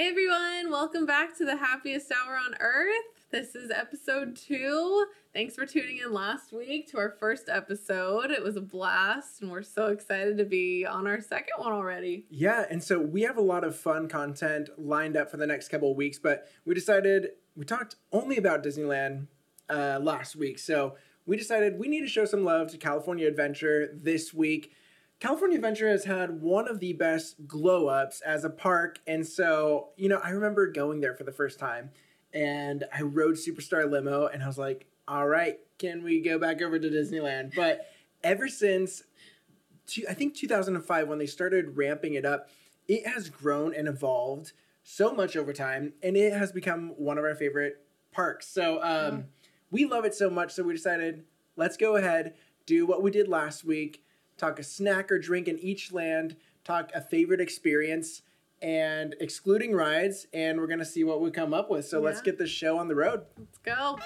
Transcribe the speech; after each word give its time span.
Hey 0.00 0.08
everyone, 0.08 0.70
welcome 0.70 1.04
back 1.04 1.36
to 1.36 1.44
the 1.44 1.56
happiest 1.56 2.10
hour 2.10 2.34
on 2.34 2.54
earth. 2.58 3.04
This 3.30 3.54
is 3.54 3.70
episode 3.70 4.34
two. 4.34 5.04
Thanks 5.34 5.54
for 5.54 5.66
tuning 5.66 5.98
in 5.98 6.10
last 6.10 6.54
week 6.54 6.90
to 6.92 6.96
our 6.96 7.10
first 7.10 7.50
episode. 7.50 8.30
It 8.30 8.42
was 8.42 8.56
a 8.56 8.62
blast, 8.62 9.42
and 9.42 9.50
we're 9.50 9.62
so 9.62 9.88
excited 9.88 10.38
to 10.38 10.46
be 10.46 10.86
on 10.86 11.06
our 11.06 11.20
second 11.20 11.52
one 11.58 11.72
already. 11.72 12.24
Yeah, 12.30 12.64
and 12.70 12.82
so 12.82 12.98
we 12.98 13.20
have 13.24 13.36
a 13.36 13.42
lot 13.42 13.62
of 13.62 13.76
fun 13.76 14.08
content 14.08 14.70
lined 14.78 15.18
up 15.18 15.30
for 15.30 15.36
the 15.36 15.46
next 15.46 15.68
couple 15.68 15.90
of 15.90 15.98
weeks, 15.98 16.18
but 16.18 16.48
we 16.64 16.74
decided 16.74 17.32
we 17.54 17.66
talked 17.66 17.96
only 18.10 18.38
about 18.38 18.64
Disneyland 18.64 19.26
uh, 19.68 19.98
last 20.00 20.34
week. 20.34 20.58
So 20.58 20.96
we 21.26 21.36
decided 21.36 21.78
we 21.78 21.88
need 21.88 22.00
to 22.00 22.08
show 22.08 22.24
some 22.24 22.42
love 22.42 22.70
to 22.70 22.78
California 22.78 23.28
Adventure 23.28 23.90
this 23.92 24.32
week. 24.32 24.72
California 25.20 25.56
Adventure 25.56 25.88
has 25.88 26.04
had 26.04 26.40
one 26.40 26.66
of 26.66 26.80
the 26.80 26.94
best 26.94 27.46
glow 27.46 27.88
ups 27.88 28.22
as 28.22 28.42
a 28.42 28.50
park. 28.50 28.98
And 29.06 29.26
so, 29.26 29.90
you 29.96 30.08
know, 30.08 30.18
I 30.24 30.30
remember 30.30 30.66
going 30.72 31.00
there 31.00 31.14
for 31.14 31.24
the 31.24 31.32
first 31.32 31.58
time 31.58 31.90
and 32.32 32.84
I 32.92 33.02
rode 33.02 33.34
Superstar 33.34 33.88
Limo 33.88 34.26
and 34.26 34.42
I 34.42 34.46
was 34.46 34.56
like, 34.56 34.86
all 35.06 35.28
right, 35.28 35.58
can 35.78 36.02
we 36.02 36.22
go 36.22 36.38
back 36.38 36.62
over 36.62 36.78
to 36.78 36.88
Disneyland? 36.88 37.54
But 37.54 37.86
ever 38.24 38.48
since, 38.48 39.02
two, 39.86 40.04
I 40.08 40.14
think 40.14 40.34
2005, 40.34 41.06
when 41.06 41.18
they 41.18 41.26
started 41.26 41.76
ramping 41.76 42.14
it 42.14 42.24
up, 42.24 42.48
it 42.88 43.06
has 43.06 43.28
grown 43.28 43.74
and 43.74 43.88
evolved 43.88 44.52
so 44.84 45.12
much 45.12 45.36
over 45.36 45.52
time 45.52 45.92
and 46.02 46.16
it 46.16 46.32
has 46.32 46.50
become 46.50 46.94
one 46.96 47.18
of 47.18 47.24
our 47.24 47.34
favorite 47.34 47.84
parks. 48.10 48.48
So, 48.48 48.82
um, 48.82 49.26
we 49.70 49.84
love 49.84 50.06
it 50.06 50.14
so 50.14 50.30
much. 50.30 50.52
So, 50.52 50.62
we 50.62 50.72
decided 50.72 51.24
let's 51.56 51.76
go 51.76 51.96
ahead, 51.96 52.36
do 52.64 52.86
what 52.86 53.02
we 53.02 53.10
did 53.10 53.28
last 53.28 53.64
week 53.64 54.02
talk 54.40 54.58
a 54.58 54.62
snack 54.62 55.12
or 55.12 55.18
drink 55.18 55.48
in 55.48 55.58
each 55.58 55.92
land, 55.92 56.34
talk 56.64 56.90
a 56.94 57.00
favorite 57.02 57.40
experience, 57.40 58.22
and 58.62 59.14
excluding 59.20 59.74
rides, 59.74 60.26
and 60.32 60.58
we're 60.58 60.66
gonna 60.66 60.84
see 60.84 61.04
what 61.04 61.20
we 61.20 61.30
come 61.30 61.52
up 61.52 61.70
with. 61.70 61.84
So 61.84 62.00
let's 62.00 62.22
get 62.22 62.38
this 62.38 62.50
show 62.50 62.78
on 62.78 62.88
the 62.88 62.94
road. 62.94 63.22
Let's 63.38 63.58
go. 63.58 63.98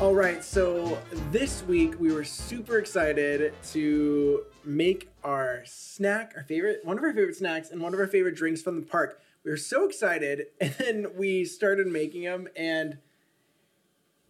All 0.00 0.14
right, 0.14 0.44
so 0.44 0.98
this 1.30 1.62
week 1.64 1.98
we 1.98 2.12
were 2.12 2.24
super 2.24 2.78
excited 2.78 3.54
to 3.72 4.44
make 4.64 5.08
our 5.22 5.62
snack, 5.64 6.32
our 6.36 6.42
favorite, 6.42 6.84
one 6.84 6.98
of 6.98 7.04
our 7.04 7.12
favorite 7.12 7.36
snacks, 7.36 7.70
and 7.70 7.80
one 7.80 7.94
of 7.94 8.00
our 8.00 8.06
favorite 8.06 8.36
drinks 8.36 8.60
from 8.60 8.80
the 8.80 8.86
park. 8.86 9.20
We 9.44 9.50
were 9.50 9.56
so 9.56 9.84
excited, 9.84 10.46
and 10.60 10.74
then 10.74 11.06
we 11.16 11.44
started 11.44 11.86
making 11.86 12.24
them, 12.24 12.48
and 12.56 12.98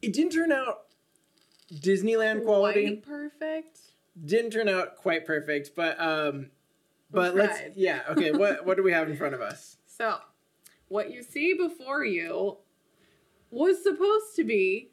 it 0.07 0.13
didn't 0.13 0.33
turn 0.33 0.53
out 0.53 0.83
Disneyland 1.73 2.45
quality. 2.45 2.97
Quite 2.97 3.03
perfect. 3.07 3.79
didn't 4.25 4.51
turn 4.51 4.69
out 4.69 4.97
quite 4.97 5.27
perfect, 5.27 5.71
but 5.75 6.01
um, 6.01 6.51
but 7.11 7.35
let's 7.35 7.61
yeah 7.77 8.03
okay. 8.11 8.33
What 8.33 8.65
what 8.67 8.77
do 8.77 8.83
we 8.83 8.93
have 8.93 9.09
in 9.09 9.17
front 9.17 9.35
of 9.35 9.41
us? 9.41 9.77
So, 9.87 10.19
what 10.89 11.11
you 11.13 11.23
see 11.23 11.55
before 11.55 12.05
you 12.05 12.59
was 13.51 13.83
supposed 13.83 14.35
to 14.37 14.45
be 14.45 14.91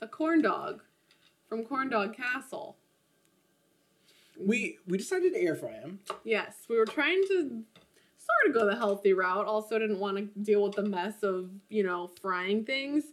a 0.00 0.08
corn 0.08 0.42
dog 0.42 0.82
from 1.48 1.64
Corn 1.64 1.88
Dog 1.88 2.16
Castle. 2.16 2.76
We 4.38 4.78
we 4.86 4.98
decided 4.98 5.34
to 5.34 5.40
air 5.40 5.54
fry 5.54 5.80
them. 5.80 6.00
Yes, 6.24 6.56
we 6.68 6.76
were 6.76 6.86
trying 6.86 7.22
to 7.28 7.62
sort 8.18 8.48
of 8.48 8.54
go 8.54 8.66
the 8.66 8.74
healthy 8.76 9.12
route. 9.12 9.46
Also, 9.46 9.78
didn't 9.78 9.98
want 10.00 10.16
to 10.16 10.40
deal 10.40 10.62
with 10.62 10.74
the 10.74 10.82
mess 10.82 11.22
of 11.22 11.50
you 11.68 11.82
know 11.82 12.08
frying 12.20 12.64
things. 12.64 13.04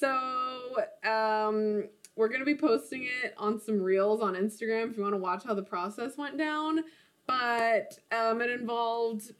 So, 0.00 0.84
um, 1.08 1.84
we're 2.16 2.28
gonna 2.28 2.44
be 2.44 2.56
posting 2.56 3.04
it 3.04 3.34
on 3.36 3.60
some 3.60 3.80
reels 3.80 4.20
on 4.20 4.34
Instagram 4.34 4.90
if 4.90 4.96
you 4.96 5.02
want 5.02 5.14
to 5.14 5.20
watch 5.20 5.44
how 5.44 5.54
the 5.54 5.62
process 5.62 6.16
went 6.16 6.36
down. 6.36 6.84
But 7.26 7.98
um, 8.10 8.40
it 8.40 8.50
involved 8.50 9.32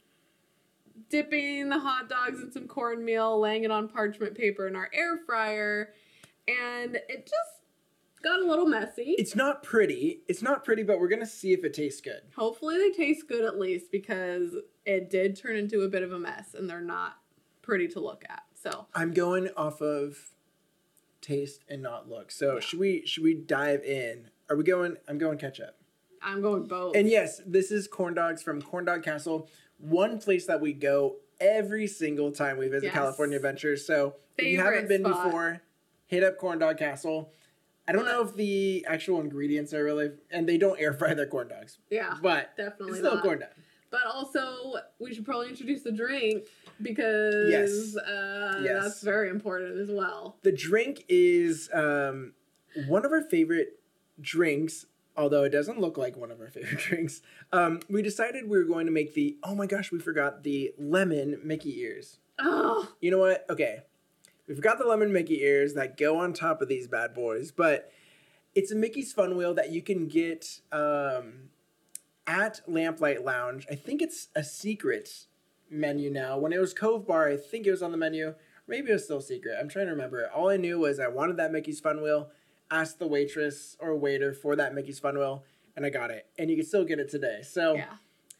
dipping 1.09 1.69
the 1.69 1.79
hot 1.79 2.09
dogs 2.09 2.41
in 2.41 2.51
some 2.51 2.67
cornmeal, 2.67 3.39
laying 3.39 3.63
it 3.63 3.71
on 3.71 3.87
parchment 3.87 4.35
paper 4.35 4.67
in 4.67 4.75
our 4.75 4.89
air 4.93 5.17
fryer, 5.17 5.93
and 6.47 6.95
it 6.95 7.25
just 7.25 7.61
got 8.23 8.39
a 8.39 8.45
little 8.45 8.67
messy. 8.67 9.15
It's 9.17 9.35
not 9.35 9.63
pretty. 9.63 10.21
It's 10.27 10.41
not 10.41 10.63
pretty, 10.63 10.83
but 10.83 10.99
we're 10.99 11.09
gonna 11.09 11.25
see 11.25 11.53
if 11.53 11.63
it 11.63 11.73
tastes 11.73 12.01
good. 12.01 12.21
Hopefully 12.35 12.77
they 12.77 12.91
taste 12.91 13.27
good 13.27 13.43
at 13.43 13.59
least 13.59 13.91
because 13.91 14.55
it 14.85 15.09
did 15.09 15.35
turn 15.35 15.55
into 15.55 15.81
a 15.81 15.89
bit 15.89 16.03
of 16.03 16.11
a 16.11 16.19
mess 16.19 16.53
and 16.53 16.69
they're 16.69 16.81
not 16.81 17.17
pretty 17.61 17.87
to 17.89 17.99
look 17.99 18.23
at. 18.29 18.43
So 18.53 18.87
I'm 18.95 19.11
going 19.11 19.49
off 19.57 19.81
of 19.81 20.17
taste 21.21 21.63
and 21.69 21.81
not 21.81 22.09
look. 22.09 22.31
So 22.31 22.59
should 22.59 22.79
we 22.79 23.05
should 23.05 23.23
we 23.23 23.33
dive 23.33 23.83
in? 23.83 24.29
Are 24.49 24.55
we 24.55 24.63
going? 24.63 24.97
I'm 25.07 25.17
going 25.17 25.37
ketchup. 25.37 25.77
I'm 26.21 26.41
going 26.41 26.67
both. 26.67 26.95
And 26.95 27.07
yes, 27.07 27.41
this 27.45 27.71
is 27.71 27.87
corn 27.87 28.13
dogs 28.13 28.43
from 28.43 28.61
Corn 28.61 28.85
Dog 28.85 29.03
Castle, 29.03 29.49
one 29.77 30.19
place 30.19 30.45
that 30.45 30.61
we 30.61 30.73
go 30.73 31.15
every 31.39 31.87
single 31.87 32.31
time 32.31 32.57
we 32.57 32.67
visit 32.67 32.87
Yes. 32.87 32.93
California 32.93 33.37
Adventure. 33.37 33.75
So 33.77 34.15
if 34.37 34.45
you 34.45 34.59
haven't 34.59 34.87
been 34.87 35.03
spot. 35.03 35.25
before, 35.25 35.61
hit 36.05 36.23
up 36.23 36.37
Corn 36.37 36.59
Dog 36.59 36.77
Castle. 36.77 37.31
I 37.87 37.93
don't 37.93 38.05
know 38.05 38.21
if 38.21 38.35
the 38.35 38.85
actual 38.87 39.19
ingredients 39.19 39.73
are 39.73 39.83
really, 39.83 40.11
and 40.29 40.47
they 40.47 40.57
don't 40.57 40.79
air 40.79 40.93
fry 40.93 41.13
their 41.15 41.25
corn 41.25 41.47
dogs, 41.47 41.79
yeah, 41.89 42.15
but 42.21 42.55
definitely 42.55 42.89
it's 42.91 42.99
still 42.99 43.15
not. 43.15 43.23
corn 43.23 43.39
dog. 43.39 43.49
But 43.89 44.01
also, 44.05 44.75
we 44.99 45.13
should 45.13 45.25
probably 45.25 45.49
introduce 45.49 45.81
the 45.81 45.91
drink 45.91 46.45
because 46.83 47.49
Yes. 47.49 47.95
Uh, 47.97 48.61
Yes. 48.63 48.83
that's 48.83 49.01
very 49.01 49.29
important 49.29 49.79
as 49.79 49.89
well. 49.91 50.37
The 50.43 50.51
drink 50.51 51.05
is 51.09 51.69
um, 51.73 52.33
one 52.87 53.05
of 53.05 53.11
our 53.11 53.21
favorite 53.21 53.79
drinks, 54.19 54.85
although 55.17 55.43
it 55.43 55.49
doesn't 55.49 55.79
look 55.79 55.97
like 55.97 56.15
one 56.17 56.31
of 56.31 56.39
our 56.39 56.49
favorite 56.51 56.79
drinks. 56.79 57.21
Um, 57.51 57.79
we 57.89 58.01
decided 58.01 58.49
we 58.49 58.57
were 58.57 58.63
going 58.65 58.85
to 58.85 58.91
make 58.91 59.13
the, 59.13 59.37
oh 59.43 59.55
my 59.55 59.65
gosh, 59.65 59.91
we 59.91 59.99
forgot 59.99 60.43
the 60.43 60.73
lemon 60.77 61.39
Mickey 61.43 61.79
ears. 61.81 62.19
Oh, 62.39 62.89
You 63.01 63.11
know 63.11 63.19
what? 63.19 63.45
Okay. 63.49 63.81
We 64.47 64.55
forgot 64.55 64.79
the 64.79 64.85
lemon 64.85 65.13
Mickey 65.13 65.41
ears 65.43 65.75
that 65.75 65.95
go 65.97 66.17
on 66.17 66.33
top 66.33 66.61
of 66.61 66.67
these 66.67 66.87
bad 66.87 67.13
boys, 67.13 67.51
but 67.51 67.91
it's 68.53 68.71
a 68.71 68.75
Mickey's 68.75 69.13
Fun 69.13 69.37
Wheel 69.37 69.53
that 69.53 69.71
you 69.71 69.81
can 69.81 70.07
get 70.07 70.59
um, 70.73 71.49
at 72.27 72.59
Lamplight 72.67 73.23
Lounge. 73.23 73.65
I 73.71 73.75
think 73.75 74.01
it's 74.01 74.27
a 74.35 74.43
secret 74.43 75.25
menu 75.71 76.11
now. 76.11 76.37
When 76.37 76.53
it 76.53 76.59
was 76.59 76.73
Cove 76.73 77.07
Bar, 77.07 77.29
I 77.29 77.37
think 77.37 77.65
it 77.65 77.71
was 77.71 77.81
on 77.81 77.91
the 77.91 77.97
menu. 77.97 78.35
Maybe 78.67 78.89
it 78.89 78.93
was 78.93 79.05
still 79.05 79.21
secret. 79.21 79.55
I'm 79.59 79.69
trying 79.69 79.87
to 79.87 79.91
remember. 79.91 80.29
All 80.35 80.49
I 80.49 80.57
knew 80.57 80.77
was 80.79 80.99
I 80.99 81.07
wanted 81.07 81.37
that 81.37 81.51
Mickey's 81.51 81.79
Fun 81.79 82.01
Wheel, 82.03 82.29
asked 82.69 82.99
the 82.99 83.07
waitress 83.07 83.75
or 83.79 83.95
waiter 83.97 84.33
for 84.33 84.55
that 84.55 84.73
Mickey's 84.75 84.99
Fun 84.99 85.17
Wheel, 85.17 85.43
and 85.75 85.85
I 85.85 85.89
got 85.89 86.11
it. 86.11 86.27
And 86.37 86.49
you 86.49 86.55
can 86.57 86.65
still 86.65 86.85
get 86.85 86.99
it 86.99 87.09
today. 87.09 87.41
So 87.43 87.75
yeah. 87.75 87.85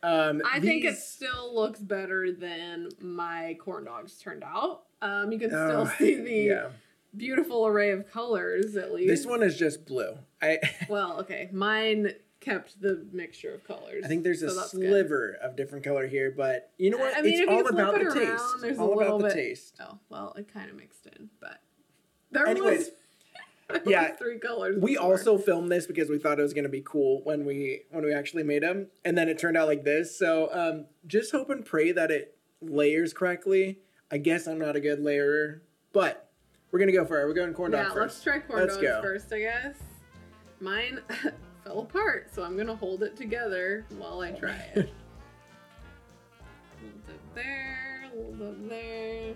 um, 0.04 0.42
I 0.50 0.60
think 0.60 0.86
it 0.86 0.98
still 0.98 1.54
looks 1.56 1.80
better 1.80 2.32
than 2.32 2.90
my 3.02 3.58
corn 3.60 3.86
dogs 3.86 4.18
turned 4.20 4.44
out. 4.44 4.84
Um, 5.02 5.32
you 5.32 5.40
can 5.40 5.54
Oh, 5.54 5.86
still 5.86 5.98
see 5.98 6.16
the 6.22 6.32
yeah. 6.34 6.68
beautiful 7.18 7.66
array 7.66 7.92
of 7.92 8.10
colors 8.12 8.76
at 8.76 8.94
least. 8.94 9.08
This 9.10 9.26
one 9.26 9.42
is 9.44 9.58
just 9.58 9.86
blue. 9.86 10.18
I 10.42 10.60
Well, 10.88 11.20
okay. 11.22 11.50
Mine 11.52 12.14
kept 12.42 12.82
the 12.82 13.06
mixture 13.14 13.54
of 13.54 13.64
colors. 13.66 14.04
I 14.04 14.08
think 14.10 14.24
there's 14.24 14.42
a 14.42 14.50
so 14.50 14.56
good. 14.78 14.90
sliver 14.90 15.38
of 15.42 15.56
different 15.56 15.86
color 15.86 16.08
here, 16.08 16.34
but 16.36 16.72
you 16.78 16.90
know 16.90 16.98
what? 16.98 17.16
I 17.18 17.22
mean, 17.22 17.34
it's 17.34 17.42
if 17.42 17.50
you 17.50 17.56
all 17.56 17.62
flip 17.62 17.74
about 17.74 17.96
it 17.96 18.10
the 18.10 18.20
around, 18.20 18.32
taste. 18.32 18.44
there's 18.62 18.78
a 18.78 18.82
all 18.82 18.96
little 18.98 19.16
about 19.16 19.18
the 19.20 19.24
bit- 19.28 19.34
taste. 19.36 19.76
Oh, 19.80 20.00
well, 20.10 20.34
it 20.38 20.52
kind 20.54 20.70
of 20.70 20.76
mixed 20.76 21.06
in, 21.06 21.30
but 21.40 21.62
there 22.32 22.46
Anyways, 22.48 22.80
was, 22.80 22.90
there 23.70 23.82
yeah, 23.86 24.10
was 24.10 24.18
three 24.20 24.40
colors. 24.40 24.78
We 24.82 24.94
before. 24.96 25.12
also 25.14 25.38
filmed 25.38 25.72
this 25.72 25.86
because 25.88 26.10
we 26.10 26.18
thought 26.18 26.40
it 26.40 26.44
was 26.44 26.54
going 26.54 26.64
to 26.64 26.70
be 26.70 26.82
cool 26.86 27.22
when 27.24 27.46
we 27.46 27.84
when 27.92 28.04
we 28.04 28.14
actually 28.14 28.44
made 28.44 28.64
them, 28.64 28.88
and 29.06 29.18
then 29.18 29.30
it 29.30 29.38
turned 29.40 29.56
out 29.56 29.68
like 29.68 29.84
this. 29.84 30.18
So 30.18 30.50
um, 30.52 30.86
just 31.08 31.32
hope 31.32 31.50
and 31.50 31.64
pray 31.66 31.92
that 31.94 32.12
it 32.12 32.36
layers 32.62 33.14
correctly. 33.14 33.80
I 34.12 34.18
guess 34.18 34.48
I'm 34.48 34.60
not 34.60 34.76
a 34.76 34.80
good 34.82 35.00
layerer, 35.00 35.62
but 35.94 36.30
we're 36.72 36.80
gonna 36.80 36.92
go 36.92 37.06
for 37.06 37.22
it. 37.22 37.26
We're 37.28 37.34
going 37.34 37.54
corn 37.54 37.72
dog 37.72 37.88
Yeah, 37.94 38.02
let's 38.02 38.22
try 38.24 38.40
corn 38.40 38.68
dogs 38.68 38.78
first, 39.02 39.32
I 39.32 39.40
guess. 39.40 39.76
Mine 40.60 41.00
fell 41.64 41.82
apart, 41.82 42.30
so 42.34 42.44
I'm 42.44 42.58
gonna 42.58 42.76
hold 42.76 43.04
it 43.04 43.16
together 43.16 43.86
while 43.98 44.22
I 44.22 44.32
try 44.32 44.56
it. 44.76 44.78
a 44.78 46.84
little 46.84 47.00
bit 47.08 47.36
there, 47.36 48.04
a 48.12 48.16
little 48.16 48.34
bit 48.54 48.70
there. 48.70 49.34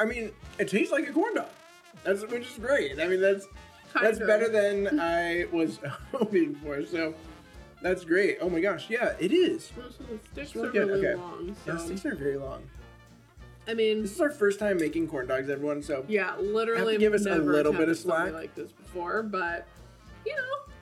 I 0.00 0.04
mean, 0.04 0.32
it 0.58 0.68
tastes 0.68 0.92
like 0.92 1.08
a 1.08 1.12
corn 1.12 1.34
dog. 1.36 1.46
That's 2.02 2.22
which 2.26 2.48
is 2.50 2.58
great. 2.58 3.00
I 3.00 3.06
mean, 3.06 3.20
that's 3.20 3.46
Kind 3.92 4.06
that's 4.06 4.20
of. 4.20 4.26
better 4.26 4.48
than 4.48 4.98
I 5.00 5.44
was 5.52 5.78
hoping 6.12 6.54
for. 6.56 6.84
So 6.84 7.14
that's 7.80 8.04
great. 8.04 8.38
Oh 8.40 8.50
my 8.50 8.60
gosh, 8.60 8.90
yeah, 8.90 9.14
it 9.20 9.32
is. 9.32 9.70
Those 9.76 9.98
little 10.00 10.18
sticks 10.32 10.50
Smells 10.50 10.68
are 10.68 10.72
good, 10.72 10.88
really 10.88 11.06
okay. 11.06 11.20
long, 11.20 11.56
Yeah, 11.66 11.76
so 11.76 11.86
sticks 11.86 12.04
are 12.06 12.14
very 12.16 12.36
long. 12.36 12.62
I 13.66 13.74
mean, 13.74 14.02
This 14.02 14.12
is 14.12 14.20
our 14.20 14.30
first 14.30 14.58
time 14.58 14.76
making 14.78 15.08
corn 15.08 15.26
dogs, 15.26 15.48
everyone. 15.48 15.82
So 15.82 16.04
yeah, 16.08 16.36
literally 16.36 16.98
give 16.98 17.14
us 17.14 17.26
a 17.26 17.36
little 17.36 17.72
bit 17.72 17.88
of 17.88 17.96
slack. 17.98 18.32
like 18.32 18.54
this 18.54 18.70
before, 18.72 19.22
but 19.22 19.66
you 20.26 20.34
know, 20.36 20.72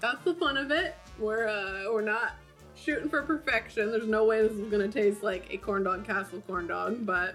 that's 0.00 0.22
the 0.24 0.34
fun 0.34 0.56
of 0.56 0.70
it. 0.70 0.94
We're 1.18 1.48
uh, 1.48 1.92
we're 1.92 2.00
not 2.02 2.32
shooting 2.76 3.08
for 3.08 3.22
perfection. 3.22 3.90
There's 3.90 4.06
no 4.06 4.24
way 4.24 4.42
this 4.42 4.52
is 4.52 4.70
gonna 4.70 4.88
taste 4.88 5.22
like 5.22 5.46
a 5.52 5.56
corn 5.56 5.82
dog 5.84 6.04
castle 6.06 6.40
corn 6.46 6.66
dog, 6.68 7.04
but 7.04 7.34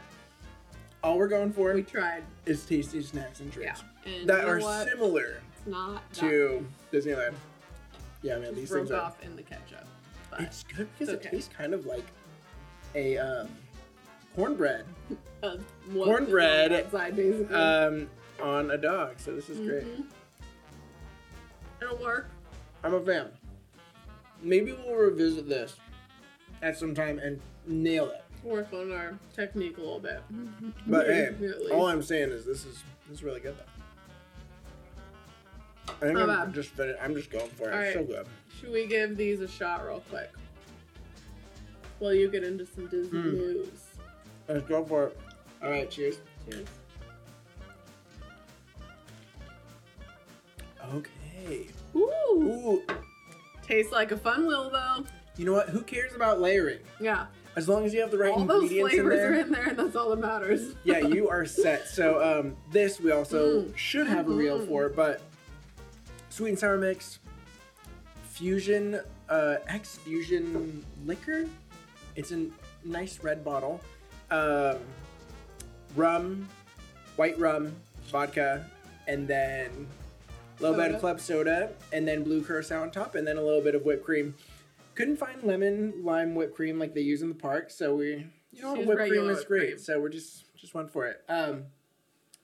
all 1.03 1.17
we're 1.17 1.27
going 1.27 1.51
for 1.53 1.73
We 1.73 1.83
tried. 1.83 2.23
is 2.45 2.65
tasty 2.65 3.01
snacks 3.03 3.39
and 3.39 3.53
Yeah. 3.55 3.75
And 4.05 4.27
that 4.29 4.45
are 4.45 4.59
what? 4.59 4.87
similar 4.87 5.41
It's 5.57 5.67
not 5.67 6.11
to 6.15 6.65
Disneyland. 6.91 7.33
Yeah, 8.23 8.33
man, 8.35 8.43
that 8.43 8.55
these 8.55 8.69
things 8.71 8.89
are. 8.89 9.01
off 9.01 9.21
in 9.23 9.35
the 9.35 9.43
ketchup. 9.43 9.85
But 10.31 10.41
It's 10.41 10.63
good 10.63 10.87
because 10.97 11.13
It's 11.13 11.23
it 11.23 11.27
okay. 11.27 11.37
tastes 11.37 11.53
kind 11.55 11.73
of 11.73 11.85
like 11.85 12.05
a 12.95 13.17
um, 13.17 13.47
cornbread 14.41 14.85
uh, 15.43 15.57
Cornbread, 15.93 16.71
on 16.71 16.79
outside, 16.79 17.15
basically. 17.15 17.55
um, 17.55 18.09
on 18.41 18.71
a 18.71 18.77
dog. 18.77 19.15
So 19.19 19.33
this 19.35 19.49
is 19.49 19.59
great. 19.59 19.83
Mhm. 19.83 20.05
It'll 21.81 21.97
work. 21.97 22.29
I'm 22.83 22.93
a 22.93 22.99
fan. 23.01 23.29
Maybe 24.41 24.71
we'll 24.73 24.95
revisit 24.95 25.49
this 25.49 25.75
at 26.61 26.77
some 26.77 26.93
time 26.93 27.17
and 27.19 27.39
nail 27.65 28.09
it. 28.11 28.23
Work 28.43 28.71
on 28.73 28.91
our 28.91 29.17
technique 29.35 29.77
a 29.77 29.81
little 29.81 29.99
bit. 29.99 30.21
But 30.85 31.07
hey, 31.07 31.33
all 31.71 31.87
I'm 31.87 32.03
saying 32.03 32.29
is 32.29 32.45
this 32.45 32.65
is 32.65 32.83
this 33.09 33.17
is 33.19 33.23
really 33.23 33.39
good 33.39 33.55
though. 33.57 33.63
I 36.01 36.05
think 36.13 36.17
I'm 36.19 36.53
just 36.53 36.69
fin- 36.69 36.95
I'm 37.01 37.15
just 37.15 37.31
going 37.31 37.49
for 37.49 37.69
it. 37.69 37.73
All 37.73 37.79
It's 37.79 37.93
so 37.93 38.03
good. 38.03 38.27
Should 38.59 38.71
we 38.71 38.85
give 38.85 39.17
these 39.17 39.41
a 39.41 39.47
shot 39.47 39.85
real 39.85 40.03
quick? 40.09 40.29
While 41.99 42.13
you 42.13 42.29
get 42.29 42.43
into 42.43 42.65
some 42.67 42.85
Disney 42.87 43.19
Mm. 43.19 43.33
news. 43.33 43.86
Let's 44.47 44.67
go 44.67 44.83
for 44.85 45.07
it. 45.07 45.17
All 45.61 45.69
right, 45.69 45.89
cheers. 45.89 46.19
Cheers. 46.49 46.67
Okay. 50.93 51.67
Ooh. 51.95 51.99
Ooh, 52.35 52.83
Tastes 53.63 53.91
like 53.91 54.11
a 54.11 54.17
fun 54.17 54.47
wheel 54.47 54.69
though. 54.69 55.03
you 55.35 55.45
know 55.45 55.53
what? 55.53 55.69
Who 55.69 55.81
cares 55.81 56.13
about 56.15 56.39
layering? 56.39 56.79
Yeah. 57.01 57.25
As 57.57 57.67
long 57.67 57.83
as 57.85 57.93
you 57.93 57.99
have 58.01 58.11
the 58.11 58.17
right 58.19 58.31
All 58.31 58.45
those 58.45 58.63
ingredients 58.71 58.93
in 58.93 58.99
flavors 59.01 59.17
there. 59.19 59.31
are 59.31 59.39
in 59.39 59.51
there 59.51 59.67
and 59.69 59.77
that's 59.79 59.95
all 59.95 60.09
that 60.11 60.19
matters. 60.19 60.75
yeah, 60.83 60.99
you 60.99 61.27
are 61.27 61.45
set. 61.45 61.87
So 61.87 62.21
um, 62.39 62.55
this 62.71 62.99
we 63.01 63.11
also 63.11 63.63
Mm. 63.63 63.75
should 63.77 64.07
have 64.07 64.27
a 64.27 64.31
reel 64.31 64.59
Mhm. 64.59 64.67
for, 64.67 64.89
but 64.89 65.21
sweet 66.29 66.49
and 66.49 66.59
sour 66.59 66.77
mix, 66.77 67.19
fusion, 68.29 69.01
uh, 69.27 69.55
X 69.67 69.97
fusion 69.97 70.85
liquor. 71.05 71.45
It's 72.15 72.31
a 72.31 72.45
nice 72.85 73.21
red 73.23 73.43
bottle. 73.43 73.81
Um, 74.29 74.77
rum, 75.95 76.47
white 77.15 77.37
rum, 77.39 77.75
vodka, 78.09 78.65
and 79.07 79.27
then 79.27 79.87
a 80.59 80.61
little 80.61 80.77
bit 80.77 80.93
of 80.93 80.99
club 80.99 81.19
soda, 81.19 81.71
and 81.93 82.07
then 82.07 82.23
blue 82.23 82.43
curacao 82.43 82.81
on 82.81 82.91
top, 82.91 83.15
and 83.15 83.27
then 83.27 83.37
a 83.37 83.41
little 83.41 83.61
bit 83.61 83.75
of 83.75 83.83
whipped 83.83 84.03
cream. 84.03 84.35
Couldn't 84.95 85.17
find 85.17 85.43
lemon 85.43 86.03
lime 86.03 86.35
whipped 86.35 86.55
cream 86.55 86.79
like 86.79 86.93
they 86.93 87.01
use 87.01 87.21
in 87.21 87.29
the 87.29 87.35
park, 87.35 87.69
so 87.69 87.95
we 87.95 88.27
you 88.51 88.61
know 88.61 88.73
whipped 88.73 89.07
cream 89.09 89.29
is 89.29 89.43
great. 89.43 89.67
cream. 89.67 89.77
So 89.77 89.99
we're 89.99 90.09
just 90.09 90.45
just 90.55 90.73
went 90.73 90.91
for 90.91 91.05
it. 91.05 91.23
Um, 91.29 91.65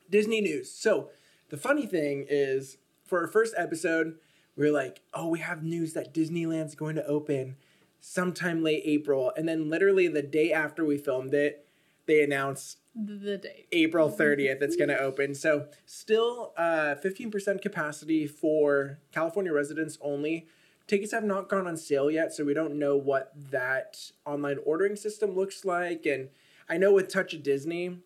Disney 0.09 0.41
news. 0.41 0.71
So 0.71 1.09
the 1.49 1.57
funny 1.57 1.85
thing 1.85 2.25
is, 2.29 2.77
for 3.05 3.21
our 3.21 3.27
first 3.27 3.55
episode, 3.57 4.15
we 4.55 4.67
are 4.67 4.71
like, 4.71 5.01
oh, 5.13 5.27
we 5.27 5.39
have 5.39 5.63
news 5.63 5.93
that 5.93 6.13
Disneyland's 6.13 6.75
going 6.75 6.95
to 6.95 7.05
open 7.07 7.55
sometime 7.99 8.63
late 8.63 8.83
April, 8.85 9.31
and 9.35 9.47
then 9.47 9.69
literally 9.69 10.07
the 10.07 10.21
day 10.21 10.51
after 10.51 10.85
we 10.85 10.97
filmed 10.97 11.33
it, 11.33 11.65
they 12.05 12.23
announced 12.23 12.79
The 12.95 13.37
date. 13.37 13.67
April 13.71 14.09
30th 14.09 14.61
it's 14.61 14.75
going 14.75 14.89
to 14.89 14.99
open. 14.99 15.35
So 15.35 15.67
still 15.85 16.53
uh, 16.57 16.95
15% 17.03 17.61
capacity 17.61 18.27
for 18.27 18.99
California 19.11 19.53
residents 19.53 19.97
only. 20.01 20.47
Tickets 20.85 21.13
have 21.13 21.23
not 21.23 21.47
gone 21.47 21.65
on 21.65 21.77
sale 21.77 22.11
yet, 22.11 22.33
so 22.33 22.43
we 22.43 22.53
don't 22.53 22.77
know 22.77 22.97
what 22.97 23.31
that 23.51 24.11
online 24.25 24.57
ordering 24.65 24.97
system 24.97 25.33
looks 25.33 25.63
like. 25.63 26.05
And 26.05 26.29
I 26.69 26.77
know 26.77 26.91
with 26.91 27.07
Touch 27.07 27.33
of 27.33 27.41
Disney, 27.41 27.99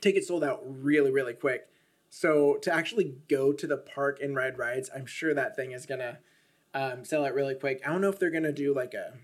tickets 0.00 0.28
sold 0.28 0.44
out 0.44 0.60
really, 0.64 1.10
really 1.10 1.32
quick. 1.32 1.68
So 2.10 2.58
to 2.62 2.74
actually 2.74 3.14
go 3.28 3.52
to 3.52 3.66
the 3.66 3.76
park 3.76 4.18
and 4.20 4.36
ride 4.36 4.58
rides, 4.58 4.90
I'm 4.94 5.06
sure 5.06 5.32
that 5.32 5.56
thing 5.56 5.72
is 5.72 5.86
gonna 5.86 6.18
um, 6.74 7.04
sell 7.04 7.24
out 7.24 7.34
really 7.34 7.54
quick. 7.54 7.80
I 7.86 7.90
don't 7.90 8.00
know 8.00 8.08
if 8.08 8.18
they're 8.18 8.30
gonna 8.30 8.52
do 8.52 8.74
like 8.74 8.94
a 8.94 9.14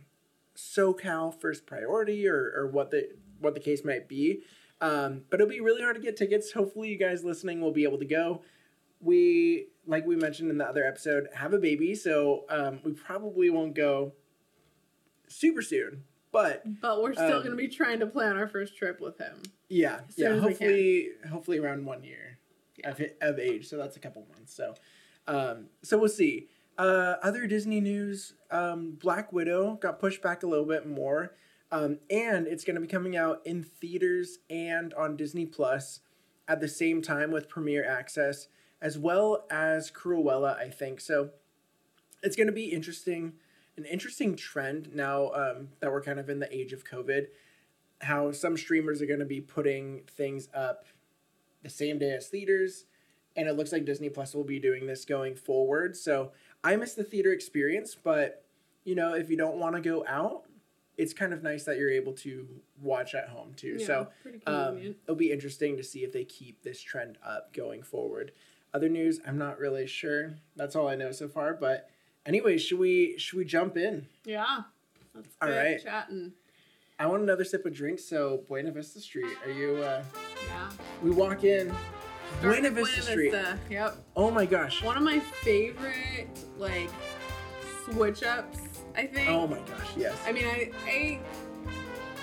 SoCal 0.56 1.38
first 1.38 1.67
priority 1.67 2.26
or, 2.26 2.52
or 2.56 2.67
what 2.67 2.90
the 2.90 3.11
what 3.40 3.54
the 3.54 3.60
case 3.60 3.84
might 3.84 4.08
be. 4.08 4.42
Um, 4.80 5.22
but 5.30 5.40
it'll 5.40 5.50
be 5.50 5.60
really 5.60 5.82
hard 5.82 5.96
to 5.96 6.02
get 6.02 6.16
tickets. 6.16 6.52
Hopefully, 6.52 6.88
you 6.88 6.98
guys 6.98 7.24
listening 7.24 7.60
will 7.60 7.72
be 7.72 7.84
able 7.84 7.98
to 7.98 8.04
go. 8.04 8.42
We, 9.00 9.68
like 9.86 10.06
we 10.06 10.16
mentioned 10.16 10.50
in 10.50 10.58
the 10.58 10.66
other 10.66 10.84
episode, 10.84 11.28
have 11.34 11.52
a 11.54 11.58
baby, 11.58 11.94
so 11.94 12.44
um, 12.48 12.80
we 12.84 12.92
probably 12.92 13.50
won't 13.50 13.74
go 13.74 14.12
super 15.28 15.62
soon. 15.62 16.04
But 16.32 16.62
But 16.80 17.02
we're 17.02 17.14
still 17.14 17.38
Um, 17.38 17.42
gonna 17.44 17.56
be 17.56 17.68
trying 17.68 18.00
to 18.00 18.06
plan 18.06 18.36
our 18.36 18.48
first 18.48 18.76
trip 18.76 19.00
with 19.00 19.16
him. 19.18 19.42
yeah, 19.68 20.00
yeah. 20.16 20.36
Hopefully, 20.38 21.10
hopefully 21.30 21.58
around 21.58 21.86
one 21.86 22.04
year 22.04 22.38
Yeah. 22.78 22.90
of 22.90 23.00
of 23.22 23.38
age. 23.38 23.68
So 23.68 23.76
that's 23.78 23.96
a 23.96 24.00
couple 24.00 24.26
months. 24.34 24.52
So, 24.54 24.74
um, 25.26 25.68
so 25.82 25.96
we'll 25.98 26.08
see. 26.08 26.48
Uh, 26.78 27.16
other 27.22 27.46
Disney 27.46 27.80
news: 27.80 28.34
um, 28.50 28.92
Black 29.00 29.32
Widow 29.32 29.76
got 29.76 29.98
pushed 29.98 30.20
back 30.20 30.42
a 30.42 30.46
little 30.46 30.66
bit 30.66 30.86
more, 30.86 31.34
um, 31.72 31.98
and 32.10 32.46
it's 32.46 32.64
going 32.64 32.76
to 32.76 32.80
be 32.80 32.86
coming 32.86 33.16
out 33.16 33.40
in 33.44 33.62
theaters 33.62 34.38
and 34.48 34.94
on 34.94 35.16
Disney 35.16 35.46
Plus 35.46 36.00
at 36.48 36.60
the 36.60 36.68
same 36.68 37.02
time 37.02 37.30
with 37.30 37.48
premiere 37.48 37.88
access, 37.88 38.48
as 38.80 38.98
well 38.98 39.46
as 39.50 39.90
Cruella. 39.90 40.56
I 40.56 40.68
think 40.68 41.00
so. 41.00 41.30
It's 42.22 42.36
going 42.36 42.46
to 42.46 42.52
be 42.52 42.66
interesting, 42.66 43.34
an 43.76 43.84
interesting 43.84 44.36
trend 44.36 44.94
now 44.94 45.30
um, 45.30 45.68
that 45.80 45.90
we're 45.90 46.02
kind 46.02 46.20
of 46.20 46.28
in 46.28 46.40
the 46.40 46.56
age 46.56 46.72
of 46.72 46.84
COVID 46.84 47.26
how 48.02 48.30
some 48.32 48.56
streamers 48.56 49.00
are 49.00 49.06
going 49.06 49.20
to 49.20 49.24
be 49.24 49.40
putting 49.40 50.02
things 50.16 50.48
up 50.54 50.84
the 51.62 51.70
same 51.70 51.98
day 51.98 52.10
as 52.10 52.28
theaters 52.28 52.84
and 53.36 53.48
it 53.48 53.56
looks 53.56 53.72
like 53.72 53.84
disney 53.84 54.08
plus 54.08 54.34
will 54.34 54.44
be 54.44 54.58
doing 54.58 54.86
this 54.86 55.04
going 55.04 55.34
forward 55.34 55.96
so 55.96 56.32
i 56.62 56.76
miss 56.76 56.94
the 56.94 57.04
theater 57.04 57.32
experience 57.32 57.96
but 58.00 58.44
you 58.84 58.94
know 58.94 59.14
if 59.14 59.30
you 59.30 59.36
don't 59.36 59.56
want 59.56 59.74
to 59.74 59.80
go 59.80 60.04
out 60.06 60.44
it's 60.96 61.12
kind 61.12 61.32
of 61.32 61.43
nice 61.43 61.64
that 61.64 61.76
you're 61.78 61.90
able 61.90 62.12
to 62.12 62.46
watch 62.81 63.14
at 63.14 63.28
home 63.28 63.52
too 63.56 63.76
Yeah, 63.78 63.87
so 63.87 64.08
um, 64.46 64.94
it'll 65.04 65.14
be 65.16 65.31
interesting 65.32 65.76
to 65.76 65.82
see 65.82 66.04
if 66.04 66.12
they 66.12 66.25
keep 66.25 66.62
this 66.62 66.81
trend 66.81 67.19
up 67.25 67.52
going 67.52 67.82
forward 67.82 68.32
other 68.75 68.88
news 68.88 69.20
i'm 69.26 69.38
not 69.38 69.58
really 69.58 69.87
sure 69.87 70.34
that's 70.56 70.75
all 70.76 70.88
i 70.88 70.94
know 70.94 71.10
so 71.12 71.28
far 71.28 71.54
but 71.54 71.88
anyway 72.26 72.58
should 72.58 72.78
we 72.78 73.16
should 73.19 73.38
we 73.38 73.44
jump 73.44 73.76
in 73.76 74.06
yeah. 74.25 74.62
Let's 75.14 75.28
all 75.40 75.48
right. 75.48 75.82
chatting. 75.82 76.32
i 76.99 77.06
want 77.06 77.22
another 77.22 77.44
sip 77.44 77.64
of 77.64 77.72
drink 77.72 77.99
so 77.99 78.42
buena 78.49 78.70
vista 78.70 79.00
street 79.00 79.37
are 79.44 79.50
you 79.52 79.76
uh 79.76 80.02
Yeah. 80.46 80.70
We 81.02 81.10
walk 81.10 81.44
in, 81.44 81.72
Buena 82.42 82.70
Vista 82.70 83.02
Street. 83.02 83.32
Vista. 83.32 83.58
Yep. 83.70 83.97
Oh 84.16 84.30
my 84.30 84.47
gosh. 84.47 84.82
One 84.82 84.97
of 84.97 85.02
my 85.02 85.20
favorite 85.20 86.28
like 86.59 86.90
switch 87.85 88.23
ups, 88.23 88.59
I 88.96 89.06
think. 89.06 89.28
Oh 89.28 89.46
my 89.46 89.58
gosh, 89.60 89.88
yes. 89.96 90.16
I 90.26 90.32
mean, 90.32 90.46
I, 90.46 90.70
I, 90.86 91.20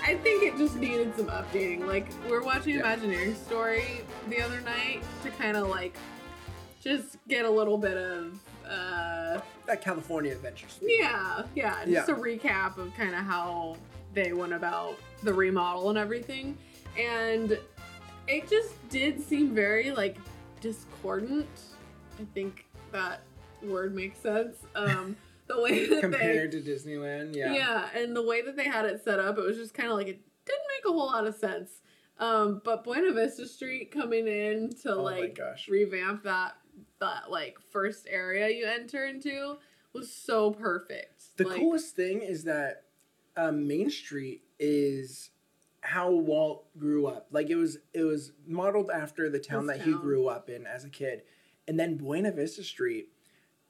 I 0.04 0.14
think 0.16 0.42
it 0.42 0.56
just 0.58 0.76
needed 0.76 1.16
some 1.16 1.26
updating. 1.26 1.86
Like 1.86 2.06
we're 2.28 2.42
watching 2.42 2.74
Yeah. 2.74 2.80
Imagineering 2.80 3.34
Story 3.36 4.00
the 4.28 4.40
other 4.42 4.60
night 4.62 5.02
to 5.22 5.30
kind 5.30 5.56
of 5.56 5.68
like 5.68 5.96
just 6.82 7.16
get 7.28 7.44
a 7.44 7.50
little 7.50 7.78
bit 7.78 7.96
of 7.96 8.38
uh 8.68 9.40
That 9.66 9.80
California 9.82 10.32
Adventure 10.32 10.68
Suite. 10.68 10.96
yeah 10.98 11.42
yeah 11.54 11.84
just 11.84 12.08
Yeah. 12.08 12.14
a 12.14 12.18
recap 12.18 12.76
of 12.78 12.94
kind 12.94 13.14
of 13.14 13.20
how 13.24 13.76
they 14.14 14.32
went 14.32 14.52
about 14.52 14.96
the 15.22 15.32
remodel 15.32 15.88
and 15.90 15.98
everything 15.98 16.56
and 16.98 17.58
it 18.26 18.48
just 18.48 18.86
did 18.88 19.22
seem 19.22 19.54
very 19.54 19.90
like 19.90 20.16
discordant 20.62 21.46
i 22.20 22.24
think 22.34 22.64
that 22.92 23.20
word 23.62 23.94
makes 23.94 24.18
sense 24.18 24.56
um 24.74 25.14
the 25.46 25.60
way 25.60 25.86
that 25.86 25.96
they 25.96 26.00
Compared 26.00 26.52
to 26.52 26.60
Disneyland, 26.60 27.34
yeah. 27.34 27.52
yeah. 27.52 27.88
and 27.94 28.16
the 28.16 28.22
way 28.22 28.42
that 28.42 28.56
they 28.56 28.64
had 28.64 28.86
it 28.86 29.02
set 29.04 29.18
up, 29.20 29.36
it 29.38 29.44
was 29.44 29.56
just 29.56 29.74
kind 29.74 29.90
of 29.90 29.96
like 29.96 30.08
it 30.08 30.20
didn't 30.46 30.66
make 30.76 30.86
a 30.86 30.92
whole 30.92 31.06
lot 31.06 31.26
of 31.26 31.34
sense. 31.34 31.82
Um, 32.18 32.62
but 32.64 32.84
Buena 32.84 33.12
Vista 33.12 33.46
Street 33.46 33.90
coming 33.90 34.26
in 34.28 34.70
to 34.82 34.94
Oh 34.94 35.02
like 35.02 35.38
revamp 35.68 36.22
that 36.22 36.54
that 37.00 37.30
like 37.30 37.58
first 37.72 38.06
area 38.08 38.48
you 38.48 38.66
enter 38.66 39.06
into 39.06 39.58
was 39.92 40.12
so 40.12 40.50
perfect. 40.50 41.36
The 41.36 41.44
like, 41.44 41.58
coolest 41.58 41.96
thing 41.96 42.22
is 42.22 42.44
that 42.44 42.84
um, 43.36 43.66
Main 43.66 43.90
Street 43.90 44.42
is 44.58 45.30
how 45.80 46.10
Walt 46.10 46.66
grew 46.78 47.06
up. 47.06 47.28
Like 47.30 47.50
it 47.50 47.56
was 47.56 47.78
it 47.92 48.04
was 48.04 48.32
modeled 48.46 48.90
after 48.90 49.28
the 49.28 49.40
town 49.40 49.66
that 49.66 49.82
he 49.82 49.92
grew 49.92 50.28
up 50.28 50.48
in 50.48 50.66
as 50.66 50.84
a 50.84 50.90
kid. 50.90 51.22
And 51.66 51.78
then 51.80 51.96
Buena 51.96 52.30
Vista 52.30 52.62
Street 52.62 53.08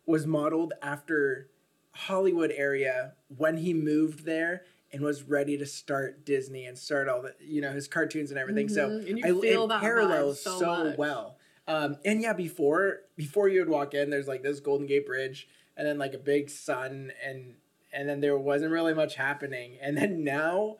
was 0.06 0.26
modeled 0.26 0.74
after 0.82 1.50
Hollywood 1.94 2.52
area 2.54 3.12
when 3.36 3.56
he 3.58 3.72
moved 3.72 4.24
there 4.24 4.62
and 4.92 5.02
was 5.02 5.22
ready 5.22 5.56
to 5.58 5.66
start 5.66 6.24
Disney 6.24 6.66
and 6.66 6.76
start 6.78 7.08
all 7.08 7.22
the 7.22 7.34
you 7.40 7.60
know 7.60 7.72
his 7.72 7.88
cartoons 7.88 8.30
and 8.30 8.38
everything. 8.38 8.68
So 8.68 8.88
Mhm, 8.88 9.08
and 9.08 9.18
you 9.18 9.24
I, 9.24 9.40
feel 9.40 9.64
it 9.64 9.68
that 9.68 9.80
parallels 9.80 10.40
so, 10.40 10.58
so, 10.58 10.94
well. 10.98 11.36
Um, 11.66 11.96
and 12.04 12.20
yeah, 12.20 12.32
before 12.32 13.00
before 13.16 13.48
you 13.48 13.60
would 13.60 13.68
walk 13.68 13.94
in, 13.94 14.10
there's 14.10 14.28
like 14.28 14.42
this 14.42 14.60
Golden 14.60 14.86
Gate 14.86 15.06
Bridge, 15.06 15.48
and 15.76 15.86
then 15.86 15.98
like 15.98 16.14
a 16.14 16.18
big 16.18 16.50
sun, 16.50 17.12
and 17.24 17.54
and 17.92 18.08
then 18.08 18.20
there 18.20 18.36
wasn't 18.36 18.72
really 18.72 18.92
much 18.94 19.14
happening. 19.14 19.78
And 19.80 19.96
then 19.96 20.24
now, 20.24 20.76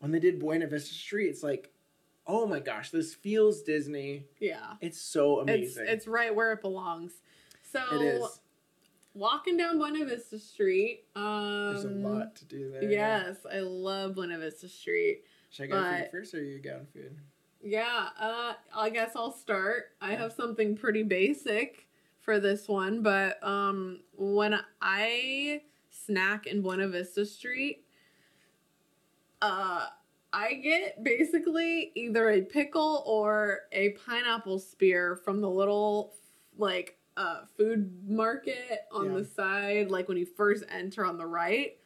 when 0.00 0.12
they 0.12 0.20
did 0.20 0.38
Buena 0.38 0.66
Vista 0.66 0.94
Street, 0.94 1.28
it's 1.28 1.42
like, 1.42 1.70
oh 2.26 2.46
my 2.46 2.60
gosh, 2.60 2.90
this 2.90 3.14
feels 3.14 3.62
Disney. 3.62 4.26
Yeah. 4.38 4.74
It's 4.80 5.00
so 5.00 5.40
It's 5.40 5.50
amazing. 5.50 5.84
it's 5.88 6.06
right 6.06 6.34
where 6.34 6.52
it 6.52 6.60
belongs. 6.60 7.12
So 7.72 7.80
it 7.92 8.02
is. 8.02 8.40
Walking 9.14 9.56
down 9.56 9.78
Buena 9.78 10.04
Vista 10.04 10.38
Street. 10.38 11.04
Um, 11.16 11.72
There's 11.72 11.84
a 11.84 11.88
lot 11.88 12.36
to 12.36 12.44
do 12.44 12.70
there. 12.70 12.84
Yes, 12.84 13.38
I 13.52 13.60
love 13.60 14.14
Buena 14.14 14.38
Vista 14.38 14.68
Street. 14.68 15.24
Should 15.50 15.64
I 15.64 15.66
go 15.66 15.82
food 15.82 16.08
first 16.10 16.34
or 16.34 16.38
are 16.38 16.42
you 16.42 16.60
going 16.60 16.86
food? 16.92 17.16
Yeah, 17.62 18.08
uh, 18.18 18.52
I 18.76 18.90
guess 18.90 19.12
I'll 19.16 19.32
start. 19.32 19.92
I 20.00 20.14
have 20.14 20.32
something 20.32 20.76
pretty 20.76 21.02
basic 21.02 21.88
for 22.20 22.38
this 22.38 22.68
one, 22.68 23.02
but 23.02 23.42
um, 23.42 24.00
when 24.16 24.58
I 24.80 25.62
snack 25.90 26.46
in 26.46 26.62
Buena 26.62 26.88
Vista 26.88 27.26
Street, 27.26 27.84
uh, 29.42 29.86
I 30.32 30.54
get 30.54 31.02
basically 31.02 31.90
either 31.94 32.30
a 32.30 32.42
pickle 32.42 33.02
or 33.06 33.60
a 33.72 33.90
pineapple 33.90 34.58
spear 34.58 35.16
from 35.16 35.40
the 35.40 35.48
little 35.48 36.14
like 36.58 36.97
uh, 37.18 37.40
food 37.56 38.08
market 38.08 38.80
on 38.92 39.06
Yeah. 39.12 39.18
the 39.18 39.24
side, 39.24 39.90
like 39.90 40.08
when 40.08 40.16
you 40.16 40.24
first 40.24 40.64
enter 40.70 41.04
on 41.04 41.18
the 41.18 41.26
right. 41.26 41.76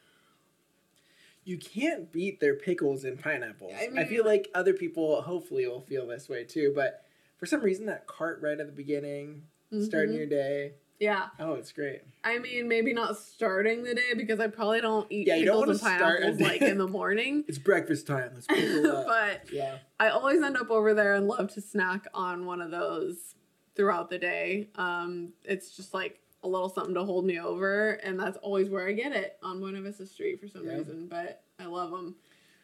You 1.45 1.59
can't 1.59 2.13
beat 2.13 2.39
their 2.39 2.55
pickles 2.55 3.03
and 3.05 3.19
pineapples. 3.19 3.73
I 3.75 4.03
I, 4.03 4.05
feel 4.05 4.25
like 4.25 4.49
other 4.55 4.73
people 4.75 5.21
hopefully 5.23 5.67
will 5.67 5.81
feel 5.81 6.07
this 6.07 6.29
way 6.29 6.45
too, 6.45 6.73
but 6.75 7.05
for 7.39 7.47
some 7.47 7.61
reason 7.63 7.87
that 7.87 8.07
cart 8.07 8.41
right 8.43 8.61
at 8.61 8.67
the 8.67 8.73
beginning, 8.73 9.43
starting 9.81 10.15
Mhm. 10.15 10.19
your 10.19 10.27
day, 10.27 10.75
Yeah. 11.01 11.31
oh, 11.41 11.55
it's 11.55 11.73
great. 11.73 12.03
I 12.23 12.39
mean, 12.39 12.69
maybe 12.69 12.93
not 12.93 13.17
starting 13.17 13.83
the 13.83 13.95
day 13.95 14.15
because 14.15 14.39
I 14.39 14.47
probably 14.47 14.81
don't 14.83 15.11
eat 15.11 15.27
Yeah, 15.27 15.35
you 15.37 15.47
don't 15.47 15.63
pickles 15.63 15.81
and 15.83 15.91
wanna 15.91 15.99
start 15.99 16.19
a 16.19 16.23
pineapples 16.27 16.41
like 16.49 16.63
in 16.63 16.79
the 16.79 16.87
morning. 16.87 17.45
It's 17.49 17.59
breakfast 17.59 18.07
time. 18.07 18.31
Let's 18.35 18.47
pickle 18.47 18.87
up. 18.99 19.07
but 19.07 19.53
yeah. 19.53 19.79
I 19.99 20.11
always 20.11 20.41
end 20.43 20.57
up 20.57 20.71
over 20.71 20.95
there 20.95 21.15
and 21.15 21.27
love 21.27 21.53
to 21.55 21.61
snack 21.61 22.07
on 22.15 22.45
one 22.47 22.61
of 22.61 22.71
those 22.71 23.35
throughout 23.75 24.11
the 24.11 24.19
day. 24.19 24.69
Um, 24.77 25.33
it's 25.45 25.77
just 25.77 25.95
like 25.95 26.21
a 26.45 26.49
little 26.49 26.69
something 26.69 26.95
to 26.95 27.05
hold 27.05 27.25
me 27.25 27.39
over, 27.41 27.93
and 28.03 28.19
that's 28.19 28.37
always 28.39 28.69
where 28.69 28.87
I 28.87 28.93
get 28.93 29.13
it 29.13 29.39
on 29.43 29.61
Buena 29.61 29.81
Vista 29.81 30.07
Street 30.07 30.41
for 30.41 30.49
some 30.49 30.67
Yeah. 30.67 30.79
reason. 30.79 31.07
But 31.09 31.43
I 31.59 31.67
love 31.67 31.91
them. 31.91 32.17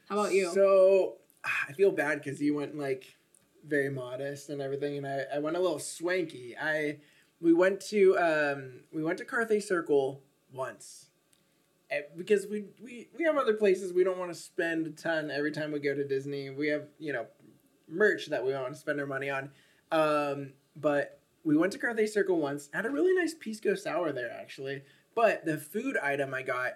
How 0.09 0.19
about 0.19 0.33
you? 0.33 0.51
So 0.53 1.17
I 1.45 1.73
feel 1.73 1.91
bad 1.93 2.23
because 2.23 2.41
you 2.41 2.55
went 2.55 2.77
like 2.77 3.15
very 3.67 3.91
modest 3.91 4.49
and 4.49 4.61
everything, 4.61 4.99
and 4.99 5.07
I, 5.07 5.25
I 5.35 5.39
went 5.39 5.57
a 5.57 5.61
little 5.61 5.79
swanky. 5.79 6.57
I 6.61 6.99
we 7.41 7.53
went 7.53 7.81
to 7.89 8.19
um 8.19 8.81
we 8.93 9.03
went 9.05 9.19
to 9.19 9.25
Carthay 9.25 9.63
Circle 9.63 10.23
once. 10.53 11.07
Eh, 11.91 12.03
Because 12.17 12.47
we, 12.47 12.65
we 12.83 13.09
we 13.17 13.25
have 13.25 13.37
other 13.37 13.55
places 13.55 13.93
we 13.93 14.05
don't 14.05 14.19
want 14.19 14.31
to 14.31 14.35
spend 14.39 14.87
a 14.87 14.91
ton 14.91 15.31
every 15.31 15.53
time 15.53 15.71
we 15.73 15.79
go 15.79 15.95
to 15.95 16.07
Disney. 16.07 16.51
We 16.51 16.69
have 16.69 16.89
you 16.99 17.13
know 17.13 17.27
merch 17.89 18.27
that 18.27 18.45
we 18.45 18.53
want 18.53 18.73
to 18.73 18.79
spend 18.79 19.01
our 19.01 19.07
money 19.07 19.31
on, 19.31 19.51
um, 19.93 20.53
but 20.81 21.21
we 21.45 21.57
went 21.57 21.73
to 21.73 21.79
Carthay 21.79 22.09
Circle 22.09 22.39
once. 22.39 22.69
Had 22.73 22.87
a 22.87 22.91
really 22.91 23.15
nice 23.15 23.35
pisco 23.35 23.75
sour 23.75 24.13
there 24.13 24.31
actually. 24.31 24.83
But 25.15 25.45
the 25.45 25.59
food 25.59 25.97
item 25.97 26.35
I 26.35 26.43
got 26.43 26.75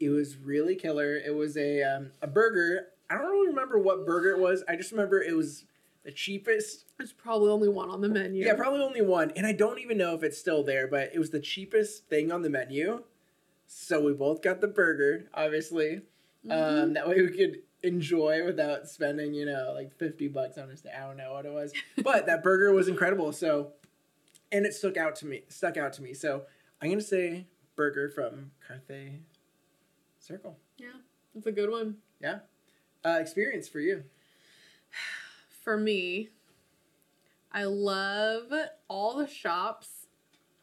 it 0.00 0.10
was 0.10 0.36
really 0.36 0.76
killer. 0.76 1.16
It 1.16 1.34
was 1.34 1.56
a 1.56 1.82
um, 1.82 2.10
a 2.22 2.26
burger. 2.26 2.88
I 3.10 3.14
don't 3.16 3.30
really 3.30 3.48
remember 3.48 3.78
what 3.78 4.06
burger 4.06 4.30
it 4.30 4.38
was. 4.38 4.62
I 4.68 4.76
just 4.76 4.92
remember 4.92 5.22
it 5.22 5.34
was 5.34 5.64
the 6.04 6.12
cheapest. 6.12 6.84
There's 6.98 7.12
probably 7.12 7.50
only 7.50 7.68
one 7.68 7.90
on 7.90 8.00
the 8.00 8.08
menu. 8.08 8.44
Yeah, 8.44 8.54
probably 8.54 8.80
only 8.80 9.02
one, 9.02 9.32
and 9.36 9.46
I 9.46 9.52
don't 9.52 9.78
even 9.80 9.98
know 9.98 10.14
if 10.14 10.22
it's 10.22 10.38
still 10.38 10.62
there. 10.62 10.86
But 10.86 11.10
it 11.14 11.18
was 11.18 11.30
the 11.30 11.40
cheapest 11.40 12.08
thing 12.08 12.30
on 12.30 12.42
the 12.42 12.50
menu, 12.50 13.02
so 13.66 14.00
we 14.02 14.12
both 14.12 14.42
got 14.42 14.60
the 14.60 14.68
burger. 14.68 15.28
Obviously, 15.34 16.02
Mhm. 16.46 16.52
um, 16.84 16.92
that 16.94 17.08
way 17.08 17.22
we 17.22 17.28
could 17.36 17.62
enjoy 17.82 18.44
without 18.44 18.88
spending 18.88 19.34
you 19.34 19.46
know 19.46 19.72
like 19.74 19.92
fifty 19.96 20.28
bucks 20.28 20.58
on 20.58 20.70
a 20.70 20.76
steak. 20.76 20.92
I 20.96 21.06
don't 21.06 21.16
know 21.16 21.32
what 21.32 21.46
it 21.46 21.52
was, 21.52 21.72
but 22.02 22.26
that 22.26 22.42
burger 22.42 22.72
was 22.72 22.88
incredible. 22.88 23.32
So, 23.32 23.72
and 24.52 24.66
it 24.66 24.74
stuck 24.74 24.96
out 24.96 25.14
to 25.16 25.26
me. 25.26 25.42
Stuck 25.48 25.76
out 25.76 25.92
to 25.94 26.02
me. 26.02 26.14
So 26.14 26.42
I'm 26.80 26.90
gonna 26.90 27.00
say 27.00 27.46
burger 27.76 28.08
from 28.08 28.50
Carthay 28.68 29.20
Circle. 30.18 30.58
yeah, 30.78 30.88
That's 31.34 31.46
a 31.46 31.52
good 31.52 31.70
one. 31.70 31.96
Yeah. 32.20 32.40
Uh, 33.04 33.18
experience 33.20 33.68
for 33.68 33.80
you. 33.80 34.04
For 35.62 35.76
me, 35.76 36.30
I 37.52 37.64
love 37.64 38.50
all 38.88 39.16
the 39.18 39.28
shops 39.28 40.06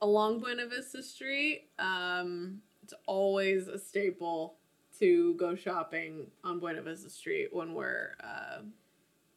along 0.01 0.39
Buena 0.39 0.65
Vista 0.67 1.03
Street. 1.03 1.67
Um, 1.77 2.61
it's 2.83 2.93
always 3.05 3.67
a 3.67 3.77
staple 3.77 4.55
to 4.99 5.33
go 5.35 5.55
shopping 5.55 6.27
on 6.43 6.59
Buena 6.59 6.81
Vista 6.81 7.09
Street 7.09 7.49
when 7.51 7.73
we're 7.73 8.15
uh, 8.23 8.61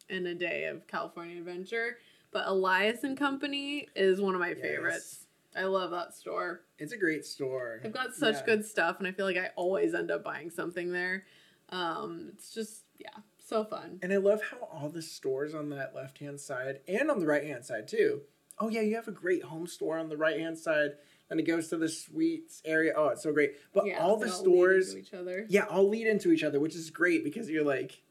in 0.08 0.26
a 0.26 0.34
day 0.34 0.64
of 0.66 0.86
California 0.86 1.38
adventure. 1.38 1.98
But 2.30 2.46
Elias 2.46 3.04
and 3.04 3.16
Company 3.16 3.88
is 3.96 4.20
one 4.20 4.34
of 4.34 4.40
my 4.40 4.50
Yes. 4.50 4.60
favorites. 4.60 5.24
I 5.56 5.64
love 5.64 5.90
that 5.92 6.14
store. 6.14 6.62
It's 6.78 6.92
a 6.92 6.96
great 6.98 7.24
store. 7.24 7.80
They've 7.82 7.92
got 7.92 8.14
such 8.14 8.36
Yeah. 8.36 8.44
good 8.46 8.64
stuff, 8.66 8.98
and 8.98 9.08
I 9.08 9.12
feel 9.12 9.24
like 9.26 9.38
I 9.38 9.50
always 9.56 9.94
end 9.94 10.10
up 10.10 10.22
buying 10.22 10.50
something 10.50 10.92
there. 10.92 11.24
Um, 11.70 12.30
it's 12.34 12.52
just 12.52 12.84
yeah, 12.98 13.08
so 13.38 13.64
fun. 13.64 13.98
And 14.02 14.12
I 14.12 14.16
love 14.18 14.42
how 14.42 14.58
all 14.72 14.88
the 14.88 15.02
stores 15.02 15.54
on 15.54 15.70
that 15.70 15.94
left 15.94 16.18
hand 16.18 16.40
side 16.40 16.80
and 16.88 17.10
on 17.10 17.18
the 17.20 17.26
right 17.26 17.44
hand 17.44 17.64
side 17.64 17.88
too. 17.88 18.22
Oh 18.58 18.68
yeah, 18.68 18.80
you 18.82 18.94
have 18.96 19.08
a 19.08 19.12
great 19.12 19.44
home 19.44 19.66
store 19.66 19.98
on 19.98 20.08
the 20.08 20.16
right 20.16 20.38
hand 20.38 20.58
side, 20.58 20.92
and 21.30 21.38
it 21.40 21.44
goes 21.44 21.68
to 21.68 21.76
the 21.76 21.88
sweets 21.88 22.62
area. 22.64 22.92
Oh, 22.97 23.08
it's 23.08 23.23
so 23.23 23.32
great. 23.32 23.54
But 23.73 23.87
yeah, 23.87 23.99
all 23.99 24.16
the 24.16 24.28
stores, 24.28 24.88
into 24.94 25.00
each 25.06 25.14
other. 25.14 25.47
yeah, 25.49 25.64
all 25.64 25.88
lead 25.88 26.06
into 26.06 26.32
each 26.32 26.42
other, 26.44 26.58
which 26.61 26.75
is 26.75 26.90
great 26.90 27.25
because 27.25 27.49
you're 27.50 27.64
like, 27.64 28.02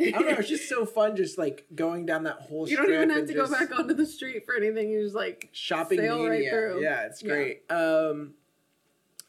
I 0.00 0.10
don't 0.10 0.22
know, 0.26 0.36
it's 0.38 0.48
just 0.48 0.68
so 0.68 0.84
fun, 0.84 1.14
just 1.16 1.38
like 1.38 1.66
going 1.74 2.04
down 2.04 2.24
that 2.24 2.40
whole. 2.40 2.66
Street. 2.66 2.78
You 2.80 2.86
don't 2.86 2.94
even 2.94 3.10
have 3.10 3.26
to 3.28 3.34
go 3.34 3.48
back 3.48 3.76
onto 3.78 3.94
the 3.94 4.06
street 4.06 4.44
for 4.44 4.54
anything. 4.54 4.90
You 4.90 5.02
just 5.04 5.14
like 5.14 5.50
shopping 5.52 5.98
sail 5.98 6.26
right 6.26 6.48
through. 6.48 6.82
Yeah, 6.82 7.06
it's 7.06 7.22
Yeah. 7.22 7.28
great. 7.32 7.62
Um, 7.70 8.34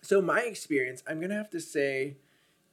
so 0.02 0.22
my 0.22 0.42
experience, 0.42 1.04
I'm 1.08 1.20
gonna 1.22 1.36
have 1.36 1.52
to 1.52 1.60
say, 1.60 2.18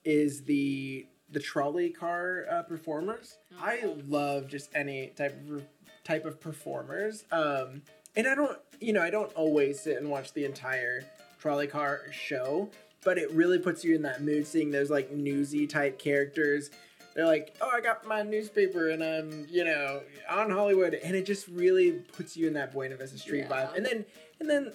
is 0.04 0.44
the 0.44 1.06
the 1.30 1.40
trolley 1.40 1.88
car 1.90 2.44
uh, 2.50 2.62
performers. 2.62 3.38
I 3.60 3.80
Oh. 3.84 3.98
love 4.06 4.48
just 4.48 4.70
any 4.74 5.08
type 5.16 5.34
of 5.50 5.64
type 6.04 6.24
of 6.24 6.40
performers. 6.40 7.24
Um, 7.30 7.82
and 8.16 8.26
I 8.26 8.34
don't, 8.34 8.58
you 8.80 8.92
know, 8.92 9.02
I 9.02 9.10
don't 9.10 9.32
always 9.34 9.80
sit 9.80 9.98
and 9.98 10.10
watch 10.10 10.32
the 10.32 10.44
entire 10.44 11.04
trolley 11.38 11.66
car 11.66 12.02
show, 12.10 12.68
but 13.04 13.18
it 13.18 13.30
really 13.32 13.58
puts 13.58 13.84
you 13.84 13.94
in 13.94 14.02
that 14.02 14.22
mood 14.22 14.46
seeing 14.46 14.70
those 14.70 14.90
like 14.90 15.10
newsy 15.10 15.66
type 15.66 15.98
characters. 15.98 16.70
They're 17.14 17.26
like, 17.26 17.54
oh, 17.60 17.70
I 17.72 17.80
got 17.80 18.06
my 18.06 18.22
newspaper 18.22 18.88
and 18.90 19.02
I'm, 19.04 19.46
you 19.50 19.64
know, 19.64 20.00
on 20.30 20.50
Hollywood, 20.50 20.94
and 20.94 21.14
it 21.14 21.26
just 21.26 21.46
really 21.48 21.92
puts 21.92 22.36
you 22.36 22.46
in 22.46 22.54
that 22.54 22.72
Buena 22.72 22.96
Vista 22.96 23.18
Street 23.18 23.40
Yeah. 23.50 23.66
vibe. 23.66 23.76
And 23.76 23.84
then, 23.84 24.04
and 24.40 24.48
then, 24.48 24.72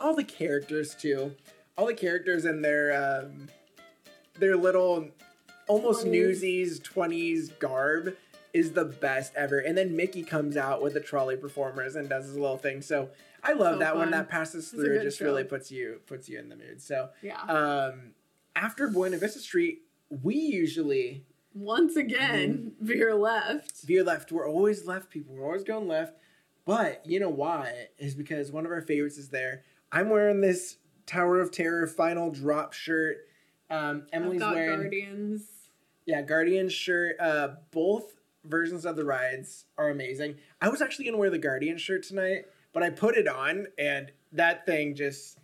all 0.00 0.14
the 0.14 0.22
characters 0.24 0.94
too, 0.94 1.34
all 1.76 1.86
the 1.86 1.94
characters 1.94 2.44
and 2.44 2.62
their, 2.64 2.92
um, 3.24 3.48
their 4.38 4.54
little, 4.56 5.08
almost 5.66 6.04
20s. 6.06 6.10
newsies 6.10 6.78
twenties 6.80 7.48
garb 7.58 8.14
is 8.52 8.72
the 8.72 8.84
best 8.84 9.32
ever. 9.36 9.58
And 9.58 9.76
then 9.76 9.94
Mickey 9.96 10.22
comes 10.22 10.56
out 10.56 10.82
with 10.82 10.94
the 10.94 11.00
trolley 11.00 11.36
performers 11.36 11.96
and 11.96 12.08
does 12.08 12.26
his 12.26 12.36
little 12.36 12.56
thing. 12.58 12.82
So 12.82 13.10
I 13.42 13.52
love 13.52 13.74
So 13.74 13.78
that 13.80 13.96
when 13.96 14.10
that 14.12 14.28
passes 14.28 14.68
through. 14.70 14.98
It 14.98 15.02
just 15.02 15.18
show. 15.18 15.24
really 15.26 15.44
puts 15.44 15.70
you 15.70 16.00
puts 16.06 16.28
you 16.28 16.38
in 16.38 16.48
the 16.48 16.56
mood. 16.56 16.80
So 16.82 17.10
yeah. 17.22 17.40
um, 17.42 18.12
after 18.56 18.88
Buena 18.88 19.18
Vista 19.18 19.38
Street, 19.40 19.82
we 20.10 20.34
usually 20.34 21.24
Once 21.54 21.96
again, 21.96 22.72
Mm-hmm. 22.80 22.86
veer 22.86 23.14
left. 23.14 23.82
veer 23.82 24.02
left. 24.04 24.32
We're 24.32 24.48
always 24.48 24.86
left 24.86 25.10
people. 25.10 25.34
We're 25.34 25.46
always 25.46 25.64
going 25.64 25.86
left. 25.88 26.14
But 26.64 27.02
you 27.06 27.18
know 27.20 27.30
why? 27.30 27.88
Is 27.98 28.14
because 28.14 28.50
one 28.52 28.66
of 28.66 28.72
our 28.72 28.82
favorites 28.82 29.16
is 29.18 29.28
there. 29.30 29.62
I'm 29.90 30.10
wearing 30.10 30.40
this 30.42 30.76
Tower 31.06 31.40
of 31.40 31.50
Terror 31.50 31.86
final 31.86 32.30
drop 32.30 32.72
shirt. 32.74 33.18
Um, 33.70 34.06
Emily's 34.12 34.40
wearing 34.40 34.80
Guardians. 34.82 35.44
yeah 36.06 36.20
Guardian 36.22 36.68
shirt. 36.68 37.16
Uh, 37.20 37.48
both 37.70 38.14
versions 38.48 38.84
of 38.84 38.96
the 38.96 39.04
rides 39.04 39.66
are 39.76 39.90
amazing. 39.90 40.36
I 40.60 40.68
was 40.68 40.82
actually 40.82 41.06
gonna 41.06 41.18
wear 41.18 41.30
the 41.30 41.38
Guardian 41.38 41.78
shirt 41.78 42.02
tonight, 42.02 42.46
but 42.72 42.82
I 42.82 42.90
put 42.90 43.16
it 43.16 43.28
on 43.28 43.66
and 43.78 44.12
that 44.32 44.66
thing 44.66 44.94
just 44.94 45.38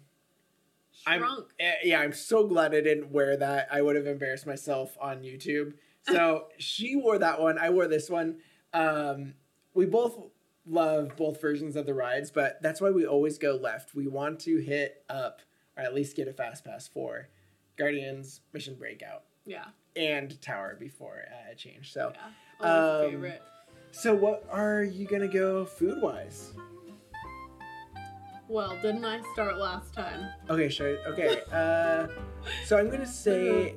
I'm- 1.07 1.23
Eh, 1.61 1.73
yeah, 1.85 2.01
I'm 2.01 2.13
so 2.13 2.47
glad 2.47 2.75
I 2.75 2.81
didn't 2.81 3.11
wear 3.11 3.37
that. 3.37 3.69
I 3.71 3.83
would 3.83 3.97
have 3.97 4.07
embarrassed 4.07 4.47
myself 4.47 4.97
on 5.01 5.23
YouTube. 5.23 5.75
So 6.07 6.49
she 6.59 6.97
wore 6.97 7.19
that 7.19 7.41
one. 7.41 7.57
I 7.57 7.71
wore 7.71 7.89
this 7.89 8.11
one. 8.11 8.41
Um, 8.75 9.33
we 9.73 9.87
both 9.87 10.19
love 10.67 11.17
both 11.17 11.41
versions 11.41 11.77
of 11.77 11.87
the 11.87 11.95
rides, 11.95 12.31
but 12.31 12.61
that's 12.61 12.79
why 12.79 12.91
we 12.91 13.07
always 13.07 13.39
go 13.39 13.57
left. 13.57 13.95
We 13.95 14.07
want 14.07 14.41
to 14.41 14.59
hit 14.59 15.03
up 15.09 15.41
or 15.79 15.83
at 15.83 15.95
least 15.95 16.15
get 16.15 16.29
a 16.29 16.35
fast 16.35 16.63
pass 16.63 16.87
for 16.87 17.31
Guardians 17.79 18.43
Mission 18.53 18.75
Breakout 18.75 19.23
yeah. 19.47 19.65
And 19.97 20.41
Tower 20.43 20.77
before 20.79 21.25
uh, 21.31 21.51
it 21.53 21.59
changed. 21.59 21.93
So, 21.93 22.13
Yeah. 22.61 22.67
Um, 22.69 23.11
favorite. 23.11 23.43
so 23.91 24.15
what 24.15 24.45
are 24.51 24.83
you 24.83 25.07
gonna 25.07 25.29
go 25.29 25.65
food 25.65 26.01
wise? 26.03 26.53
Well, 28.49 28.77
didn't 28.83 29.05
I 29.05 29.21
start 29.33 29.57
last 29.59 29.95
time? 29.95 30.29
Okay, 30.51 30.69
sure. 30.69 30.99
Okay. 31.09 31.41
Uh, 31.51 32.07
so 32.67 32.79
I'm 32.79 32.91
gonna 32.91 33.07
say. 33.25 33.75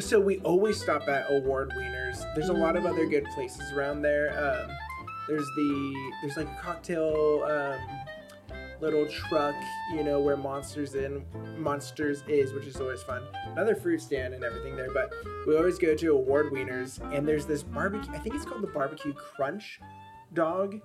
So 0.00 0.20
we 0.20 0.38
always 0.40 0.80
stop 0.80 1.08
at 1.08 1.26
Award 1.30 1.70
Wieners. 1.76 2.22
There's 2.34 2.50
a 2.50 2.52
lot 2.52 2.76
of 2.76 2.84
other 2.86 3.06
good 3.06 3.24
places 3.34 3.72
around 3.72 4.02
there. 4.02 4.30
Um, 4.38 4.70
There's 5.28 5.46
the 5.56 6.10
there's 6.22 6.36
like 6.36 6.46
a 6.48 6.58
cocktail 6.62 7.44
um, 7.44 7.80
little 8.80 9.06
truck, 9.06 9.54
you 9.92 10.04
know, 10.04 10.20
where 10.20 10.36
monsters 10.36 10.94
in 10.94 11.24
monsters 11.56 12.22
is, 12.28 12.52
which 12.52 12.66
is 12.66 12.76
always 12.76 13.02
fun. 13.02 13.22
Another 13.46 13.74
fruit 13.74 14.00
stand 14.00 14.34
and 14.34 14.44
everything 14.44 14.76
there, 14.76 14.92
but 14.92 15.12
we 15.46 15.56
always 15.56 15.78
go 15.78 15.94
to 15.94 16.12
Award 16.12 16.50
Wieners, 16.52 17.00
and 17.14 17.26
there's 17.26 17.46
this 17.46 17.62
barbecue. 17.62 18.12
I 18.12 18.18
think 18.18 18.34
it's 18.34 18.44
called 18.44 18.62
the 18.62 18.68
Barbecue 18.68 19.12
Crunch 19.12 19.80
dog, 20.34 20.80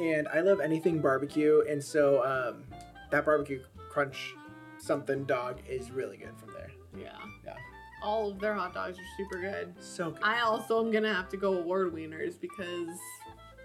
and 0.00 0.26
I 0.28 0.40
love 0.40 0.60
anything 0.60 1.00
barbecue, 1.00 1.62
and 1.68 1.82
so 1.82 2.24
um, 2.24 2.64
that 3.10 3.24
barbecue 3.24 3.62
crunch 3.90 4.34
something 4.78 5.24
dog 5.24 5.60
is 5.68 5.90
really 5.90 6.16
good 6.16 6.36
from 6.36 6.52
there. 6.52 6.70
Yeah. 6.98 7.16
Yeah. 7.44 7.54
All 8.02 8.30
of 8.30 8.40
their 8.40 8.54
hot 8.54 8.74
dogs 8.74 8.98
are 8.98 9.16
super 9.16 9.40
good. 9.40 9.74
So 9.78 10.10
good. 10.10 10.22
I 10.22 10.40
also 10.40 10.84
am 10.84 10.90
gonna 10.90 11.14
have 11.14 11.28
to 11.30 11.36
go 11.36 11.58
award 11.58 11.94
wieners 11.94 12.38
because 12.38 12.98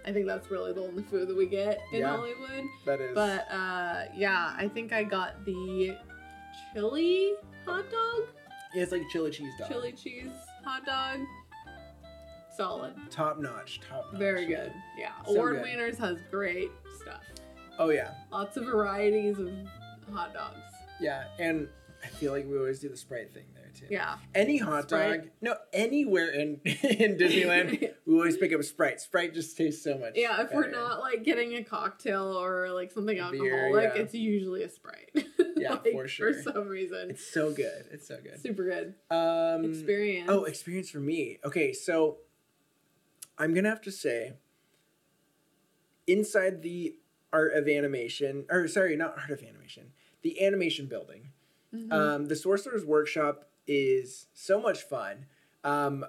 I 0.06 0.12
think 0.12 0.26
that's 0.26 0.50
really 0.50 0.72
the 0.72 0.80
only 0.82 1.02
food 1.04 1.28
that 1.28 1.36
we 1.36 1.46
get 1.46 1.80
in 1.92 2.00
Yeah. 2.00 2.16
Hollywood. 2.16 2.64
that 2.86 3.00
is. 3.00 3.14
But 3.14 3.50
uh 3.50 4.04
yeah, 4.14 4.54
I 4.56 4.68
think 4.68 4.92
I 4.92 5.02
got 5.04 5.44
the 5.44 5.96
chili 6.74 7.32
hot 7.66 7.84
dog, 7.90 8.22
yeah, 8.74 8.82
it's 8.82 8.92
like 8.92 9.02
chili 9.10 9.30
cheese 9.30 9.52
dog. 9.58 9.68
chili 9.68 9.92
cheese 9.92 10.30
hot 10.64 10.84
dog. 10.86 11.20
Solid. 12.56 12.94
Top 13.10 13.38
notch. 13.38 13.80
Top 13.88 14.12
notch. 14.12 14.18
Very 14.18 14.46
good. 14.46 14.72
Yeah. 14.98 15.12
So 15.24 15.32
award 15.36 15.56
good. 15.56 15.66
wieners 15.66 15.98
has 15.98 16.18
great 16.30 16.70
stuff. 17.00 17.22
Oh 17.78 17.90
yeah, 17.90 18.12
Lots 18.30 18.56
of 18.58 18.64
varieties 18.64 19.38
of 19.38 19.50
hot 20.12 20.34
dogs. 20.34 20.58
yeah, 21.00 21.24
and 21.38 21.68
I 22.04 22.08
feel 22.08 22.32
like 22.32 22.46
we 22.46 22.58
always 22.58 22.80
do 22.80 22.88
the 22.90 22.96
Sprite 22.96 23.32
thing 23.32 23.44
too. 23.80 23.86
Yeah. 23.90 24.16
Any 24.34 24.58
hot 24.58 24.84
Sprite. 24.88 25.20
dog, 25.22 25.30
no, 25.40 25.56
anywhere 25.72 26.30
in 26.30 26.60
in 26.64 27.16
Disneyland, 27.16 27.90
we 28.06 28.14
always 28.14 28.36
pick 28.36 28.52
up 28.52 28.60
a 28.60 28.62
Sprite. 28.62 29.00
Sprite 29.00 29.34
just 29.34 29.56
tastes 29.56 29.82
so 29.82 29.98
much. 29.98 30.12
Yeah, 30.14 30.42
if 30.42 30.52
we're 30.52 30.70
not 30.70 31.00
like 31.00 31.24
getting 31.24 31.54
a 31.56 31.64
cocktail 31.64 32.24
or 32.40 32.70
like 32.70 32.92
something 32.92 33.18
A 33.18 33.22
alcoholic, 33.22 33.50
beer, 33.50 33.80
yeah. 33.96 34.02
it's 34.02 34.14
usually 34.14 34.62
a 34.62 34.68
Sprite. 34.68 35.10
Yeah, 35.56 35.74
Like, 35.84 35.92
for 35.92 36.06
sure. 36.08 36.32
For 36.34 36.42
some 36.52 36.68
reason. 36.68 37.10
it's 37.10 37.26
so 37.26 37.52
good. 37.52 37.86
It's 37.90 38.06
so 38.06 38.18
good. 38.22 38.40
Super 38.40 38.64
good. 38.64 38.94
Um, 39.14 39.64
Experience. 39.70 40.28
Oh, 40.30 40.44
experience 40.44 40.90
for 40.90 41.00
me. 41.00 41.38
Okay, 41.44 41.72
so 41.72 42.18
I'm 43.38 43.54
gonna 43.54 43.68
have 43.70 43.80
to 43.82 43.92
say, 43.92 44.34
inside 46.06 46.62
the 46.62 46.96
art 47.32 47.52
of 47.54 47.68
animation, 47.68 48.44
or 48.50 48.66
sorry, 48.68 48.96
not 48.96 49.14
art 49.18 49.30
of 49.30 49.42
animation, 49.42 49.92
the 50.22 50.44
animation 50.44 50.86
building, 50.86 51.30
Mhm. 51.74 51.92
um, 51.92 52.26
the 52.26 52.34
Sorcerer's 52.36 52.84
Workshop 52.84 53.49
is 53.66 54.26
so 54.34 54.60
much 54.60 54.82
fun. 54.82 55.26
Um, 55.64 56.04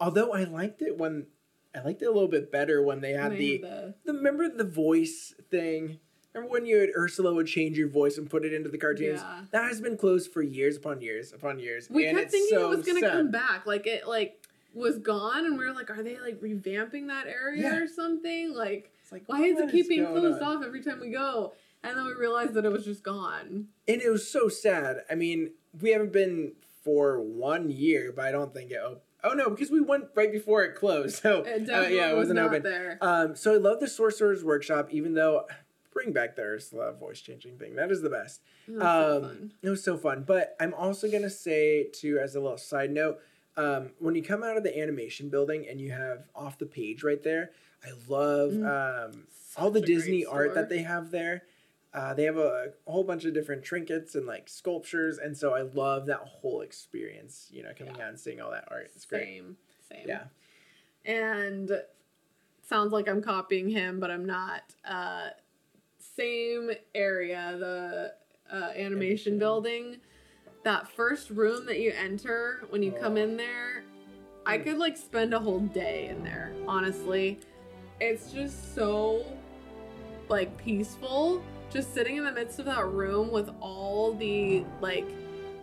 although 0.00 0.32
I 0.32 0.44
liked 0.44 0.82
it 0.82 0.98
when 0.98 1.26
I 1.74 1.82
liked 1.82 2.02
it 2.02 2.06
a 2.06 2.12
little 2.12 2.28
bit 2.28 2.50
better 2.52 2.82
when 2.82 3.00
they 3.00 3.12
had 3.12 3.32
the, 3.32 3.58
the 3.58 3.94
the 4.04 4.12
remember 4.12 4.48
the 4.48 4.64
voice 4.64 5.34
thing. 5.50 5.98
Remember 6.34 6.52
when 6.52 6.64
you 6.66 6.78
had 6.78 6.90
Ursula 6.96 7.34
would 7.34 7.46
change 7.46 7.76
your 7.76 7.88
voice 7.88 8.16
and 8.16 8.28
put 8.28 8.44
it 8.44 8.54
into 8.54 8.70
the 8.70 8.78
cartoons? 8.78 9.20
Yeah. 9.20 9.42
That 9.50 9.64
has 9.68 9.80
been 9.82 9.98
closed 9.98 10.32
for 10.32 10.40
years 10.42 10.76
upon 10.78 11.02
years 11.02 11.32
upon 11.32 11.58
years. 11.58 11.88
We 11.90 12.06
and 12.06 12.16
kept 12.16 12.26
it's 12.26 12.34
thinking 12.34 12.58
so 12.58 12.72
it 12.72 12.76
was 12.76 12.86
gonna 12.86 13.00
sad. 13.00 13.12
come 13.12 13.30
back. 13.30 13.66
Like 13.66 13.86
it 13.86 14.08
like 14.08 14.46
was 14.74 14.98
gone 14.98 15.44
and 15.44 15.58
we 15.58 15.64
were 15.64 15.72
like, 15.72 15.90
are 15.90 16.02
they 16.02 16.18
like 16.18 16.40
revamping 16.40 17.08
that 17.08 17.26
area 17.26 17.62
Yeah. 17.62 17.76
or 17.78 17.86
something? 17.86 18.54
Like 18.54 18.90
like, 19.10 19.24
why 19.26 19.42
is 19.42 19.58
it 19.60 19.70
keep 19.70 19.88
being 19.88 20.06
closed 20.06 20.42
on? 20.42 20.56
off 20.56 20.64
every 20.64 20.82
time 20.82 20.98
we 21.00 21.10
go? 21.10 21.52
And 21.84 21.96
then 21.96 22.06
we 22.06 22.14
realized 22.14 22.54
that 22.54 22.64
it 22.64 22.72
was 22.72 22.84
just 22.86 23.02
gone. 23.02 23.66
And 23.86 24.00
it 24.00 24.08
was 24.08 24.26
so 24.26 24.48
sad. 24.48 25.02
I 25.10 25.14
mean, 25.16 25.50
we 25.80 25.90
haven't 25.90 26.12
been 26.12 26.52
for 26.82 27.20
one 27.20 27.70
year, 27.70 28.12
but 28.14 28.24
I 28.24 28.32
don't 28.32 28.52
think 28.52 28.70
it. 28.70 28.78
Op- 28.78 29.02
oh 29.24 29.32
no, 29.34 29.48
because 29.50 29.70
we 29.70 29.80
went 29.80 30.06
right 30.14 30.32
before 30.32 30.62
it 30.64 30.74
closed. 30.74 31.16
So 31.22 31.42
It 31.42 31.68
uh, 31.70 31.82
yeah, 31.88 32.08
it 32.10 32.14
was 32.14 32.28
wasn't 32.28 32.36
not 32.36 32.46
open. 32.50 32.62
there. 32.62 32.98
Um, 33.00 33.36
so 33.36 33.54
I 33.54 33.58
love 33.58 33.80
the 33.80 33.88
Sorcerer's 33.88 34.44
Workshop, 34.44 34.88
even 34.90 35.14
though 35.14 35.46
bring 35.92 36.12
back 36.12 36.36
the 36.36 36.42
Ursula 36.42 36.92
voice 36.92 37.20
changing 37.20 37.58
thing. 37.58 37.76
That 37.76 37.90
is 37.90 38.00
the 38.02 38.08
best. 38.10 38.40
It 38.66 38.72
was 38.72 38.82
so 38.82 39.16
Um, 39.16 39.22
fun. 39.22 39.52
it 39.62 39.68
was 39.70 39.84
so 39.84 39.96
fun. 39.96 40.24
But 40.26 40.56
I'm 40.58 40.74
also 40.74 41.10
gonna 41.10 41.30
say 41.30 41.84
too, 41.92 42.18
as 42.18 42.34
a 42.34 42.40
little 42.40 42.58
side 42.58 42.90
note, 42.90 43.20
um, 43.56 43.90
when 43.98 44.14
you 44.14 44.22
come 44.22 44.42
out 44.42 44.56
of 44.56 44.62
the 44.62 44.76
animation 44.78 45.28
building 45.28 45.66
and 45.68 45.80
you 45.80 45.90
have 45.92 46.24
off 46.34 46.58
the 46.58 46.66
page 46.66 47.02
right 47.04 47.22
there, 47.22 47.50
I 47.84 47.90
love 48.08 48.52
Mm. 48.52 49.10
um, 49.12 49.26
all 49.58 49.70
the 49.70 49.80
Such 49.80 49.86
Disney 49.88 50.24
art 50.24 50.54
that 50.54 50.68
they 50.70 50.78
have 50.82 51.10
there. 51.10 51.42
Uh, 51.94 52.14
they 52.14 52.24
have 52.24 52.38
a, 52.38 52.72
a 52.86 52.90
whole 52.90 53.04
bunch 53.04 53.24
of 53.26 53.34
different 53.34 53.62
trinkets 53.62 54.14
and 54.14 54.26
like 54.26 54.48
sculptures, 54.48 55.18
and 55.18 55.36
so 55.36 55.54
I 55.54 55.60
love 55.62 56.06
that 56.06 56.20
whole 56.20 56.62
experience. 56.62 57.48
You 57.50 57.62
know, 57.62 57.72
coming 57.76 57.94
Yeah. 57.96 58.04
out 58.04 58.08
and 58.10 58.18
seeing 58.20 58.40
all 58.40 58.50
that 58.50 58.64
art. 58.70 58.90
It's 58.94 59.04
great. 59.04 59.24
Same. 59.24 59.56
Same. 59.90 60.08
Yeah. 60.08 60.24
And 61.04 61.70
sounds 62.66 62.92
like 62.92 63.08
I'm 63.08 63.20
copying 63.22 63.68
him, 63.68 64.00
but 64.00 64.10
I'm 64.10 64.24
not. 64.24 64.62
Uh, 64.84 65.28
same 65.98 66.70
area, 66.94 67.56
the 67.58 68.14
uh, 68.50 68.54
animation 68.70 68.84
Animation. 68.86 69.38
building. 69.38 69.96
That 70.64 70.88
first 70.88 71.28
room 71.30 71.66
that 71.66 71.80
you 71.80 71.92
enter 71.92 72.64
when 72.70 72.82
you 72.82 72.92
come 72.92 73.14
Oh. 73.14 73.22
in 73.22 73.36
there, 73.36 73.84
I 74.46 74.58
could 74.58 74.78
like 74.78 74.96
spend 74.96 75.34
a 75.34 75.38
whole 75.40 75.60
day 75.60 76.06
in 76.08 76.22
there, 76.22 76.52
honestly. 76.66 77.38
It's 78.00 78.32
just 78.32 78.74
so 78.74 79.24
like 80.28 80.56
peaceful. 80.56 81.42
Just 81.72 81.94
sitting 81.94 82.16
in 82.16 82.24
the 82.24 82.32
midst 82.32 82.58
of 82.58 82.66
that 82.66 82.86
room 82.86 83.30
with 83.30 83.50
all 83.60 84.12
the 84.14 84.64
like 84.80 85.06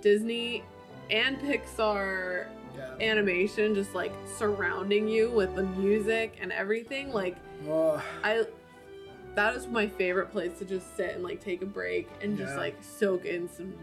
Disney 0.02 0.64
and 1.12 1.38
Pixar 1.40 2.48
Yeah. 2.78 2.96
animation 3.02 3.74
just 3.76 3.94
like 3.96 4.14
surrounding 4.38 5.08
you 5.08 5.30
with 5.32 5.56
the 5.56 5.64
music 5.64 6.38
and 6.42 6.52
everything 6.52 7.12
like 7.12 7.36
Oh, 7.68 8.02
i 8.24 8.46
that 9.36 9.56
is 9.56 9.68
my 9.68 9.88
favorite 9.88 10.32
place 10.32 10.58
to 10.60 10.66
just 10.66 10.96
sit 10.96 11.16
and 11.16 11.24
like 11.24 11.44
take 11.44 11.62
a 11.62 11.66
break 11.66 12.08
and 12.22 12.38
just 12.38 12.56
like 12.58 12.76
soak 12.82 13.26
in 13.26 13.50
some 13.50 13.74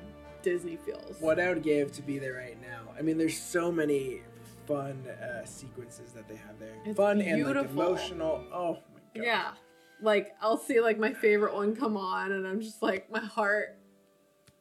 disney 0.42 0.76
feels 0.76 1.20
what 1.20 1.38
I 1.40 1.48
would 1.48 1.62
give 1.62 1.92
to 1.92 2.02
be 2.02 2.18
there 2.18 2.34
right 2.34 2.60
now. 2.60 2.92
I 2.96 3.02
mean, 3.02 3.18
there's 3.18 3.36
so 3.38 3.72
many 3.72 4.22
fun 4.66 5.06
uh, 5.08 5.44
sequences 5.44 6.12
that 6.12 6.28
they 6.28 6.36
have 6.36 6.58
there. 6.60 6.74
It's 6.84 6.96
fun 6.96 7.20
and 7.20 7.42
like 7.44 7.56
emotional. 7.68 8.44
Oh 8.52 8.78
my 8.94 9.00
god. 9.14 9.24
yeah 9.24 9.50
like 10.02 10.34
i'll 10.42 10.58
see 10.58 10.80
like 10.80 10.98
my 10.98 11.12
favorite 11.12 11.54
one 11.54 11.74
come 11.74 11.96
on 11.96 12.32
and 12.32 12.46
i'm 12.46 12.60
just 12.60 12.82
like 12.82 13.10
my 13.10 13.20
heart 13.20 13.78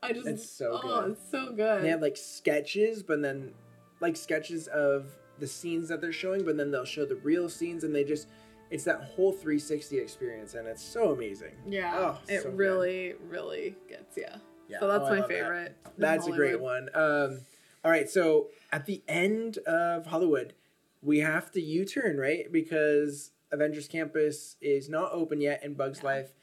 i 0.04 0.14
just 0.14 0.28
It's 0.28 0.50
so 0.50 0.80
oh 0.84 1.02
good. 1.02 1.12
it's 1.12 1.32
so 1.32 1.52
good 1.54 1.84
They 1.84 1.90
have 1.90 2.02
like 2.02 2.18
sketches, 2.18 3.04
but 3.04 3.22
then 3.22 3.54
like 4.02 4.16
sketches 4.16 4.68
of 4.68 5.08
the 5.40 5.48
scenes 5.48 5.90
that 5.90 6.00
they're 6.00 6.14
showing, 6.14 6.46
but 6.46 6.56
then 6.58 6.72
they'll 6.72 6.86
show 6.86 7.06
the 7.06 7.16
real 7.18 7.50
scenes, 7.50 7.84
and 7.84 7.94
they 7.94 8.04
just 8.04 8.28
it's 8.72 8.84
that 8.86 9.02
whole 9.16 9.32
360 9.32 9.98
experience, 10.00 10.54
and 10.54 10.68
it's 10.68 10.84
so 10.84 11.12
amazing. 11.12 11.52
yeah 11.68 11.94
Oh, 11.98 12.20
it 12.28 12.42
so 12.44 12.50
good. 12.52 12.58
really 12.58 13.14
really 13.28 13.76
gets 13.90 14.16
you 14.18 14.26
Yeah, 14.70 14.80
so 14.80 14.88
that's 14.88 15.06
oh, 15.06 15.10
my 15.10 15.20
that. 15.22 15.28
favorite 15.30 15.78
in 15.86 15.92
That's 15.98 16.28
a 16.28 16.32
great 16.32 16.60
one. 16.62 16.90
Um, 16.94 17.42
all 17.84 17.92
right, 17.92 18.10
so 18.10 18.48
at 18.72 18.86
the 18.86 19.04
end 19.08 19.58
of 19.60 20.06
Hollywood, 20.08 20.54
we 21.02 21.20
have 21.20 21.52
to 21.52 21.62
U-turn, 21.62 22.18
right? 22.18 22.52
Because 22.52 23.32
Avengers 23.52 23.88
Campus 23.88 24.56
is 24.62 24.90
not 24.90 25.12
open 25.12 25.40
yet, 25.42 25.62
and 25.64 25.78
Bugs 25.78 26.00
Yeah. 26.00 26.06
Life, 26.06 26.34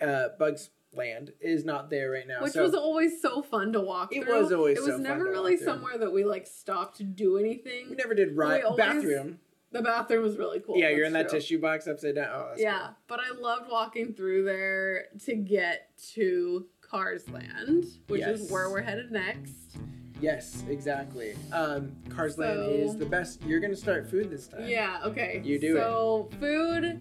uh, 0.00 0.28
Bugs 0.38 0.70
Land 0.94 1.32
is 1.40 1.64
not 1.64 1.88
there 1.88 2.10
right 2.10 2.26
now. 2.26 2.42
Which 2.42 2.52
so 2.52 2.62
was 2.62 2.74
always 2.74 3.20
so 3.22 3.40
fun 3.42 3.72
to 3.72 3.80
walk 3.80 4.14
It 4.14 4.24
through. 4.24 4.42
was 4.42 4.52
always 4.52 4.78
It 4.78 4.82
was 4.82 4.90
fun 4.92 5.02
never 5.02 5.24
really 5.24 5.56
somewhere 5.56 5.96
that 5.98 6.12
we 6.12 6.24
like 6.24 6.46
stopped 6.46 6.98
to 6.98 7.04
do 7.04 7.38
anything. 7.38 7.88
we 7.90 7.96
never 7.96 8.14
did 8.14 8.36
ride 8.36 8.62
always- 8.62 8.76
bathroom. 8.78 9.40
The 9.70 9.80
bathroom 9.80 10.22
was 10.22 10.36
really 10.36 10.60
cool. 10.60 10.76
yeah, 10.76 10.90
you're 10.90 11.06
in 11.06 11.14
that 11.14 11.30
true. 11.30 11.38
tissue 11.38 11.58
box 11.58 11.88
upside 11.88 12.16
down. 12.16 12.28
Oh, 12.30 12.54
Yeah, 12.58 12.78
cool. 12.88 12.96
but 13.06 13.20
I 13.20 13.30
loved 13.40 13.70
walking 13.70 14.12
through 14.12 14.44
there 14.44 15.06
to 15.24 15.34
get 15.34 15.96
to 16.12 16.68
Cars 16.82 17.26
Land, 17.30 17.86
which 18.08 18.20
Yes. 18.20 18.40
is 18.40 18.50
where 18.52 18.68
we're 18.68 18.82
headed 18.82 19.10
next. 19.10 19.78
Yes, 20.22 20.62
exactly. 20.68 21.34
Um, 21.52 21.92
Cars 22.08 22.38
Land 22.38 22.60
So- 22.60 22.70
is 22.70 22.96
the 22.96 23.06
best. 23.06 23.42
You're 23.42 23.58
gonna 23.60 23.74
start 23.76 24.08
food 24.08 24.30
this 24.30 24.46
time. 24.46 24.66
Yeah, 24.66 25.00
okay. 25.04 25.42
You 25.44 25.58
do 25.58 25.76
it. 25.76 25.80
So, 25.80 26.30
food. 26.38 27.00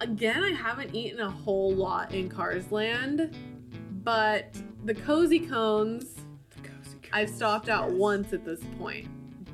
Again, 0.00 0.42
I 0.42 0.50
haven't 0.52 0.94
eaten 0.94 1.20
a 1.20 1.30
whole 1.30 1.72
lot 1.74 2.12
in 2.14 2.28
Carsland, 2.30 3.34
but 4.02 4.56
the 4.84 4.94
cozy 4.94 5.38
cones 5.38 6.14
The 6.56 6.68
cozy 6.68 6.94
cones. 6.98 7.08
I've 7.12 7.30
stopped 7.30 7.68
out 7.68 7.90
yes. 7.90 7.98
once 7.98 8.32
at 8.32 8.44
this 8.44 8.60
point. 8.78 9.06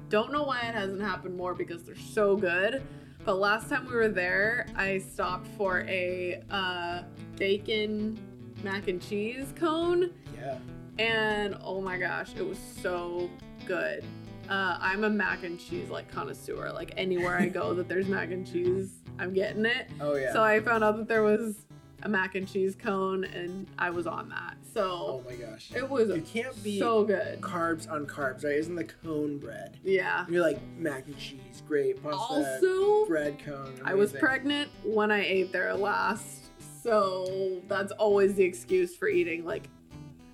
Don't 0.09 0.33
know 0.33 0.45
why 0.45 0.61
it 0.61 0.75
hasn't 0.75 1.03
happened 1.03 1.37
more 1.37 1.55
because 1.55 1.83
they're 1.83 1.97
so 1.97 2.37
good. 2.37 2.83
But 3.25 3.35
last 3.41 3.69
time 3.69 3.85
we 3.87 3.95
were 3.95 4.09
there, 4.09 4.67
I 4.75 4.99
stopped 4.99 5.49
for 5.59 5.81
a 5.89 6.41
uh, 6.51 7.03
bacon 7.37 8.19
mac 8.63 8.89
and 8.89 9.03
cheese 9.03 9.53
cone, 9.55 10.11
Yeah. 10.41 10.57
And 10.99 11.57
oh 11.65 11.81
my 11.81 11.99
gosh, 11.99 12.31
it 12.37 12.47
was 12.47 12.59
so 12.83 13.29
good. 13.67 14.05
Uh, 14.49 14.79
I'm 14.81 15.05
a 15.05 15.11
mac 15.11 15.45
and 15.45 15.59
cheese 15.61 15.91
like 15.91 16.11
connoisseur. 16.11 16.73
Like 16.73 16.93
anywhere 16.97 17.37
I 17.37 17.49
go 17.49 17.75
that 17.75 17.89
there's 17.89 18.09
mac 18.09 18.31
and 18.31 18.51
cheese, 18.51 18.95
I'm 19.19 19.33
getting 19.33 19.67
it. 19.67 19.89
Oh 20.01 20.15
yeah. 20.17 20.33
So 20.33 20.43
I 20.43 20.61
found 20.61 20.83
out 20.85 20.97
that 20.97 21.09
there 21.09 21.23
was 21.23 21.57
a 22.05 22.09
mac 22.09 22.37
and 22.37 22.47
cheese 22.49 22.77
cone, 22.77 23.25
and 23.25 23.67
I 23.79 23.91
was 23.91 24.07
on 24.07 24.29
that. 24.29 24.57
So 24.73 24.83
Oh 24.85 25.25
my 25.29 25.35
gosh. 25.35 25.71
it 25.75 25.89
was 25.89 26.09
You 26.11 26.23
can't 26.23 26.63
be 26.63 26.79
so 26.79 27.03
good. 27.05 27.41
carbs 27.41 27.91
on 27.91 28.07
carbs, 28.07 28.45
right? 28.45 28.55
Isn't 28.55 28.77
the 28.77 28.85
cone 28.85 29.39
bread? 29.39 29.79
Yeah. 29.83 30.25
You're 30.29 30.43
like 30.43 30.61
mac 30.79 31.07
and 31.07 31.19
cheese, 31.19 31.63
great. 31.67 32.01
Pasta, 32.03 32.17
Also, 32.17 33.05
bread 33.07 33.39
cone. 33.45 33.81
I 33.85 33.95
was 33.95 34.13
pregnant 34.13 34.71
when 34.85 35.11
I 35.11 35.25
ate 35.25 35.53
there 35.53 35.75
last, 35.75 36.51
so 36.83 37.61
that's 37.67 37.91
always 37.93 38.35
the 38.35 38.45
excuse 38.45 38.95
for 38.97 39.09
eating 39.09 39.45
like 39.45 39.69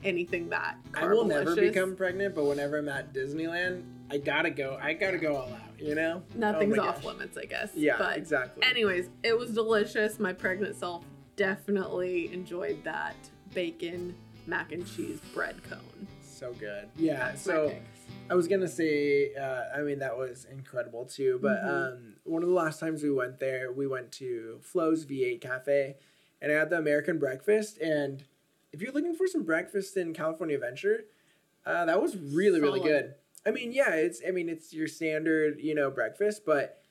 anything 0.04 0.48
that. 0.50 0.76
I 0.94 1.06
will 1.06 1.24
never 1.24 1.54
become 1.56 1.96
pregnant, 1.96 2.34
but 2.34 2.44
whenever 2.44 2.78
I'm 2.78 2.88
at 2.88 3.12
Disneyland, 3.12 3.82
I 4.10 4.18
gotta 4.18 4.50
go. 4.50 4.78
I 4.80 4.92
gotta 4.92 5.18
go 5.18 5.36
all 5.36 5.48
out. 5.48 5.60
You 5.78 5.94
know? 5.94 6.22
Nothing's 6.34 6.78
Oh 6.78 6.82
off 6.82 6.96
gosh. 6.96 7.04
limits, 7.04 7.36
I 7.36 7.46
guess. 7.46 7.72
Yeah, 7.74 7.96
But 7.98 8.16
exactly. 8.16 8.62
anyways, 8.62 9.08
it 9.22 9.36
was 9.36 9.50
delicious. 9.52 10.18
My 10.20 10.32
pregnant 10.32 10.76
self 10.76 11.04
definitely 11.36 12.32
enjoyed 12.32 12.82
that 12.84 13.16
bacon 13.54 14.14
mac 14.46 14.72
and 14.72 14.86
cheese 14.86 15.20
bread 15.32 15.62
cone. 15.64 15.80
so 16.22 16.52
good. 16.54 16.88
Yeah. 16.96 17.16
That's 17.30 17.42
so. 17.42 17.74
I 18.28 18.34
was 18.34 18.48
gonna 18.48 18.68
say, 18.68 19.34
uh, 19.34 19.64
I 19.76 19.82
mean, 19.82 19.98
that 20.00 20.16
was 20.18 20.46
incredible 20.50 21.04
too. 21.06 21.38
But 21.40 21.62
Mhm. 21.62 21.92
um, 21.94 22.16
one 22.24 22.42
of 22.42 22.48
the 22.48 22.54
last 22.54 22.80
times 22.80 23.02
we 23.02 23.10
went 23.10 23.38
there, 23.38 23.70
we 23.72 23.86
went 23.86 24.10
to 24.12 24.58
Flo's 24.62 25.04
V8 25.04 25.40
Cafe, 25.40 25.96
and 26.42 26.52
I 26.52 26.54
had 26.56 26.70
the 26.70 26.76
American 26.78 27.18
breakfast. 27.18 27.78
And 27.78 28.24
if 28.74 28.82
you're 28.82 28.92
looking 28.92 29.14
for 29.14 29.28
some 29.28 29.44
breakfast 29.44 29.96
in 29.96 30.12
California 30.12 30.56
Adventure, 30.56 31.04
uh, 31.64 31.84
that 31.84 32.02
was 32.02 32.16
really 32.16 32.60
really 32.60 32.80
good. 32.80 33.14
I 33.46 33.52
mean, 33.52 33.72
yeah, 33.72 33.94
it's 33.94 34.20
I 34.26 34.32
mean 34.32 34.48
it's 34.48 34.74
your 34.74 34.88
standard 34.88 35.60
you 35.60 35.74
know 35.74 35.90
breakfast, 35.90 36.42
but 36.44 36.82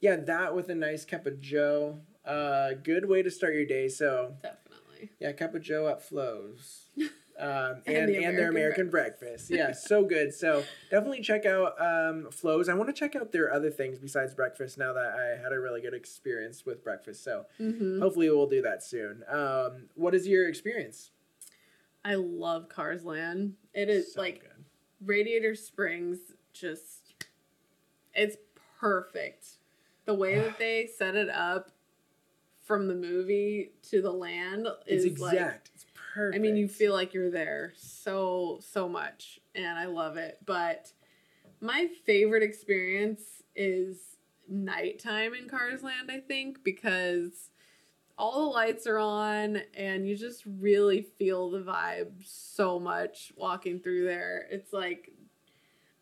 yeah, 0.00 0.16
that 0.16 0.54
with 0.54 0.70
a 0.70 0.74
nice 0.74 1.04
cup 1.04 1.26
of 1.26 1.40
Joe, 1.40 2.00
uh, 2.24 2.70
good 2.82 3.08
way 3.08 3.22
to 3.22 3.30
start 3.30 3.54
your 3.54 3.66
day. 3.66 3.88
So 3.88 4.36
definitely. 4.42 5.10
yeah, 5.20 5.32
cup 5.32 5.54
of 5.54 5.62
Joe 5.62 5.88
at 5.88 6.02
Flo's. 6.02 6.86
Um, 7.40 7.82
And 7.86 7.96
and, 7.96 8.08
the 8.08 8.16
and, 8.24 8.36
their 8.36 8.48
American 8.48 8.56
American 8.56 8.90
breakfast. 8.90 9.48
Yeah, 9.48 9.70
so 9.86 10.02
good. 10.02 10.34
So 10.34 10.64
definitely 10.90 11.20
check 11.20 11.46
out 11.46 11.80
um, 11.80 12.32
Flo's. 12.32 12.68
I 12.68 12.74
want 12.74 12.88
to 12.88 12.92
check 12.92 13.14
out 13.14 13.30
their 13.30 13.52
other 13.52 13.70
things 13.70 14.00
besides 14.00 14.34
breakfast 14.34 14.76
now 14.76 14.92
that 14.92 15.14
I 15.14 15.40
had 15.40 15.52
a 15.52 15.60
really 15.60 15.80
good 15.80 15.94
experience 15.94 16.66
with 16.66 16.82
breakfast. 16.82 17.22
So 17.22 17.44
hmm 17.58 18.00
hopefully 18.00 18.28
we'll 18.28 18.48
do 18.48 18.62
that 18.62 18.82
soon. 18.82 19.22
Um, 19.30 19.88
what 19.94 20.16
is 20.16 20.26
your 20.26 20.48
experience? 20.48 21.12
I 22.08 22.14
love 22.14 22.70
Cars 22.70 23.04
Land. 23.04 23.54
It 23.74 23.90
is 23.90 24.14
So 24.14 24.20
like 24.22 24.40
good. 24.40 24.64
Radiator 25.04 25.54
Springs 25.54 26.18
just 26.54 27.12
it's 28.14 28.36
perfect. 28.80 29.46
The 30.06 30.14
way 30.14 30.38
that 30.40 30.58
they 30.58 30.86
set 30.96 31.14
it 31.16 31.28
up 31.28 31.70
from 32.64 32.88
the 32.88 32.94
movie 32.94 33.72
to 33.90 34.00
the 34.00 34.12
land 34.12 34.66
It's 34.86 35.04
is 35.04 35.20
like 35.20 35.34
exact. 35.34 35.70
it's 35.74 35.84
perfect. 36.14 36.36
I 36.36 36.38
mean 36.38 36.56
you 36.56 36.66
feel 36.66 36.92
like 36.94 37.12
you're 37.12 37.30
there 37.30 37.72
so 37.76 38.58
so 38.62 38.88
much 38.88 39.40
and 39.54 39.78
I 39.78 39.84
love 39.84 40.16
it. 40.16 40.38
But 40.46 40.92
my 41.60 41.88
favorite 42.06 42.42
experience 42.42 43.42
is 43.54 44.16
nighttime 44.48 45.34
in 45.34 45.48
Cars 45.48 45.82
Land, 45.82 46.10
I 46.10 46.20
think, 46.20 46.64
because 46.64 47.50
all 48.18 48.42
the 48.44 48.50
lights 48.50 48.86
are 48.86 48.98
on 48.98 49.62
and 49.74 50.06
you 50.06 50.16
just 50.16 50.42
really 50.58 51.02
feel 51.18 51.50
the 51.50 51.60
vibe 51.60 52.10
so 52.24 52.78
much 52.80 53.32
walking 53.36 53.78
through 53.80 54.04
there. 54.04 54.46
It's 54.50 54.72
like 54.72 55.12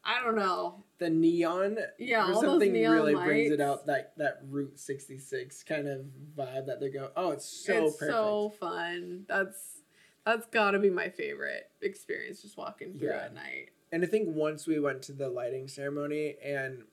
I 0.03 0.23
don't 0.23 0.37
know. 0.37 0.85
the 0.99 1.11
neon. 1.11 1.79
Yeah, 1.99 2.29
those 2.29 2.41
something 2.41 2.73
neon 2.73 2.95
really 2.95 3.15
brings 3.15 3.51
it 3.53 3.61
out 3.61 3.87
that 3.87 4.13
that 4.19 4.39
Route 4.49 4.79
66 4.79 5.63
kind 5.65 5.89
of 5.89 6.07
vibe 6.37 6.67
that 6.67 6.79
they're 6.81 6.91
going. 6.93 7.11
Oh, 7.17 7.33
it's 7.33 7.45
so 7.45 7.87
it's 7.87 7.97
perfect. 7.97 8.17
so 8.17 8.55
fun. 8.59 9.25
That's 9.29 9.83
that's 10.25 10.47
got 10.47 10.73
to 10.73 10.79
be 10.79 10.91
my 10.91 11.09
favorite 11.09 11.71
experience 11.83 12.43
just 12.43 12.57
walking 12.57 12.95
through 12.99 13.09
Yeah. 13.11 13.25
at 13.27 13.35
night. 13.35 13.71
And 13.93 14.03
I 14.03 14.07
think 14.07 14.29
once 14.35 14.67
we 14.67 14.81
went 14.81 15.03
to 15.03 15.13
the 15.13 15.29
lighting 15.29 15.69
ceremony, 15.69 16.37
and 16.45 16.85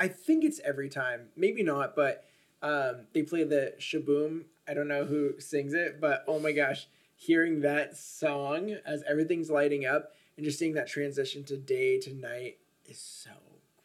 I 0.00 0.08
think 0.08 0.44
it's 0.44 0.60
every 0.64 0.88
time, 0.88 1.28
maybe 1.36 1.62
not, 1.62 1.94
but 1.96 2.24
um, 2.64 3.06
they 3.12 3.22
play 3.22 3.44
the 3.44 3.74
Sh-Boom. 3.78 4.46
I 4.66 4.74
don't 4.74 4.88
know 4.88 5.04
who 5.04 5.38
sings 5.38 5.74
it, 5.74 6.00
but 6.00 6.24
oh 6.26 6.38
my 6.38 6.52
gosh, 6.52 6.86
hearing 7.14 7.60
that 7.60 7.96
song 7.96 8.76
as 8.86 9.04
everything's 9.08 9.50
lighting 9.50 9.84
up 9.86 10.12
and 10.36 10.44
just 10.44 10.58
seeing 10.58 10.72
that 10.74 10.88
transition 10.88 11.44
to 11.44 11.56
day 11.56 11.98
to 12.00 12.14
night 12.14 12.56
is 12.86 12.98
so 12.98 13.30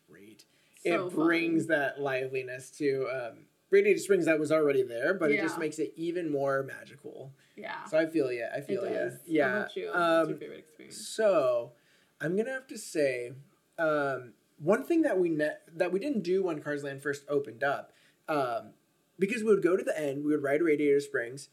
great. 0.10 0.46
So 0.86 1.08
it 1.08 1.14
brings 1.14 1.66
fun. 1.68 1.78
that 1.78 2.00
liveliness 2.02 2.72
to 2.78 3.08
um, 3.14 3.38
Radiator 3.70 4.00
Springs 4.00 4.26
that 4.26 4.40
was 4.40 4.52
already 4.52 4.82
there, 4.82 5.14
but 5.14 5.30
it 5.32 5.42
just 5.42 5.60
makes 5.60 5.78
it 5.78 5.94
even 5.98 6.32
more 6.32 6.64
magical. 6.64 7.34
Yeah. 7.58 7.84
So 7.86 7.98
I 8.00 8.06
feel 8.06 8.32
you. 8.32 8.46
I 8.56 8.62
feel 8.62 8.84
you. 8.88 8.94
does. 8.96 9.14
How 9.14 9.20
Yeah. 9.28 9.58
about 9.58 9.76
you? 9.76 9.86
What's 9.88 9.98
Um, 9.98 10.30
your 10.30 10.38
favorite 10.38 10.60
experience? 10.60 10.98
so, 11.08 11.74
I'm 12.22 12.38
gonna 12.38 12.52
have 12.52 12.68
to 12.68 12.78
say, 12.78 13.34
um, 13.78 14.34
one 14.58 14.84
thing 14.86 15.02
that 15.04 15.20
we 15.20 15.30
ne- 15.30 15.58
that 15.76 15.92
we 15.92 16.00
didn't 16.00 16.22
do 16.24 16.44
when 16.44 16.62
Cars 16.62 16.84
Land 16.84 17.02
first 17.04 17.26
opened 17.30 17.64
up, 17.64 17.92
um, 18.30 18.74
because 19.18 19.44
we 19.44 19.50
would 19.50 19.64
go 19.64 19.76
to 19.76 19.84
the 19.84 20.00
end, 20.00 20.24
we 20.24 20.32
would 20.32 20.44
ride 20.44 20.62
Radiator 20.62 21.02
Springs, 21.02 21.50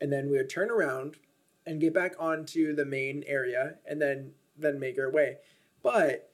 and 0.00 0.10
then 0.10 0.30
we 0.30 0.38
would 0.38 0.48
turn 0.48 0.70
around 0.70 1.16
and 1.66 1.80
get 1.80 1.92
back 1.92 2.14
onto 2.18 2.74
the 2.74 2.86
main 2.86 3.22
area, 3.26 3.74
and 3.86 4.00
then 4.00 4.32
then 4.56 4.78
make 4.78 4.98
our 4.98 5.10
way. 5.10 5.36
But 5.82 6.30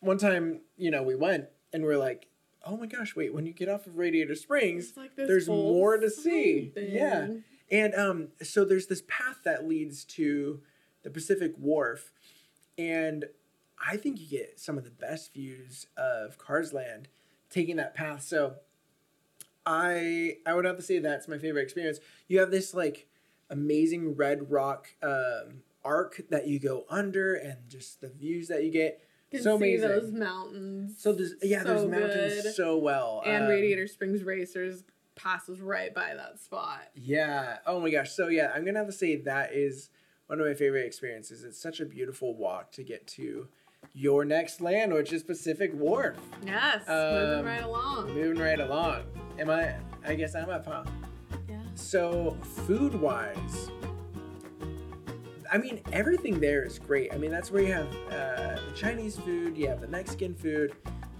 one 0.00 0.18
time, 0.18 0.60
you 0.76 0.90
know, 0.90 1.02
we 1.02 1.14
went 1.14 1.46
and 1.72 1.84
we're 1.84 1.98
like, 1.98 2.28
oh 2.64 2.76
my 2.76 2.86
gosh, 2.86 3.16
wait! 3.16 3.32
When 3.32 3.46
you 3.46 3.52
get 3.52 3.68
off 3.68 3.86
of 3.86 3.96
Radiator 3.96 4.34
Springs, 4.34 4.92
like 4.96 5.16
there's 5.16 5.48
more 5.48 5.96
to 5.96 6.10
see. 6.10 6.72
thing. 6.74 6.94
Yeah. 6.94 7.28
and 7.70 7.94
um, 7.94 8.28
so 8.42 8.64
there's 8.64 8.88
this 8.88 9.02
path 9.08 9.38
that 9.44 9.66
leads 9.66 10.04
to 10.04 10.60
the 11.02 11.10
Pacific 11.10 11.54
Wharf, 11.56 12.12
and 12.76 13.26
I 13.82 13.96
think 13.96 14.20
you 14.20 14.26
get 14.26 14.58
some 14.58 14.76
of 14.76 14.84
the 14.84 14.90
best 14.90 15.32
views 15.32 15.86
of 15.96 16.36
Cars 16.36 16.72
Land 16.72 17.08
taking 17.48 17.76
that 17.76 17.94
path. 17.94 18.22
So 18.22 18.56
I 19.66 20.36
I 20.46 20.54
would 20.54 20.64
have 20.64 20.76
to 20.76 20.82
say 20.82 20.98
that's 20.98 21.28
my 21.28 21.38
favorite 21.38 21.62
experience. 21.62 21.98
You 22.28 22.38
have 22.40 22.50
this 22.50 22.72
like 22.72 23.08
amazing 23.50 24.14
red 24.16 24.50
rock 24.50 24.88
um, 25.02 25.62
arc 25.84 26.20
that 26.30 26.46
you 26.46 26.58
go 26.58 26.84
under, 26.88 27.34
and 27.34 27.56
just 27.68 28.00
the 28.00 28.08
views 28.08 28.48
that 28.48 28.64
you 28.64 28.70
get. 28.70 29.02
Can 29.30 29.42
so 29.42 29.58
see 29.58 29.74
amazing. 29.74 29.88
those 29.88 30.12
mountains. 30.12 30.96
So 30.98 31.12
there's 31.12 31.34
yeah, 31.42 31.62
so 31.62 31.68
there's 31.68 31.86
mountains 31.90 32.42
good. 32.42 32.54
so 32.54 32.78
well, 32.78 33.22
and 33.26 33.44
Um, 33.44 33.50
Radiator 33.50 33.88
Springs 33.88 34.22
Racers 34.22 34.84
passes 35.16 35.60
right 35.60 35.92
by 35.92 36.14
that 36.14 36.38
spot. 36.38 36.82
Yeah. 36.94 37.58
Oh 37.66 37.80
my 37.80 37.90
gosh. 37.90 38.12
So 38.12 38.28
yeah, 38.28 38.52
I'm 38.54 38.64
gonna 38.64 38.78
have 38.78 38.86
to 38.86 38.92
say 38.92 39.16
that 39.16 39.52
is 39.52 39.90
one 40.28 40.40
of 40.40 40.46
my 40.46 40.54
favorite 40.54 40.86
experiences. 40.86 41.42
It's 41.42 41.60
such 41.60 41.80
a 41.80 41.86
beautiful 41.86 42.36
walk 42.36 42.70
to 42.72 42.84
get 42.84 43.06
to 43.08 43.48
your 43.96 44.24
next 44.26 44.60
land, 44.60 44.92
which 44.92 45.10
is 45.12 45.22
Pacific 45.22 45.72
Wharf. 45.72 46.16
Yes, 46.44 46.86
Um, 46.86 47.14
moving 47.14 47.44
right 47.46 47.62
along. 47.64 48.14
Moving 48.14 48.42
right 48.42 48.60
along. 48.60 49.02
Am 49.38 49.48
I? 49.50 49.74
I 50.06 50.14
guess 50.14 50.34
I'm 50.34 50.50
up, 50.50 50.66
huh? 50.66 50.84
Yeah. 51.48 51.56
So 51.74 52.36
food 52.66 52.94
wise, 52.94 53.70
I 55.50 55.58
mean 55.58 55.80
everything 55.92 56.38
there 56.40 56.62
is 56.62 56.78
great. 56.78 57.12
I 57.14 57.16
mean 57.18 57.30
that's 57.30 57.50
where 57.50 57.62
you 57.62 57.72
have 57.72 57.88
uh, 58.10 58.56
the 58.68 58.72
Chinese 58.74 59.16
food, 59.16 59.56
you 59.56 59.66
have 59.68 59.80
the 59.80 59.88
Mexican 59.88 60.34
food, 60.34 60.74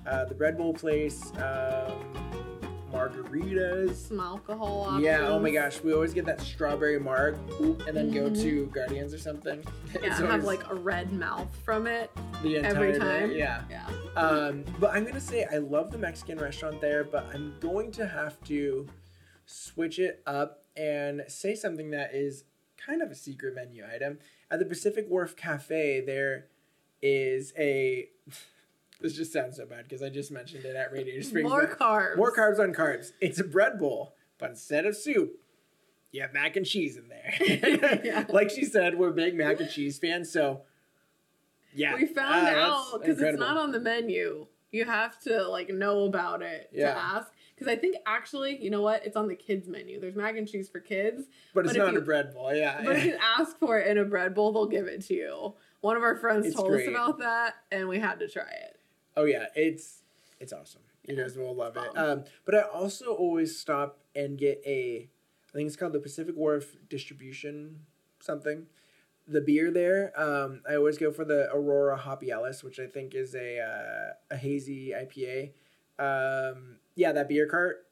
uh, 0.06 0.26
the 0.26 0.34
Red 0.34 0.58
Bull 0.58 0.74
place, 0.74 1.32
um, 1.38 1.92
margaritas. 2.92 3.94
Some 4.08 4.20
alcohol 4.20 4.82
options. 4.82 5.02
Yeah, 5.04 5.26
oh 5.28 5.38
my 5.38 5.50
gosh, 5.50 5.80
we 5.82 5.92
always 5.92 6.12
get 6.14 6.24
that 6.26 6.40
strawberry 6.40 6.98
marg 7.00 7.36
and 7.60 7.96
then 7.96 8.10
go 8.10 8.28
Mhm. 8.30 8.40
to 8.42 8.66
Guardians 8.66 9.12
or 9.14 9.18
something. 9.18 9.64
Yeah, 9.94 10.08
It's 10.08 10.18
have 10.18 10.44
like 10.44 10.68
a 10.70 10.74
red 10.74 11.12
mouth 11.12 11.48
from 11.64 11.86
it 11.86 12.10
the 12.46 12.56
entire 12.56 12.74
every 12.74 12.92
day, 12.92 12.98
time. 12.98 13.32
Yeah. 13.32 13.62
Yeah. 13.70 13.86
Um, 14.16 14.64
but 14.78 14.94
I'm 14.94 15.04
gonna 15.04 15.20
say 15.20 15.46
I 15.52 15.58
love 15.58 15.90
the 15.90 15.98
Mexican 15.98 16.38
restaurant 16.38 16.80
there, 16.80 17.04
but 17.04 17.26
I'm 17.34 17.54
going 17.60 17.92
to 17.92 18.06
have 18.06 18.42
to 18.44 18.86
switch 19.46 19.98
it 19.98 20.22
up 20.26 20.64
and 20.76 21.22
say 21.28 21.54
something 21.54 21.90
that 21.90 22.14
is 22.14 22.44
kind 22.84 23.02
of 23.02 23.10
a 23.10 23.14
secret 23.14 23.54
menu 23.54 23.84
item. 23.84 24.18
At 24.50 24.58
the 24.58 24.64
Pacific 24.64 25.06
Wharf 25.08 25.36
Cafe, 25.36 26.02
there 26.04 26.46
is 27.02 27.52
a. 27.58 28.08
This 28.98 29.14
just 29.14 29.30
sounds 29.30 29.58
so 29.58 29.66
bad 29.66 29.82
because 29.82 30.02
I 30.02 30.08
just 30.08 30.32
mentioned 30.32 30.64
it 30.64 30.74
at 30.74 30.90
Radiator 30.90 31.22
Springs. 31.22 31.50
More 31.50 31.66
carbs. 31.66 32.16
More 32.16 32.34
carbs 32.34 32.58
on 32.58 32.72
carbs. 32.72 33.12
It's 33.20 33.38
a 33.38 33.44
bread 33.44 33.78
bowl, 33.78 34.14
but 34.38 34.48
instead 34.48 34.86
of 34.86 34.96
soup, 34.96 35.38
you 36.12 36.22
have 36.22 36.32
mac 36.32 36.56
and 36.56 36.64
cheese 36.64 36.96
in 36.96 37.08
there. 37.08 38.00
Yeah. 38.02 38.24
Like 38.30 38.48
she 38.48 38.64
said, 38.64 38.98
we're 38.98 39.10
big 39.10 39.34
mac 39.34 39.60
and 39.60 39.68
cheese 39.68 39.98
fans, 39.98 40.32
so 40.32 40.62
yeah. 41.76 41.94
We 41.94 42.06
found 42.06 42.46
that's 42.46 42.56
out 42.56 43.00
because 43.00 43.20
it's 43.20 43.38
not 43.38 43.56
on 43.56 43.70
the 43.72 43.80
menu. 43.80 44.46
You 44.72 44.84
have 44.84 45.18
to 45.22 45.46
like 45.48 45.68
know 45.70 46.04
about 46.04 46.42
it 46.42 46.70
Yeah. 46.72 46.92
to 46.94 46.98
ask. 46.98 47.32
Because 47.54 47.72
I 47.72 47.76
think 47.76 47.96
actually, 48.06 48.62
you 48.62 48.68
know 48.68 48.82
what? 48.82 49.06
It's 49.06 49.16
on 49.16 49.28
the 49.28 49.34
kids 49.34 49.66
menu. 49.68 49.98
There's 49.98 50.14
mac 50.16 50.36
and 50.36 50.46
cheese 50.46 50.68
for 50.68 50.78
kids, 50.80 51.24
but 51.54 51.64
it's 51.64 51.72
but 51.72 51.80
if 51.80 51.86
not 51.86 51.92
you- 51.94 51.98
a 52.00 52.02
bread 52.02 52.34
bowl. 52.34 52.54
Yeah. 52.54 52.82
but 52.84 52.96
if 52.96 53.04
you 53.06 53.16
ask 53.38 53.56
for 53.58 53.78
it 53.78 53.86
in 53.88 53.96
a 53.98 54.04
bread 54.04 54.34
bowl, 54.34 54.52
they'll 54.52 54.66
give 54.66 54.86
it 54.86 55.02
to 55.06 55.14
you. 55.14 55.54
One 55.80 55.96
of 55.96 56.02
our 56.02 56.16
friends 56.16 56.46
It's 56.46 56.54
told 56.56 56.68
great. 56.70 56.88
us 56.88 56.90
about 56.90 57.18
that, 57.20 57.54
and 57.70 57.88
we 57.88 57.98
had 57.98 58.18
to 58.18 58.28
try 58.28 58.42
it. 58.50 58.78
oh 59.16 59.24
yeah, 59.24 59.46
it's 59.54 60.02
it's 60.40 60.52
awesome. 60.52 60.82
You 61.06 61.14
Yeah, 61.14 61.22
guys 61.22 61.36
will 61.38 61.54
love 61.54 61.76
it. 61.78 61.96
Um, 61.96 62.24
but 62.44 62.54
I 62.56 62.62
also 62.62 63.14
always 63.14 63.56
stop 63.58 64.00
and 64.14 64.36
get 64.36 64.60
a, 64.66 65.08
I 65.48 65.52
think 65.56 65.68
it's 65.68 65.76
called 65.76 65.92
the 65.94 66.00
Pacific 66.00 66.34
Wharf 66.36 66.76
Distribution 66.90 67.86
something. 68.20 68.66
The 69.28 69.40
beer 69.40 69.70
there, 69.72 70.12
um, 70.20 70.62
I 70.68 70.76
always 70.76 70.98
go 70.98 71.10
for 71.10 71.24
the 71.24 71.50
Aurora 71.52 71.98
Hoppyalis, 71.98 72.62
which 72.62 72.78
I 72.78 72.86
think 72.86 73.14
is 73.14 73.34
a 73.34 73.58
uh, 73.60 74.34
a 74.34 74.36
hazy 74.36 74.90
IPA. 74.92 75.52
Um, 75.98 76.78
yeah, 76.94 77.12
that 77.12 77.28
beer 77.28 77.46
cart 77.48 77.86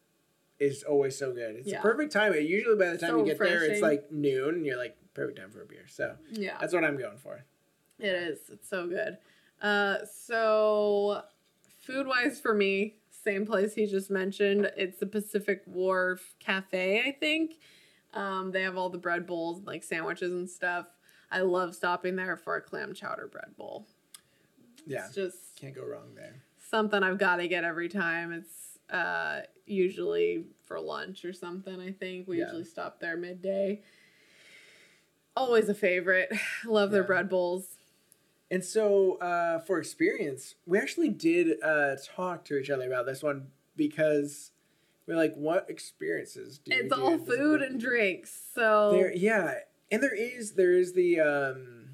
is 0.60 0.84
always 0.84 1.18
so 1.18 1.32
good. 1.32 1.56
It's 1.56 1.72
Yeah. 1.72 1.80
perfect 1.80 2.12
time. 2.12 2.34
Usually 2.34 2.76
by 2.76 2.90
the 2.90 2.98
time 2.98 3.10
So 3.10 3.18
you 3.18 3.24
get 3.24 3.38
there, 3.40 3.64
it's 3.64 3.82
like 3.82 4.12
noon, 4.12 4.54
and 4.56 4.66
you're 4.66 4.76
like 4.76 4.96
perfect 5.14 5.38
time 5.38 5.50
for 5.50 5.62
a 5.62 5.66
beer. 5.66 5.86
So 5.88 6.16
Yeah. 6.30 6.56
that's 6.60 6.72
what 6.72 6.84
I'm 6.84 6.96
going 6.96 7.18
for. 7.18 7.44
It 7.98 8.06
is. 8.14 8.50
It's 8.50 8.68
so 8.68 8.86
good. 8.86 9.18
Uh, 9.60 10.04
so 10.04 11.22
food 11.80 12.06
wise 12.06 12.40
for 12.40 12.54
me, 12.54 12.96
same 13.10 13.44
place 13.46 13.74
he 13.74 13.86
just 13.86 14.10
mentioned. 14.10 14.70
It's 14.76 15.00
the 15.00 15.06
Pacific 15.06 15.62
Wharf 15.66 16.34
Cafe, 16.38 17.02
I 17.04 17.10
think. 17.12 17.54
Um, 18.12 18.52
they 18.52 18.62
have 18.62 18.76
all 18.76 18.90
the 18.90 18.98
bread 18.98 19.26
bowls, 19.26 19.62
like 19.64 19.82
sandwiches 19.82 20.32
and 20.32 20.48
stuff. 20.48 20.86
I 21.30 21.40
love 21.40 21.74
stopping 21.74 22.16
there 22.16 22.36
for 22.36 22.56
a 22.56 22.60
clam 22.60 22.94
chowder 22.94 23.26
bread 23.26 23.56
bowl. 23.56 23.86
Yeah, 24.86 25.06
It's 25.06 25.14
just 25.14 25.56
can't 25.56 25.74
go 25.74 25.84
wrong 25.84 26.14
there. 26.14 26.42
something 26.58 27.02
I've 27.02 27.18
got 27.18 27.36
to 27.36 27.48
get 27.48 27.64
every 27.64 27.88
time. 27.88 28.32
It's 28.32 28.78
uh, 28.90 29.42
usually 29.66 30.44
for 30.66 30.78
lunch 30.80 31.24
or 31.24 31.32
something. 31.32 31.80
I 31.80 31.90
think 31.92 32.28
we 32.28 32.38
Yeah. 32.38 32.44
usually 32.44 32.64
stop 32.64 33.00
there 33.00 33.16
midday. 33.16 33.82
Always 35.36 35.68
a 35.68 35.74
favorite. 35.74 36.32
Love 36.64 36.90
their 36.90 37.02
Yeah. 37.02 37.06
bread 37.06 37.28
bowls. 37.28 37.78
And 38.50 38.64
so, 38.64 39.16
uh, 39.16 39.58
for 39.60 39.78
experience, 39.78 40.54
we 40.66 40.78
actually 40.78 41.08
did 41.08 41.60
uh, 41.62 41.96
talk 42.14 42.44
to 42.46 42.56
each 42.58 42.70
other 42.70 42.86
about 42.86 43.06
this 43.06 43.22
one 43.22 43.48
because 43.74 44.52
we're 45.06 45.16
like, 45.16 45.34
what 45.34 45.68
experiences 45.68 46.58
do 46.58 46.72
you 46.74 46.82
It's 46.82 46.92
all 46.92 47.18
food 47.18 47.62
and 47.62 47.80
drinks. 47.80 48.48
So 48.54 48.90
There, 48.92 49.12
yeah, 49.12 49.54
and 49.90 50.02
there 50.02 50.14
is 50.14 50.52
there 50.54 50.72
is 50.72 50.92
the 50.94 51.20
um, 51.20 51.88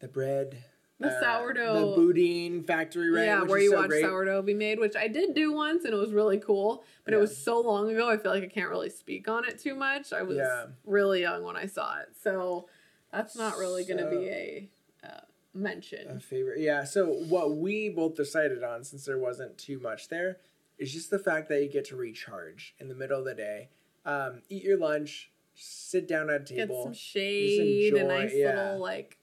the 0.00 0.08
bread, 0.08 0.64
The 0.98 1.08
uh, 1.08 1.20
sourdough. 1.20 1.90
the 1.90 1.96
boudin 1.96 2.62
factory, 2.64 3.10
right? 3.10 3.24
yeah, 3.24 3.40
which 3.42 3.50
where 3.50 3.60
you 3.60 3.70
so 3.70 3.76
watch 3.76 3.88
great. 3.88 4.04
sourdough 4.04 4.42
be 4.42 4.54
made, 4.54 4.78
which 4.78 4.96
I 4.96 5.08
did 5.08 5.34
do 5.34 5.52
once, 5.52 5.84
and 5.84 5.92
it 5.92 5.96
was 5.96 6.12
really 6.12 6.38
cool. 6.38 6.84
But 7.04 7.14
it 7.14 7.18
was 7.18 7.36
so 7.36 7.60
long 7.60 7.90
ago, 7.90 8.08
I 8.08 8.16
feel 8.16 8.32
like 8.32 8.44
I 8.44 8.48
can't 8.48 8.70
really 8.70 8.90
speak 8.90 9.28
on 9.28 9.44
it 9.44 9.58
too 9.58 9.74
much. 9.74 10.12
I 10.12 10.22
was 10.22 10.36
Yeah. 10.36 10.66
really 10.84 11.20
young 11.22 11.42
when 11.42 11.56
I 11.56 11.66
saw 11.66 11.98
it, 12.00 12.08
so 12.22 12.68
that's 13.12 13.36
not 13.36 13.58
really 13.58 13.84
going 13.84 13.98
to 14.02 14.08
be 14.10 14.28
a 14.28 14.70
uh, 15.04 15.20
mention. 15.52 16.08
A 16.16 16.20
favorite, 16.20 16.60
yeah. 16.60 16.84
So 16.84 17.06
what 17.06 17.56
we 17.56 17.88
both 17.88 18.14
decided 18.14 18.62
on, 18.62 18.84
since 18.84 19.04
there 19.04 19.18
wasn't 19.18 19.58
too 19.58 19.80
much 19.80 20.08
there, 20.08 20.38
is 20.78 20.92
just 20.92 21.10
the 21.10 21.18
fact 21.18 21.48
that 21.48 21.62
you 21.62 21.68
get 21.68 21.84
to 21.86 21.96
recharge 21.96 22.74
in 22.78 22.88
the 22.88 22.94
middle 22.94 23.18
of 23.18 23.24
the 23.24 23.34
day, 23.34 23.68
um, 24.06 24.42
eat 24.48 24.62
your 24.62 24.78
lunch, 24.78 25.30
sit 25.60 26.08
down 26.08 26.30
at 26.30 26.42
a 26.42 26.44
table, 26.44 26.76
Get 26.76 26.84
some 26.84 26.92
shade, 26.94 27.94
a 27.94 28.04
nice 28.04 28.32
yeah. 28.34 28.54
little 28.64 28.80
like 28.80 29.18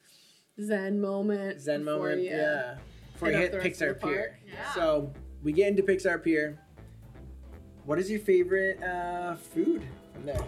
zen 0.63 1.02
moment. 1.02 1.60
Zen 1.62 1.84
before 1.84 2.00
moment, 2.00 2.21
you- 2.23 2.30
yeah. 2.30 2.78
Before 3.13 3.32
you 3.32 3.38
hit 3.38 3.54
hit 3.54 3.56
up 3.56 3.63
the 3.63 3.69
Pixar. 3.69 4.00
Pier. 4.02 4.39
Yeah. 4.47 4.73
So 4.73 5.13
we 5.43 5.52
get 5.52 5.69
into 5.69 5.82
Pixar 5.84 6.23
Pier. 6.23 6.60
What 7.86 7.97
is 8.00 8.12
your 8.12 8.19
favorite 8.19 8.82
uh, 8.84 9.36
food 9.36 9.84
from 10.13 10.26
there? 10.26 10.43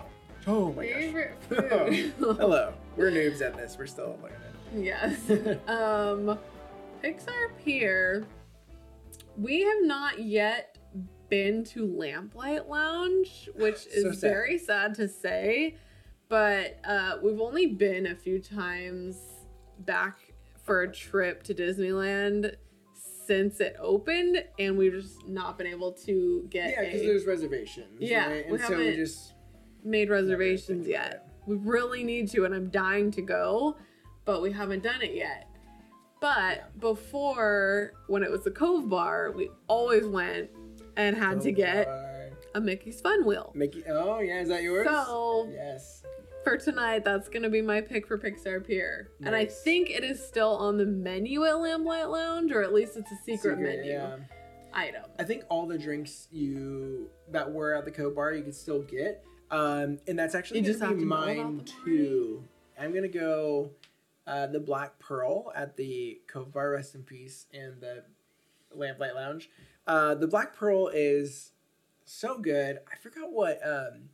Oh 0.45 0.71
my 0.73 0.85
Favorite 0.85 1.35
gosh. 1.49 1.59
food. 1.59 2.13
Hello. 2.19 2.73
We're 2.95 3.11
noobs 3.11 3.41
at 3.41 3.55
this. 3.57 3.77
We're 3.77 3.87
still 3.87 4.17
learning. 4.21 4.85
Yes. 4.85 5.17
um, 5.67 6.37
Pixar 7.03 7.49
Pier. 7.63 8.25
We 9.37 9.61
have 9.61 9.83
not 9.83 10.19
yet 10.21 10.77
been 11.29 11.63
to 11.65 11.85
Lamplight 11.87 12.67
Lounge, 12.67 13.49
which 13.55 13.85
is 13.87 14.03
So 14.03 14.11
sad. 14.11 14.29
very 14.29 14.57
sad 14.57 14.95
to 14.95 15.07
say, 15.07 15.75
but 16.27 16.79
uh, 16.85 17.17
we've 17.23 17.39
only 17.41 17.67
been 17.67 18.07
a 18.07 18.15
few 18.15 18.39
times 18.39 19.17
back 19.79 20.17
for 20.63 20.81
a 20.81 20.91
trip 20.91 21.43
to 21.43 21.53
Disneyland 21.53 22.55
since 22.93 23.59
it 23.59 23.75
opened, 23.79 24.43
and 24.57 24.77
we've 24.77 24.93
just 24.93 25.27
not 25.27 25.57
been 25.57 25.67
able 25.67 25.91
to 25.91 26.47
get 26.49 26.71
Yeah, 26.71 26.85
because 26.85 27.01
a- 27.01 27.05
there's 27.05 27.25
reservations. 27.25 27.97
Yeah, 28.01 28.27
right? 28.31 28.49
we 28.49 28.57
so 28.57 28.69
we 28.77 28.85
haven't- 28.85 28.95
just 28.95 29.33
made 29.83 30.09
reservations 30.09 30.87
yet. 30.87 31.27
We 31.45 31.55
really 31.55 32.03
need 32.03 32.29
to, 32.31 32.45
and 32.45 32.53
I'm 32.53 32.69
dying 32.69 33.11
to 33.11 33.21
go, 33.21 33.77
but 34.25 34.41
we 34.41 34.51
haven't 34.51 34.83
done 34.83 35.01
it 35.01 35.13
yet. 35.15 35.45
But 36.21 36.77
before, 36.79 37.93
when 38.07 38.23
it 38.23 38.29
was 38.31 38.43
the 38.43 38.51
Cove 38.51 38.89
Bar, 38.89 39.31
we 39.31 39.49
always 39.67 40.05
went 40.05 40.49
and 40.99 41.15
had 41.15 41.41
to 41.41 41.49
Oh, 41.51 41.53
get 41.55 41.85
God. 41.87 42.31
a 42.55 42.61
Mickey's 42.61 42.99
Fun 43.01 43.25
Wheel. 43.25 43.51
Mickey. 43.55 43.83
Oh 43.87 44.19
yeah, 44.19 44.41
is 44.41 44.49
that 44.49 44.61
yours? 44.63 44.85
So 44.85 45.49
yes. 45.51 46.03
for 46.43 46.57
tonight, 46.57 47.03
that's 47.05 47.29
gonna 47.29 47.49
be 47.49 47.61
my 47.61 47.79
pick 47.81 48.05
for 48.07 48.17
Pixar 48.17 48.65
Pier, 48.65 49.11
and 49.23 49.35
I 49.35 49.45
think 49.45 49.89
it 49.89 50.03
is 50.03 50.25
still 50.25 50.55
on 50.57 50.77
the 50.77 50.85
menu 50.85 51.45
at 51.45 51.53
Lamplight 51.55 52.09
Lounge, 52.11 52.51
or 52.51 52.61
at 52.61 52.73
least 52.73 52.97
it's 52.97 53.11
a 53.11 53.17
secret, 53.25 53.59
menu 53.59 53.91
Yeah. 53.93 54.17
item. 54.73 55.03
I 55.17 55.23
think 55.23 55.43
all 55.49 55.65
the 55.67 55.77
drinks 55.77 56.27
you 56.31 57.09
that 57.31 57.49
were 57.51 57.73
at 57.75 57.85
the 57.85 57.91
Cove 57.91 58.15
Bar 58.15 58.33
you 58.33 58.43
could 58.43 58.55
still 58.55 58.81
get, 58.83 59.23
um, 59.51 59.99
and 60.07 60.19
that's 60.19 60.35
actually 60.35 60.59
You 60.59 60.63
gonna 60.65 60.73
just 60.73 60.81
be 60.81 60.87
have 60.87 60.99
to 60.99 61.05
mine 61.05 61.65
too. 61.85 62.43
I'm 62.77 62.93
gonna 62.93 63.07
go 63.07 63.71
uh, 64.27 64.45
the 64.47 64.59
Black 64.59 64.99
Pearl 64.99 65.51
at 65.55 65.75
the 65.75 66.21
Cove 66.27 66.51
Bar, 66.53 66.71
rest 66.71 66.93
in 66.93 67.03
peace, 67.03 67.47
and 67.53 67.81
the 67.81 68.03
Lamplight 68.73 69.15
Lounge. 69.15 69.49
Uh, 69.87 70.15
the 70.15 70.27
Black 70.27 70.55
Pearl 70.55 70.87
is 70.87 71.51
so 72.05 72.37
good. 72.37 72.79
I 72.91 72.95
forgot 72.97 73.31
what 73.31 73.59
um, 73.65 74.09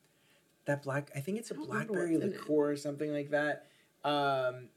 that 0.65 0.83
black. 0.83 1.11
I 1.15 1.19
think 1.19 1.37
it's 1.37 1.51
a 1.51 1.55
I 1.55 1.65
blackberry 1.65 2.17
liqueur 2.17 2.71
or 2.71 2.75
something 2.75 3.11
like 3.11 3.31
that. 3.31 3.67
Um, 4.03 4.69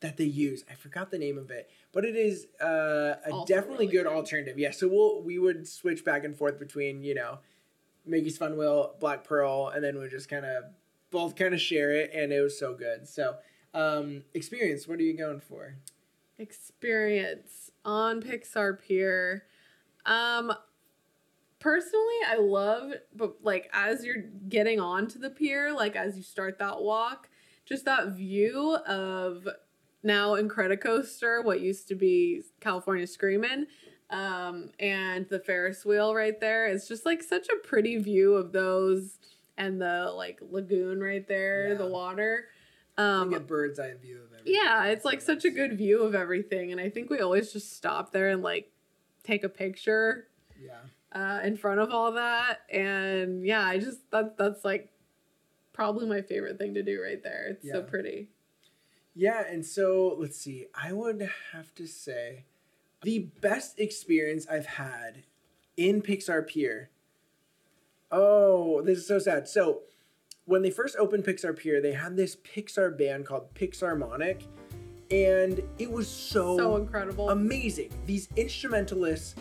that 0.00 0.16
they 0.18 0.24
use. 0.24 0.62
I 0.70 0.74
forgot 0.74 1.10
the 1.10 1.18
name 1.18 1.38
of 1.38 1.50
it, 1.50 1.70
but 1.92 2.04
it 2.04 2.16
is 2.16 2.46
uh, 2.62 3.14
a 3.24 3.30
Also 3.30 3.46
definitely 3.46 3.86
really 3.86 3.96
good 3.98 4.04
good. 4.04 4.12
alternative. 4.14 4.58
Yeah, 4.58 4.70
so 4.70 4.88
we'll 4.88 5.22
we 5.22 5.38
would 5.38 5.66
switch 5.66 6.04
back 6.04 6.24
and 6.24 6.36
forth 6.36 6.58
between 6.58 7.02
you 7.02 7.14
know 7.14 7.38
Mickey's 8.04 8.36
Fun 8.36 8.56
Wheel, 8.58 8.94
Black 9.00 9.24
Pearl, 9.24 9.68
and 9.68 9.82
then 9.82 9.98
we 9.98 10.08
just 10.08 10.28
kind 10.28 10.44
of 10.44 10.64
both 11.10 11.34
kind 11.34 11.54
of 11.54 11.60
share 11.60 11.92
it, 11.92 12.10
and 12.14 12.32
it 12.32 12.40
was 12.40 12.58
so 12.58 12.74
good. 12.74 13.08
So 13.08 13.36
um, 13.74 14.22
experience. 14.34 14.86
What 14.86 14.98
are 14.98 15.02
you 15.02 15.16
going 15.16 15.40
for? 15.40 15.76
experience 16.38 17.65
on 17.86 18.20
Pixar 18.20 18.78
Pier. 18.78 19.44
Um 20.04 20.52
personally 21.58 22.16
I 22.28 22.36
love 22.36 22.92
but 23.14 23.36
like 23.42 23.70
as 23.72 24.04
you're 24.04 24.24
getting 24.48 24.78
onto 24.78 25.18
the 25.18 25.30
pier, 25.30 25.72
like 25.72 25.96
as 25.96 26.18
you 26.18 26.22
start 26.22 26.58
that 26.58 26.82
walk, 26.82 27.30
just 27.64 27.86
that 27.86 28.08
view 28.08 28.76
of 28.86 29.48
now 30.02 30.34
Incredicoaster, 30.34 31.44
what 31.44 31.60
used 31.60 31.88
to 31.88 31.94
be 31.94 32.42
California 32.60 33.06
Screamin', 33.06 33.66
um, 34.10 34.70
and 34.78 35.28
the 35.28 35.40
Ferris 35.40 35.84
wheel 35.84 36.14
right 36.14 36.38
there. 36.40 36.66
It's 36.66 36.86
just 36.86 37.04
like 37.04 37.22
such 37.22 37.48
a 37.48 37.66
pretty 37.66 37.98
view 37.98 38.34
of 38.34 38.52
those 38.52 39.18
and 39.58 39.80
the 39.80 40.12
like 40.14 40.38
lagoon 40.50 41.00
right 41.00 41.26
there, 41.26 41.74
the 41.74 41.86
water. 41.86 42.46
Um, 42.98 43.04
Um, 43.04 43.30
get 43.30 43.46
bird's 43.46 43.78
eye 43.78 43.94
view 44.00 44.16
of 44.22 44.32
everything. 44.32 44.54
yeah, 44.64 44.86
it's 44.86 45.04
like 45.04 45.20
such 45.20 45.44
a 45.44 45.50
good 45.50 45.76
view 45.76 46.02
of 46.02 46.14
everything, 46.14 46.72
and 46.72 46.80
I 46.80 46.88
think 46.88 47.10
we 47.10 47.18
always 47.20 47.52
just 47.52 47.72
stop 47.76 48.12
there 48.12 48.28
and 48.30 48.42
like 48.42 48.70
take 49.22 49.44
a 49.44 49.48
picture 49.48 50.28
Yeah. 50.58 50.78
uh, 51.12 51.40
in 51.44 51.56
front 51.56 51.80
of 51.80 51.90
all 51.90 52.12
that, 52.12 52.60
and 52.70 53.44
yeah, 53.44 53.62
I 53.66 53.78
just 53.78 54.10
that 54.12 54.38
that's 54.38 54.64
like 54.64 54.90
probably 55.74 56.06
my 56.06 56.22
favorite 56.22 56.56
thing 56.58 56.72
to 56.74 56.82
do 56.82 57.02
right 57.02 57.22
there. 57.22 57.48
It's 57.50 57.68
so 57.70 57.82
pretty. 57.82 58.30
Yeah, 59.14 59.44
and 59.46 59.64
so 59.64 60.14
let's 60.18 60.38
see. 60.38 60.66
I 60.74 60.92
would 60.92 61.28
have 61.52 61.74
to 61.74 61.86
say 61.86 62.44
the 63.02 63.28
best 63.40 63.78
experience 63.78 64.46
I've 64.48 64.66
had 64.66 65.24
in 65.76 66.00
Pixar 66.02 66.46
Pier. 66.46 66.88
Oh, 68.10 68.80
this 68.82 68.98
is 68.98 69.06
so 69.06 69.18
sad. 69.18 69.48
So, 69.48 69.82
when 70.46 70.62
they 70.62 70.70
first 70.70 70.96
opened 70.96 71.24
Pixar 71.24 71.56
Pier, 71.56 71.80
they 71.80 71.92
had 71.92 72.16
this 72.16 72.36
Pixar 72.36 72.96
band 72.96 73.26
called 73.26 73.52
Pixarmonic, 73.54 74.42
and 75.10 75.60
it 75.78 75.90
was 75.90 76.08
so, 76.08 76.56
So 76.56 76.76
incredible. 76.76 77.30
amazing. 77.30 77.90
These 78.06 78.28
instrumentalists 78.36 79.34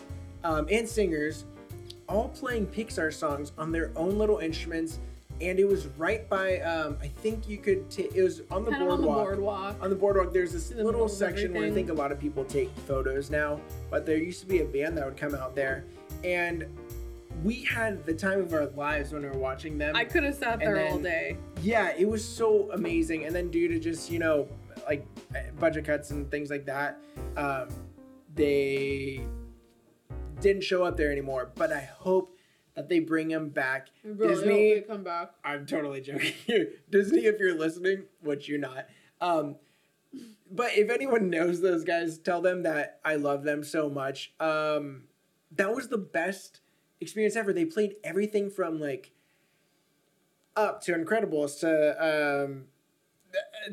um, 0.44 0.68
and 0.70 0.88
singers 0.88 1.46
all 2.10 2.30
playing 2.30 2.68
Pixar 2.68 3.14
songs 3.14 3.52
on 3.58 3.72
their 3.72 3.92
own 3.96 4.18
little 4.18 4.40
instruments, 4.40 5.00
and 5.42 5.60
it 5.60 5.68
was 5.68 5.88
right 5.98 6.28
by. 6.30 6.60
Um, 6.62 6.98
I 7.02 7.08
think 7.08 7.48
you 7.48 7.58
could. 7.58 7.90
ta- 7.90 8.04
it 8.14 8.22
was 8.24 8.42
on 8.52 8.64
the 8.66 8.72
kind 8.72 8.84
of 8.84 8.90
on 8.90 9.02
the 9.02 9.08
boardwalk. 9.08 9.26
boardwalk. 9.28 9.76
On 9.84 9.90
the 9.90 9.96
boardwalk, 9.96 10.34
there's 10.34 10.54
this 10.54 10.70
the 10.70 10.84
little 10.84 11.10
section 11.10 11.54
where 11.54 11.66
I 11.66 11.72
think 11.72 11.90
a 11.90 11.94
lot 11.94 12.12
of 12.12 12.20
people 12.20 12.46
take 12.46 12.70
photos 12.88 13.30
now, 13.30 13.60
but 13.90 14.06
there 14.06 14.18
used 14.18 14.40
to 14.42 14.46
be 14.48 14.62
a 14.62 14.66
band 14.66 14.98
that 14.98 15.06
would 15.06 15.18
come 15.18 15.36
out 15.36 15.56
there, 15.56 15.84
and 16.24 16.66
we 17.46 17.62
had 17.64 18.04
the 18.08 18.14
time 18.14 18.42
of 18.42 18.52
our 18.54 18.66
lives 18.68 19.14
when 19.14 19.22
we 19.22 19.30
were 19.30 19.38
watching 19.38 19.78
them. 19.78 19.96
I 19.96 20.04
could 20.04 20.24
have 20.24 20.34
sat 20.34 20.60
there 20.60 20.88
all 20.88 20.98
day. 20.98 21.38
yeah, 21.62 21.94
it 21.96 22.10
was 22.10 22.28
so 22.28 22.72
amazing. 22.72 23.26
And 23.26 23.36
then 23.36 23.52
due 23.52 23.68
to 23.68 23.80
just 23.80 24.10
you 24.10 24.18
know 24.18 24.48
like 24.88 25.06
budget 25.60 25.86
cuts 25.86 26.10
and 26.10 26.30
things 26.32 26.50
like 26.50 26.66
that, 26.66 26.98
um, 27.38 27.70
they 28.34 29.22
didn't 30.42 30.64
show 30.64 30.84
up 30.84 30.98
there 30.98 31.12
anymore. 31.12 31.52
But 31.54 31.72
I 31.72 31.82
hope 31.82 32.36
that 32.74 32.90
they 32.90 33.00
bring 33.00 33.30
him 33.30 33.50
back. 33.50 33.90
I 34.04 34.08
really 34.08 34.34
Disney- 34.34 34.50
hope 34.76 34.88
they 34.88 34.94
come 34.94 35.04
back. 35.04 35.32
I'm 35.44 35.68
totally 35.68 36.02
joking 36.02 36.34
here. 36.48 36.70
Disney, 36.90 37.26
if 37.26 37.40
you're 37.40 37.58
listening, 37.58 38.06
which 38.22 38.50
you're 38.50 38.60
not. 38.60 38.88
Um, 39.22 39.58
but 40.52 40.76
if 40.76 40.90
anyone 40.90 41.30
knows 41.30 41.62
those 41.62 41.84
guys, 41.84 42.18
tell 42.18 42.42
them 42.42 42.64
that 42.64 43.00
I 43.06 43.16
love 43.16 43.44
them 43.44 43.64
so 43.64 43.88
much. 43.90 44.34
Um, 44.40 45.04
that 45.52 45.74
was 45.74 45.90
the 45.90 45.98
best 45.98 46.62
experience 47.02 47.36
ever. 47.36 47.54
They 47.54 47.66
played 47.66 47.96
everything 48.04 48.50
from 48.50 48.80
like 48.80 49.12
up 50.56 50.82
to 50.84 50.94
Incredibles 50.94 51.60
to 51.62 52.46
um, 52.46 52.66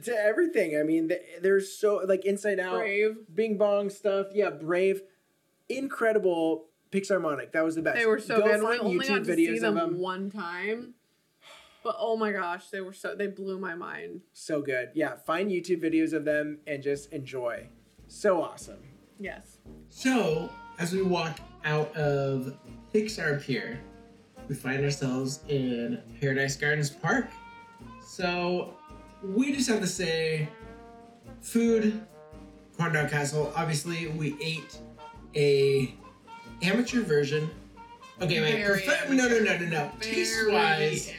to 0.03 0.15
everything. 0.15 0.77
I 0.79 0.83
mean, 0.83 1.09
th- 1.09 1.23
there's 1.41 1.73
so 1.73 2.03
like 2.07 2.25
Inside 2.25 2.59
Out, 2.61 2.79
Brave. 2.79 3.17
Bing 3.33 3.57
Bong 3.59 3.91
stuff. 3.91 4.29
Yeah, 4.35 4.51
Brave, 4.51 5.03
incredible. 5.69 6.67
Pixarmonic. 6.91 7.53
That 7.53 7.65
was 7.65 7.75
the 7.75 7.81
best. 7.81 7.97
They 7.99 8.05
were 8.05 8.19
so 8.19 8.37
Go 8.37 8.43
good. 8.47 8.61
find 8.61 8.75
I 8.75 8.85
only 8.85 9.09
got 9.09 9.23
YouTube 9.23 9.27
to 9.27 9.35
see 9.37 9.59
them 9.59 9.77
them. 9.77 9.99
one 9.99 10.31
time. 10.31 10.93
But 11.83 11.97
oh 11.99 12.19
my 12.19 12.33
gosh, 12.33 12.69
they 12.69 12.83
were 12.83 12.93
so 12.93 13.15
they 13.15 13.29
blew 13.29 13.59
my 13.59 13.75
mind. 13.75 14.21
So 14.35 14.61
good. 14.61 14.91
Yeah, 14.95 15.15
find 15.17 15.51
YouTube 15.51 15.83
videos 15.83 16.13
of 16.13 16.27
them 16.27 16.59
and 16.67 16.83
just 16.83 17.11
enjoy. 17.11 17.69
So 18.09 18.43
awesome. 18.43 18.83
Yes. 19.19 19.57
So, 19.89 20.51
as 20.79 20.93
we 20.93 21.01
walk 21.03 21.41
out 21.65 21.97
of 21.97 22.59
Pixar 22.93 23.43
Pier, 23.43 23.81
we 24.49 24.55
find 24.55 24.85
ourselves 24.85 25.41
in 25.49 26.01
Paradise 26.21 26.57
Gardens 26.57 26.91
Park. 26.91 27.27
So, 28.05 28.75
we 29.23 29.53
just 29.53 29.69
have 29.69 29.81
to 29.81 29.87
say 29.87 30.49
food, 31.41 32.05
Corn 32.77 32.93
Dog 32.93 33.11
Castle. 33.11 33.53
Obviously, 33.57 34.09
we 34.09 34.37
ate 34.43 34.79
a 35.35 35.95
amateur 36.63 37.03
version. 37.03 37.51
Okay, 38.21 38.41
wait. 38.41 38.65
Very 38.65 38.81
profe- 38.81 39.11
no, 39.11 39.29
no, 39.29 39.39
no, 39.39 39.59
no, 39.59 39.67
no. 39.67 39.91
Taste 40.01 40.51
wise, 40.51 41.13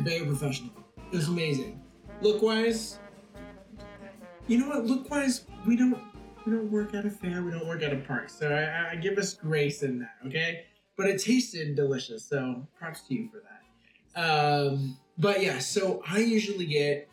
very 0.00 0.24
professional. 0.24 0.70
It 1.10 1.16
was 1.16 1.28
amazing. 1.28 1.82
Look 2.20 2.42
wise, 2.42 2.98
you 4.46 4.58
know 4.58 4.68
what? 4.68 4.86
Look 4.86 5.10
wise, 5.10 5.44
we 5.66 5.76
don't 5.76 5.98
we 6.46 6.52
don't 6.52 6.70
work 6.70 6.94
at 6.94 7.04
a 7.04 7.10
fair. 7.10 7.42
We 7.42 7.50
don't 7.50 7.66
work 7.66 7.82
at 7.82 7.92
a 7.92 7.96
park. 7.96 8.28
So 8.30 8.50
I, 8.50 8.92
I 8.92 8.96
give 8.96 9.18
us 9.18 9.34
grace 9.34 9.82
in 9.82 9.98
that. 10.00 10.16
Okay, 10.26 10.64
but 10.98 11.06
it 11.06 11.22
tasted 11.22 11.76
delicious. 11.76 12.24
So 12.24 12.66
props 12.78 13.02
to 13.02 13.14
you 13.14 13.30
for 13.30 13.38
that. 13.38 14.20
Um, 14.20 14.98
but 15.16 15.40
yeah, 15.40 15.60
so 15.60 16.02
I 16.06 16.18
usually 16.18 16.66
get 16.66 17.08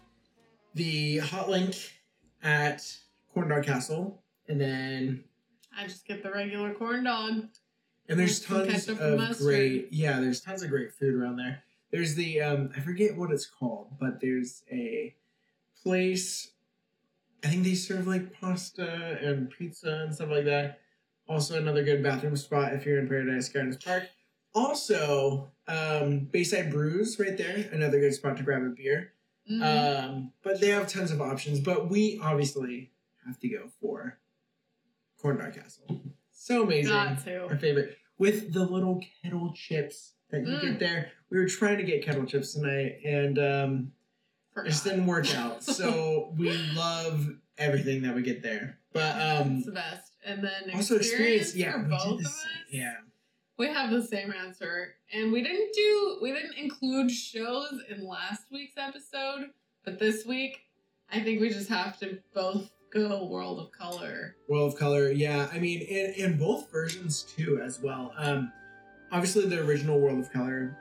the 0.73 1.19
hot 1.19 1.49
link 1.49 1.75
at 2.43 2.83
Corn 3.33 3.47
Dog 3.47 3.63
Castle, 3.63 4.21
and 4.49 4.59
then 4.59 5.23
I 5.77 5.83
just 5.83 6.05
get 6.05 6.23
the 6.23 6.31
regular 6.31 6.73
corn 6.73 7.03
dog. 7.03 7.45
and 8.09 8.19
there's 8.19 8.39
tons 8.39 8.89
of 8.89 9.37
great, 9.37 9.87
yeah, 9.91 10.19
there's 10.19 10.41
tons 10.41 10.63
of 10.63 10.69
great 10.69 10.91
food 10.91 11.13
around 11.13 11.37
there. 11.37 11.63
There's 11.91 12.15
the, 12.15 12.41
um, 12.41 12.71
I 12.75 12.81
forget 12.81 13.15
what 13.15 13.31
it's 13.31 13.45
called, 13.45 13.87
but 13.99 14.19
there's 14.19 14.63
a 14.71 15.15
place, 15.83 16.51
I 17.43 17.47
think 17.47 17.63
they 17.63 17.75
serve 17.75 18.07
like 18.07 18.33
pasta 18.33 19.19
and 19.21 19.49
pizza 19.49 20.01
and 20.03 20.13
stuff 20.13 20.29
like 20.29 20.45
that. 20.45 20.79
Also, 21.27 21.57
another 21.57 21.83
good 21.83 22.03
bathroom 22.03 22.35
spot 22.35 22.73
if 22.73 22.85
you're 22.85 22.99
in 22.99 23.07
Paradise 23.07 23.49
Gardens 23.49 23.77
Park. 23.77 24.03
Also, 24.53 25.51
um, 25.67 26.19
Bayside 26.31 26.71
Brews 26.71 27.19
right 27.19 27.37
there, 27.37 27.67
another 27.71 27.99
good 27.99 28.13
spot 28.13 28.37
to 28.37 28.43
grab 28.43 28.61
a 28.63 28.69
beer. 28.69 29.11
Mhm. 29.49 29.61
Um, 29.61 30.33
but 30.43 30.59
they 30.61 30.69
have 30.69 30.87
tons 30.87 31.11
of 31.11 31.21
options. 31.21 31.59
But 31.59 31.89
we 31.89 32.19
obviously 32.21 32.91
have 33.25 33.39
to 33.39 33.49
go 33.49 33.69
for 33.81 34.17
Corn 35.19 35.37
Dog 35.37 35.53
Castle. 35.53 36.01
So 36.31 36.63
amazing. 36.63 36.91
Our 36.93 37.15
favorite. 37.57 37.97
With 38.17 38.53
the 38.53 38.63
little 38.65 39.01
kettle 39.21 39.51
chips 39.55 40.13
that 40.29 40.41
you 40.41 40.53
Mm. 40.53 40.61
get 40.61 40.79
there. 40.79 41.11
We 41.29 41.39
were 41.39 41.47
trying 41.47 41.77
to 41.77 41.83
get 41.83 42.03
kettle 42.03 42.25
chips 42.25 42.53
tonight 42.53 42.99
and 43.03 43.37
um, 43.39 43.91
it 44.57 44.65
just 44.69 44.83
didn't 44.83 45.05
work 45.05 45.33
out. 45.35 45.63
So 45.63 46.33
we 46.37 46.51
love 46.73 47.27
everything 47.57 48.03
that 48.03 48.15
we 48.15 48.21
get 48.21 48.41
there. 48.41 48.79
But 48.93 49.19
um, 49.21 49.57
it's 49.57 49.65
the 49.65 49.71
best. 49.73 50.14
And 50.25 50.43
then 50.43 50.71
also 50.73 50.95
experience, 50.95 51.49
experience 51.49 51.55
yeah, 51.55 51.71
for 51.73 51.83
we 51.83 51.89
both 51.89 52.19
of 52.21 52.25
us. 52.25 52.45
Yeah. 52.71 52.93
We 53.57 53.67
have 53.67 53.91
the 53.91 54.03
same 54.03 54.33
answer. 54.33 54.95
And 55.13 55.31
we 55.31 55.41
didn't 55.43 55.73
do 55.73 56.17
we 56.21 56.33
didn't 56.33 56.55
include 56.57 57.11
shows 57.11 57.73
in 57.89 58.05
last 58.05 58.43
week's 58.51 58.75
episode, 58.77 59.51
but 59.83 59.99
this 59.99 60.25
week 60.25 60.59
I 61.11 61.19
think 61.21 61.39
we 61.39 61.49
just 61.49 61.69
have 61.69 61.99
to 61.99 62.17
both 62.33 62.69
go 62.91 63.25
World 63.25 63.59
of 63.59 63.71
Color. 63.71 64.35
World 64.49 64.73
of 64.73 64.79
Color, 64.79 65.11
yeah. 65.11 65.47
I 65.53 65.59
mean, 65.59 65.81
in, 65.81 66.13
in 66.15 66.37
both 66.37 66.71
versions 66.71 67.23
too, 67.23 67.61
as 67.63 67.79
well. 67.81 68.13
Um, 68.17 68.51
obviously, 69.11 69.45
the 69.45 69.59
original 69.61 69.99
World 69.99 70.19
of 70.19 70.31
Color, 70.31 70.75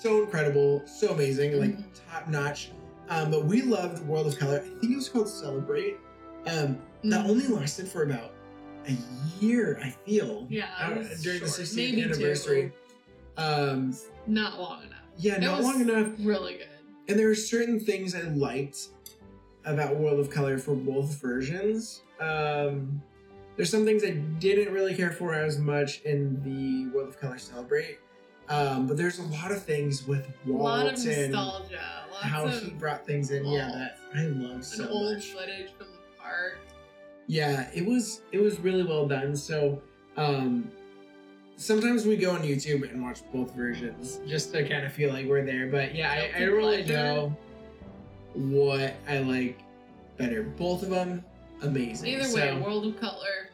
so 0.00 0.22
incredible, 0.22 0.82
so 0.86 1.08
amazing, 1.12 1.58
like 1.60 1.76
Mhm. 1.76 1.84
top 2.10 2.28
notch. 2.28 2.70
Um, 3.08 3.30
but 3.30 3.44
we 3.44 3.62
loved 3.62 4.04
World 4.06 4.26
of 4.28 4.38
Color. 4.38 4.56
I 4.56 4.60
think 4.80 4.92
it 4.92 4.96
was 4.96 5.08
called 5.08 5.28
Celebrate. 5.28 5.96
Um, 6.46 6.80
that 7.04 7.24
Mhm. 7.26 7.28
only 7.30 7.46
lasted 7.48 7.86
for 7.88 8.02
about 8.04 8.32
a 8.88 8.96
year. 9.40 9.78
I 9.82 9.90
feel. 9.90 10.46
Yeah, 10.50 10.68
uh, 10.78 10.94
during 11.22 11.40
the 11.40 11.46
60th 11.46 11.76
Maybe 11.76 12.02
two. 12.02 12.08
anniversary. 12.08 12.72
Um, 13.36 13.94
Not 14.26 14.58
long 14.58 14.82
enough. 14.84 14.98
yeah, 15.18 15.38
not 15.38 15.62
long 15.62 15.80
enough. 15.80 16.08
Really 16.20 16.54
good. 16.54 16.68
And 17.08 17.18
there 17.18 17.28
are 17.30 17.34
certain 17.34 17.78
things 17.78 18.14
I 18.14 18.22
liked 18.22 18.88
about 19.64 19.96
World 19.96 20.18
of 20.20 20.30
Color 20.30 20.58
for 20.58 20.74
both 20.74 21.20
versions. 21.20 22.02
Um, 22.20 23.02
there's 23.56 23.70
some 23.70 23.84
things 23.84 24.04
I 24.04 24.10
didn't 24.10 24.72
really 24.72 24.94
care 24.94 25.12
for 25.12 25.34
as 25.34 25.58
much 25.58 26.00
in 26.02 26.42
the 26.42 26.94
World 26.94 27.08
of 27.08 27.20
Color 27.20 27.38
Celebrate. 27.38 27.98
Um, 28.48 28.86
but 28.86 28.96
there's 28.96 29.18
a 29.18 29.24
lot 29.24 29.50
of 29.50 29.62
things 29.62 30.06
with 30.06 30.26
A 30.46 30.50
lot 30.50 30.86
of 30.86 30.92
Walt 30.94 31.06
and 31.06 31.32
nostalgia. 31.32 31.80
How 32.20 32.44
of 32.46 32.62
he 32.62 32.70
brought 32.70 33.04
things 33.06 33.30
in. 33.30 33.44
Yeah, 33.44 33.68
that 33.74 33.98
I 34.16 34.24
love 34.26 34.64
so 34.64 34.84
an 34.84 34.88
old 34.90 35.14
much. 35.14 35.26
footage 35.32 35.70
from 35.76 35.88
the 35.88 36.18
park. 36.22 36.58
Yeah, 37.26 37.68
it 37.74 37.84
was 37.84 38.22
it 38.32 38.38
was 38.40 38.58
really 38.60 38.82
well 38.84 39.06
done. 39.06 39.34
So 39.36 39.82
um, 40.16 40.70
sometimes 41.56 42.06
we 42.06 42.16
go 42.16 42.30
on 42.32 42.42
YouTube 42.42 42.88
and 42.90 43.02
watch 43.02 43.20
both 43.32 43.52
versions 43.54 44.20
just 44.26 44.52
to 44.52 44.68
kind 44.68 44.84
of 44.86 44.92
feel 44.92 45.12
like 45.12 45.26
we're 45.26 45.44
there. 45.44 45.66
But 45.66 45.94
yeah, 45.94 46.10
I, 46.10 46.36
I 46.36 46.40
don't 46.46 46.54
really 46.54 46.84
know 46.84 47.36
what 48.34 48.94
I 49.08 49.18
like 49.18 49.58
better. 50.16 50.42
Both 50.42 50.82
of 50.82 50.90
them 50.90 51.24
amazing. 51.62 52.08
Either 52.14 52.24
So, 52.24 52.36
way, 52.36 52.60
World 52.60 52.86
of 52.86 53.00
Color, 53.00 53.50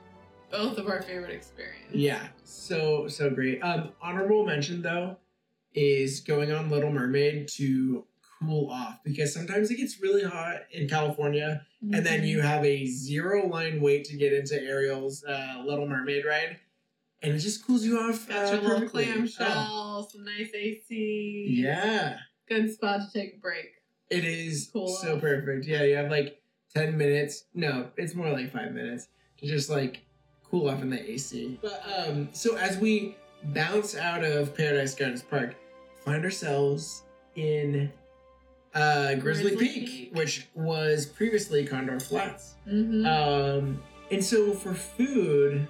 both 0.51 0.77
of 0.79 0.89
our 0.89 1.03
favorite 1.03 1.31
experience. 1.33 1.93
yeah, 1.93 2.29
so 2.45 3.09
so 3.09 3.31
great. 3.31 3.61
Um, 3.61 3.91
honorable 4.03 4.45
mention 4.45 4.83
though 4.83 5.17
is 5.75 6.21
going 6.21 6.53
on 6.53 6.69
Little 6.71 6.93
Mermaid 6.93 7.49
to 7.49 8.05
cool 8.45 8.71
off 8.71 8.99
because 9.05 9.33
sometimes 9.33 9.71
it 9.71 9.77
gets 9.77 10.01
really 10.01 10.23
hot 10.25 10.61
in 10.73 10.89
California 10.89 11.65
and 11.81 11.93
Mm-hmm. 11.95 12.05
then 12.05 12.23
you 12.25 12.41
have 12.43 12.65
a 12.65 12.87
zero 12.87 13.49
line 13.49 13.81
wait 13.81 14.05
to 14.05 14.17
get 14.17 14.33
into 14.33 14.55
Ariel's 14.63 15.25
uh, 15.25 15.63
Little 15.67 15.87
Mermaid 15.89 16.25
ride, 16.25 16.59
and 17.23 17.35
it 17.35 17.39
just 17.41 17.67
cools 17.67 17.85
you 17.85 17.99
off. 17.99 18.29
got 18.29 18.47
uh, 18.47 18.53
your 18.53 18.63
little 18.63 18.89
clamshell, 18.89 20.09
some 20.09 20.25
nice 20.25 20.51
AC. 20.55 21.47
Oh, 21.49 21.51
yeah, 21.61 22.19
Good 22.49 22.73
spot 22.73 23.01
to 23.01 23.13
take 23.19 23.35
a 23.35 23.39
break. 23.41 23.67
it 24.11 24.25
is 24.25 24.71
Cool 24.73 24.87
so 24.89 25.17
off. 25.17 25.21
perfect. 25.23 25.67
Yeah, 25.67 25.83
you 25.83 25.97
have 25.97 26.09
like 26.09 26.41
ten 26.73 26.97
minutes. 26.97 27.47
No, 27.53 27.89
it's 27.97 28.15
more 28.15 28.31
like 28.31 28.53
five 28.53 28.71
minutes 28.73 29.09
to 29.39 29.47
just 29.49 29.69
like 29.69 30.03
cool 30.49 30.69
off 30.71 30.83
in 30.83 30.91
the 30.91 31.11
AC. 31.11 31.59
But 31.61 31.83
um, 32.07 32.29
so 32.33 32.57
as 32.57 32.79
we 32.79 33.17
bounce 33.47 33.97
out 33.97 34.23
of 34.23 34.57
Paradise 34.57 34.95
Gardens 34.95 35.23
Park, 35.25 35.57
find 36.05 36.25
ourselves 36.25 37.03
in 37.35 37.91
uh, 38.75 39.15
Grizzly, 39.17 39.55
Grizzly 39.55 39.57
Peak, 39.57 39.87
Peak. 39.87 40.11
which 40.15 40.49
was 40.55 41.07
previously 41.07 41.65
Condor 41.65 42.01
Flats. 42.01 42.55
Mm-hmm. 42.67 43.07
Um, 43.07 43.83
and 44.11 44.25
so 44.25 44.53
for 44.53 44.75
food, 44.75 45.67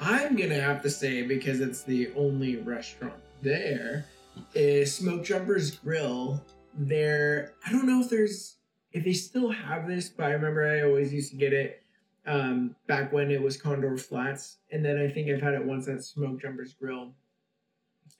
I'm 0.00 0.36
gonna 0.36 0.60
have 0.60 0.82
to 0.82 0.90
say 0.90 1.22
because 1.22 1.60
it's 1.60 1.82
the 1.82 2.12
only 2.16 2.56
restaurant 2.56 3.14
there, 3.42 4.06
is 4.54 4.94
Smoke 4.94 5.24
Jumpers 5.24 5.72
Grill. 5.76 6.42
There, 6.78 7.54
I 7.66 7.72
don't 7.72 7.86
know 7.86 8.00
if 8.00 8.10
there's 8.10 8.56
if 8.92 9.04
they 9.04 9.12
still 9.12 9.50
have 9.50 9.86
this, 9.86 10.08
but 10.08 10.26
I 10.26 10.30
remember 10.30 10.66
I 10.66 10.82
always 10.82 11.12
used 11.12 11.30
to 11.30 11.36
get 11.36 11.52
it 11.52 11.82
um, 12.26 12.74
back 12.86 13.12
when 13.12 13.30
it 13.30 13.40
was 13.40 13.56
Condor 13.56 13.96
Flats, 13.96 14.58
and 14.72 14.84
then 14.84 14.98
I 14.98 15.08
think 15.08 15.30
I've 15.30 15.42
had 15.42 15.54
it 15.54 15.64
once 15.64 15.88
at 15.88 16.02
Smoke 16.02 16.40
Jumpers 16.40 16.74
Grill, 16.74 17.12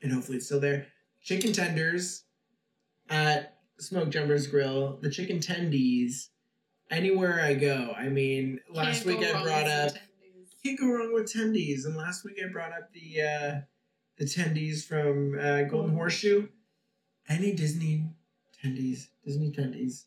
and 0.03 0.13
hopefully 0.13 0.39
it's 0.39 0.47
still 0.47 0.61
there. 0.61 0.87
Chicken 1.23 1.53
tenders 1.53 2.25
at 3.11 3.56
Smoke 3.79 4.11
Jumpers 4.11 4.47
Grill. 4.47 4.99
The 5.03 5.11
chicken 5.11 5.39
tendies 5.39 6.29
anywhere 6.91 7.41
I 7.41 7.55
go. 7.55 7.95
I 7.97 8.09
mean, 8.09 8.61
last 8.71 9.05
Can't 9.05 9.19
week 9.19 9.29
I 9.29 9.43
brought 9.43 9.67
up 9.67 9.93
tendies. 9.93 10.63
can't 10.65 10.79
go 10.79 10.87
wrong 10.89 11.13
with 11.13 11.33
tendies, 11.33 11.85
and 11.85 11.97
last 11.97 12.25
week 12.25 12.39
I 12.43 12.49
brought 12.51 12.73
up 12.73 12.93
the 12.93 13.23
uh, 13.23 13.61
the 14.19 14.25
tendies 14.25 14.85
from 14.85 15.39
uh, 15.39 15.63
Golden 15.63 15.95
Horseshoe. 15.95 16.49
Any 17.29 17.53
Disney 17.53 18.05
tendies, 18.65 19.09
Disney 19.25 19.51
tendies 19.51 20.05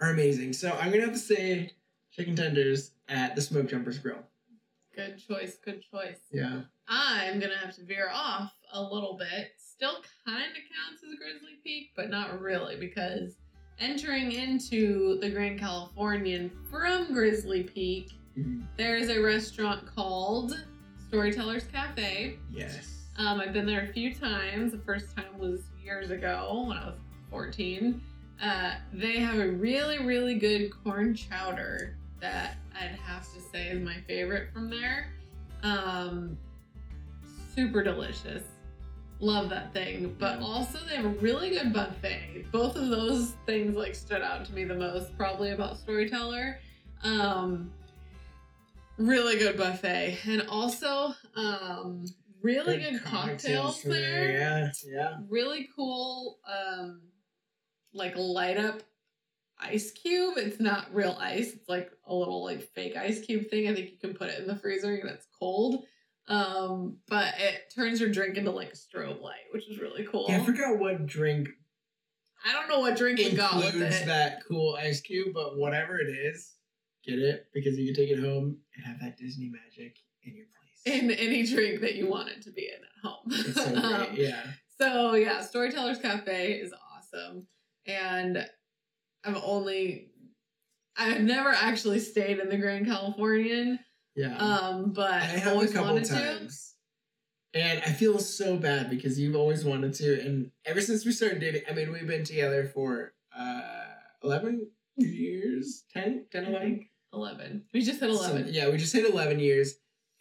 are 0.00 0.10
amazing. 0.10 0.52
So 0.54 0.72
I'm 0.80 0.90
gonna 0.90 1.02
have 1.04 1.12
to 1.12 1.18
say 1.18 1.70
chicken 2.10 2.34
tenders 2.36 2.92
at 3.08 3.36
the 3.36 3.42
Smoke 3.42 3.68
Jumpers 3.68 3.98
Grill. 3.98 4.18
Good 4.94 5.18
choice. 5.26 5.56
Good 5.64 5.82
choice. 5.90 6.20
Yeah. 6.32 6.62
I'm 6.88 7.40
gonna 7.40 7.56
have 7.56 7.74
to 7.76 7.84
veer 7.84 8.10
off 8.12 8.52
a 8.72 8.82
little 8.82 9.16
bit. 9.18 9.52
Still 9.56 9.96
kind 10.26 10.50
of 10.50 10.62
counts 10.88 11.02
as 11.02 11.14
Grizzly 11.18 11.58
Peak, 11.64 11.90
but 11.96 12.10
not 12.10 12.40
really 12.40 12.76
because 12.76 13.36
entering 13.78 14.32
into 14.32 15.18
the 15.20 15.30
Grand 15.30 15.58
Californian 15.58 16.50
from 16.70 17.12
Grizzly 17.12 17.62
Peak, 17.64 18.12
Mhm. 18.38 18.66
there 18.76 18.96
is 18.96 19.08
a 19.08 19.18
restaurant 19.20 19.86
called 19.86 20.64
Storytellers 21.08 21.64
Cafe. 21.64 22.38
Yes. 22.50 23.08
Um, 23.16 23.40
I've 23.40 23.52
been 23.52 23.66
there 23.66 23.82
a 23.82 23.92
few 23.92 24.14
times. 24.14 24.72
The 24.72 24.78
first 24.78 25.14
time 25.16 25.38
was 25.38 25.60
years 25.82 26.10
ago 26.10 26.64
when 26.68 26.76
I 26.76 26.86
was 26.86 26.98
14. 27.30 28.00
Uh, 28.40 28.74
they 28.92 29.18
have 29.18 29.38
a 29.38 29.48
really, 29.52 29.98
really 30.04 30.34
good 30.34 30.70
corn 30.70 31.14
chowder 31.14 31.96
that 32.22 32.56
I'd 32.74 32.96
have 33.04 33.30
to 33.34 33.40
say 33.40 33.68
is 33.68 33.82
my 33.84 33.96
favorite 34.08 34.50
from 34.54 34.70
there. 34.70 35.12
Um, 35.62 36.38
super 37.54 37.82
delicious. 37.82 38.42
Love 39.20 39.50
that 39.50 39.72
thing. 39.72 40.16
But 40.18 40.40
also 40.40 40.78
they 40.88 40.96
have 40.96 41.04
a 41.04 41.08
really 41.08 41.50
good 41.50 41.72
buffet. 41.72 42.46
Both 42.50 42.76
of 42.76 42.88
those 42.88 43.34
things 43.44 43.76
like 43.76 43.94
stood 43.94 44.22
out 44.22 44.44
to 44.46 44.52
me 44.54 44.64
the 44.64 44.74
most, 44.74 45.16
probably 45.18 45.50
about 45.50 45.78
Storyteller. 45.78 46.58
Um, 47.04 47.70
really 48.96 49.36
good 49.38 49.56
buffet. 49.56 50.18
And 50.26 50.42
also, 50.48 51.14
um, 51.36 52.06
really 52.40 52.78
good, 52.78 53.02
cocktails, 53.04 53.82
from 53.82 53.92
there 53.92 54.30
Yeah. 54.32 54.72
Yeah. 54.84 55.16
really 55.28 55.68
cool 55.76 56.38
um 56.44 57.02
like 57.94 58.14
light 58.16 58.56
up 58.56 58.82
ice 59.62 59.90
cube. 59.92 60.34
It's 60.36 60.60
not 60.60 60.94
real 60.94 61.16
ice. 61.20 61.52
It's 61.52 61.68
like 61.68 61.90
a 62.06 62.14
little 62.14 62.44
like 62.44 62.62
fake 62.74 62.96
ice 62.96 63.20
cube 63.20 63.48
thing. 63.48 63.68
I 63.68 63.74
think 63.74 63.90
you 63.90 63.98
can 63.98 64.14
put 64.14 64.28
it 64.30 64.40
in 64.40 64.46
the 64.46 64.56
freezer 64.56 64.94
and 64.94 65.10
it's 65.10 65.26
cold. 65.38 65.84
Um 66.28 66.98
but 67.08 67.34
it 67.38 67.72
turns 67.74 68.00
your 68.00 68.10
drink 68.10 68.36
into 68.36 68.50
like 68.50 68.72
a 68.72 68.76
strobe 68.76 69.20
light 69.20 69.46
which 69.52 69.68
is 69.68 69.80
really 69.80 70.04
cool. 70.04 70.26
Yeah, 70.28 70.40
I 70.40 70.44
forgot 70.44 70.78
what 70.78 71.06
drink 71.06 71.48
i 72.44 72.52
don't 72.52 72.68
know 72.68 72.80
what 72.80 72.96
drink 72.96 73.20
it 73.20 73.36
got 73.36 73.56
with 73.56 73.66
includes 73.66 74.00
it. 74.00 74.06
that 74.06 74.40
cool 74.48 74.76
ice 74.80 75.00
cube, 75.00 75.28
but 75.34 75.56
whatever 75.58 75.98
it 75.98 76.10
is, 76.10 76.54
get 77.04 77.18
it. 77.18 77.46
Because 77.54 77.78
you 77.78 77.86
can 77.92 77.94
take 78.04 78.10
it 78.10 78.20
home 78.20 78.56
and 78.76 78.84
have 78.84 79.00
that 79.00 79.16
Disney 79.16 79.48
magic 79.50 79.96
in 80.24 80.34
your 80.34 80.46
place. 80.46 81.02
in 81.02 81.10
any 81.12 81.44
drink 81.46 81.80
that 81.80 81.94
you 81.94 82.08
want 82.08 82.28
it 82.30 82.42
to 82.42 82.50
be 82.50 82.66
in 82.68 82.74
at 82.82 83.08
home. 83.08 83.26
It's 83.28 83.54
so 83.54 83.70
great. 83.70 83.84
Um, 83.84 84.06
yeah. 84.14 84.42
So 84.78 85.14
yeah, 85.14 85.40
Storytellers 85.42 85.98
Cafe 85.98 86.52
is 86.54 86.72
awesome, 86.96 87.46
and 87.86 88.44
I've 89.24 89.40
only, 89.44 90.10
I've 90.96 91.20
never 91.22 91.50
actually 91.50 92.00
stayed 92.00 92.38
in 92.38 92.48
the 92.48 92.56
Grand 92.56 92.86
Californian, 92.86 93.78
Yeah. 94.16 94.36
um, 94.36 94.92
but 94.92 95.12
I 95.12 95.18
I've 95.18 95.30
have 95.40 95.46
a 95.52 95.54
always 95.54 95.72
couple 95.72 95.94
wanted 95.94 96.04
to. 96.06 96.48
And 97.54 97.80
I 97.84 97.92
feel 97.92 98.18
so 98.18 98.56
bad 98.56 98.88
because 98.88 99.18
you've 99.20 99.36
always 99.36 99.62
wanted 99.64 99.92
to. 99.94 100.20
And 100.22 100.50
ever 100.64 100.80
since 100.80 101.04
we 101.04 101.12
started 101.12 101.40
dating, 101.40 101.62
I 101.68 101.74
mean, 101.74 101.92
we've 101.92 102.06
been 102.06 102.24
together 102.24 102.64
for 102.72 103.12
uh, 103.36 103.60
11 104.24 104.68
years? 104.96 105.84
10? 105.92 106.26
10, 106.32 106.44
11? 106.46 106.88
Eleven. 107.14 107.64
We 107.74 107.82
just 107.82 108.00
hit 108.00 108.10
So, 108.10 108.18
eleven. 108.24 108.48
yeah, 108.50 108.70
we 108.70 108.78
just 108.78 108.94
hit 108.94 109.04
11 109.04 109.38
years. 109.38 109.74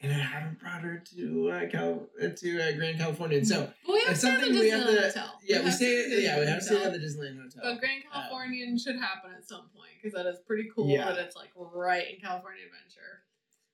And 0.03 0.11
I 0.11 0.17
haven't 0.17 0.59
brought 0.59 0.81
her 0.81 1.03
to 1.15 1.49
uh, 1.51 1.69
Cal- 1.69 2.07
uh, 2.21 2.29
to 2.29 2.59
uh, 2.61 2.71
Grand 2.75 2.97
California. 2.97 3.45
So, 3.45 3.69
but 3.85 3.93
we 3.93 3.99
have 4.01 4.09
it's 4.11 4.21
to 4.21 4.27
something 4.27 4.53
the 4.53 4.59
we 4.59 4.69
have 4.69 4.81
Disneyland 4.81 4.95
to. 5.13 5.19
Hotel. 5.19 5.33
Yeah, 5.43 5.57
we 5.59 5.63
have 5.63 5.65
to 5.65 5.71
stay. 5.73 6.09
the 6.09 6.21
Yeah, 6.21 6.39
we 6.39 6.45
have 6.47 6.59
to 6.59 6.65
stay 6.65 6.83
at 6.83 6.93
the 6.93 6.97
Disneyland 6.99 7.41
Hotel. 7.41 7.61
But 7.63 7.79
Grand 7.79 8.03
Californian 8.11 8.77
should 8.79 8.95
happen 8.95 9.31
at 9.37 9.47
some 9.47 9.69
point 9.75 9.91
because 10.01 10.15
that 10.17 10.27
is 10.27 10.39
pretty 10.47 10.69
cool 10.75 10.89
Yeah. 10.89 11.05
that 11.05 11.19
it's 11.19 11.35
like 11.35 11.49
right 11.55 12.05
in 12.13 12.19
California 12.19 12.63
Adventure. 12.65 13.23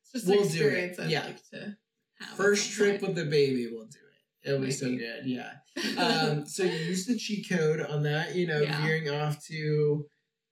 It's 0.03 0.11
just 0.11 0.28
We'll 0.28 0.41
an 0.41 0.47
do 0.47 0.53
it, 0.53 0.55
experience 0.55 0.99
I'd 0.99 1.09
yeah. 1.09 1.25
like 1.25 1.49
to 1.51 1.78
have. 2.19 2.38
First 2.38 2.71
trip 2.71 3.01
with 3.01 3.15
the 3.15 3.25
baby, 3.25 3.69
we'll 3.71 3.86
do 3.86 3.99
it. 4.43 4.49
It'll 4.49 4.61
be 4.61 4.71
so 4.71 4.88
good. 4.88 5.25
Yeah. 5.25 5.51
um, 5.97 6.45
so 6.45 6.63
you 6.63 6.71
use 6.71 7.05
the 7.05 7.15
cheat 7.17 7.47
code 7.49 7.80
on 7.82 8.03
that, 8.03 8.36
you 8.36 8.47
know, 8.47 8.61
Yeah. 8.61 8.82
veering 8.82 9.09
off 9.09 9.45
to 9.47 10.05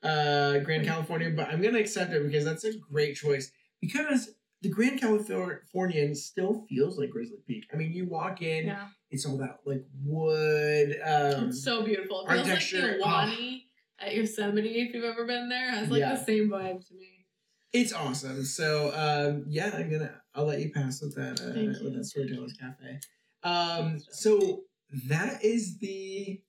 uh, 0.03 0.59
Grand 0.59 0.86
California, 0.86 1.32
but 1.36 1.47
I'm 1.49 1.61
gonna 1.61 1.80
accept 1.80 2.13
it 2.13 2.23
because 2.23 2.45
that's 2.45 2.63
a 2.63 2.78
great 2.78 3.15
choice 3.15 3.51
because 3.82 4.34
the 4.61 4.69
Grand 4.69 4.99
Californian 4.99 6.15
still 6.15 6.65
feels 6.69 6.97
like 6.97 7.09
Grizzly 7.11 7.37
Peak. 7.47 7.65
I 7.73 7.77
mean, 7.77 7.93
you 7.93 8.07
walk 8.07 8.41
in, 8.41 8.67
yeah. 8.67 8.87
it's 9.11 9.25
all 9.25 9.37
that 9.37 9.57
like 9.65 9.83
wood. 10.03 10.97
Um, 11.05 11.49
It's 11.49 11.63
so 11.63 11.83
beautiful. 11.83 12.21
It 12.21 12.29
feels 12.33 12.39
like 12.39 12.49
architecture, 12.49 12.99
Ahwahnee 13.03 13.61
at 13.99 14.15
Yosemite, 14.15 14.81
if 14.81 14.93
you've 14.93 15.03
ever 15.03 15.25
been 15.25 15.49
there. 15.49 15.69
It 15.69 15.75
has 15.77 15.89
like 15.89 15.99
Yeah. 15.99 16.15
the 16.15 16.23
same 16.25 16.49
vibe 16.49 16.85
to 16.87 16.93
me. 16.95 17.25
it's 17.73 17.93
awesome. 17.93 18.43
So 18.45 18.91
um, 18.95 19.45
yeah, 19.49 19.71
I'm 19.75 19.89
gonna 19.89 20.21
I'll 20.33 20.45
let 20.45 20.59
you 20.61 20.71
pass 20.71 21.01
with 21.01 21.15
that 21.15 21.39
uh, 21.41 21.83
with 21.83 21.93
that 21.95 22.05
Storytellers 22.05 22.53
Cafe. 22.59 22.99
Um, 23.43 23.99
so 24.11 24.63
that 25.09 25.43
is 25.43 25.77
the 25.79 26.41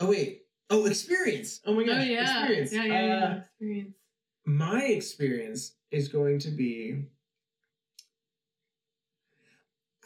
oh 0.00 0.08
wait 0.10 0.40
oh 0.70 0.86
experience. 0.86 1.60
Oh 1.66 1.74
my 1.74 1.84
gosh, 1.84 2.02
oh 2.02 2.04
yeah. 2.04 2.22
experience. 2.40 2.72
Yeah, 2.72 2.84
yeah, 2.84 3.06
yeah. 3.06 3.24
Uh, 3.24 3.36
Experience. 3.38 3.94
my 4.46 4.82
experience 4.84 5.76
is 5.90 6.08
going 6.08 6.38
to 6.40 6.50
be 6.50 7.04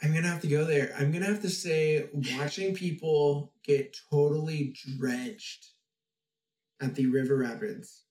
I'm 0.05 0.13
gonna 0.13 0.27
have 0.27 0.41
to 0.41 0.47
go 0.47 0.65
there. 0.65 0.93
I'm 0.99 1.11
gonna 1.11 1.25
have 1.25 1.41
to 1.41 1.49
say 1.49 2.07
watching 2.37 2.75
people 2.75 3.53
get 3.63 3.97
totally 4.11 4.75
drenched 4.97 5.71
at 6.79 6.93
the 6.93 7.07
river 7.07 7.37
rapids. 7.37 8.03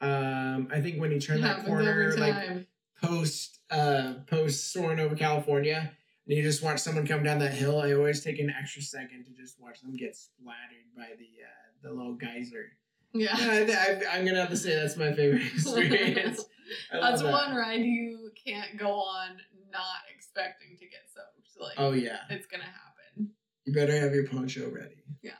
Um, 0.00 0.68
I 0.72 0.80
think 0.80 0.98
when 0.98 1.12
you 1.12 1.20
turn 1.20 1.42
that 1.42 1.66
corner, 1.66 2.14
like 2.16 2.66
post 3.02 3.58
uh 3.70 4.14
post 4.26 4.72
soaring 4.72 4.98
over 4.98 5.14
California, 5.14 5.92
and 6.26 6.36
you 6.36 6.42
just 6.42 6.62
watch 6.62 6.78
someone 6.78 7.06
come 7.06 7.22
down 7.22 7.38
that 7.40 7.52
hill, 7.52 7.82
I 7.82 7.92
always 7.92 8.24
take 8.24 8.38
an 8.38 8.48
extra 8.48 8.80
second 8.80 9.26
to 9.26 9.32
just 9.32 9.60
watch 9.60 9.82
them 9.82 9.94
get 9.94 10.16
splattered 10.16 10.88
by 10.96 11.08
the 11.18 11.44
uh, 11.44 11.82
the 11.82 11.94
little 11.94 12.14
geyser. 12.14 12.72
yeah. 13.12 13.36
Yeah, 13.38 14.00
I, 14.10 14.16
am 14.16 14.24
gonna 14.24 14.40
have 14.40 14.50
to 14.50 14.56
say 14.56 14.74
that's 14.74 14.96
my 14.96 15.12
favorite 15.12 15.42
experience. 15.52 16.46
That's 16.90 17.20
that. 17.20 17.30
one 17.30 17.54
ride 17.54 17.82
you 17.82 18.30
can't 18.46 18.78
go 18.78 18.92
on 18.92 19.36
not 19.72 20.04
expecting 20.14 20.76
to 20.78 20.84
get 20.84 21.08
soaked. 21.12 21.31
Like 21.60 21.74
Oh 21.78 21.92
yeah, 21.92 22.18
it's 22.30 22.46
gonna 22.46 22.64
happen. 22.64 23.30
you 23.64 23.72
better 23.72 23.98
have 23.98 24.14
your 24.14 24.26
poncho 24.26 24.70
ready. 24.70 25.02
Yeah, 25.22 25.32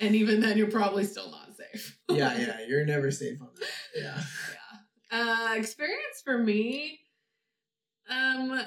and 0.00 0.14
even 0.14 0.40
then 0.40 0.56
you're 0.56 0.70
probably 0.70 1.04
still 1.04 1.30
not 1.30 1.56
safe. 1.56 1.98
Yeah, 2.08 2.34
yeah, 2.38 2.58
you're 2.68 2.86
never 2.86 3.10
safe 3.10 3.40
on 3.40 3.48
that. 3.56 3.68
Yeah. 3.94 4.22
Yeah. 5.12 5.50
Uh, 5.52 5.54
experience 5.56 6.22
for 6.24 6.38
me. 6.38 7.00
Um, 8.08 8.60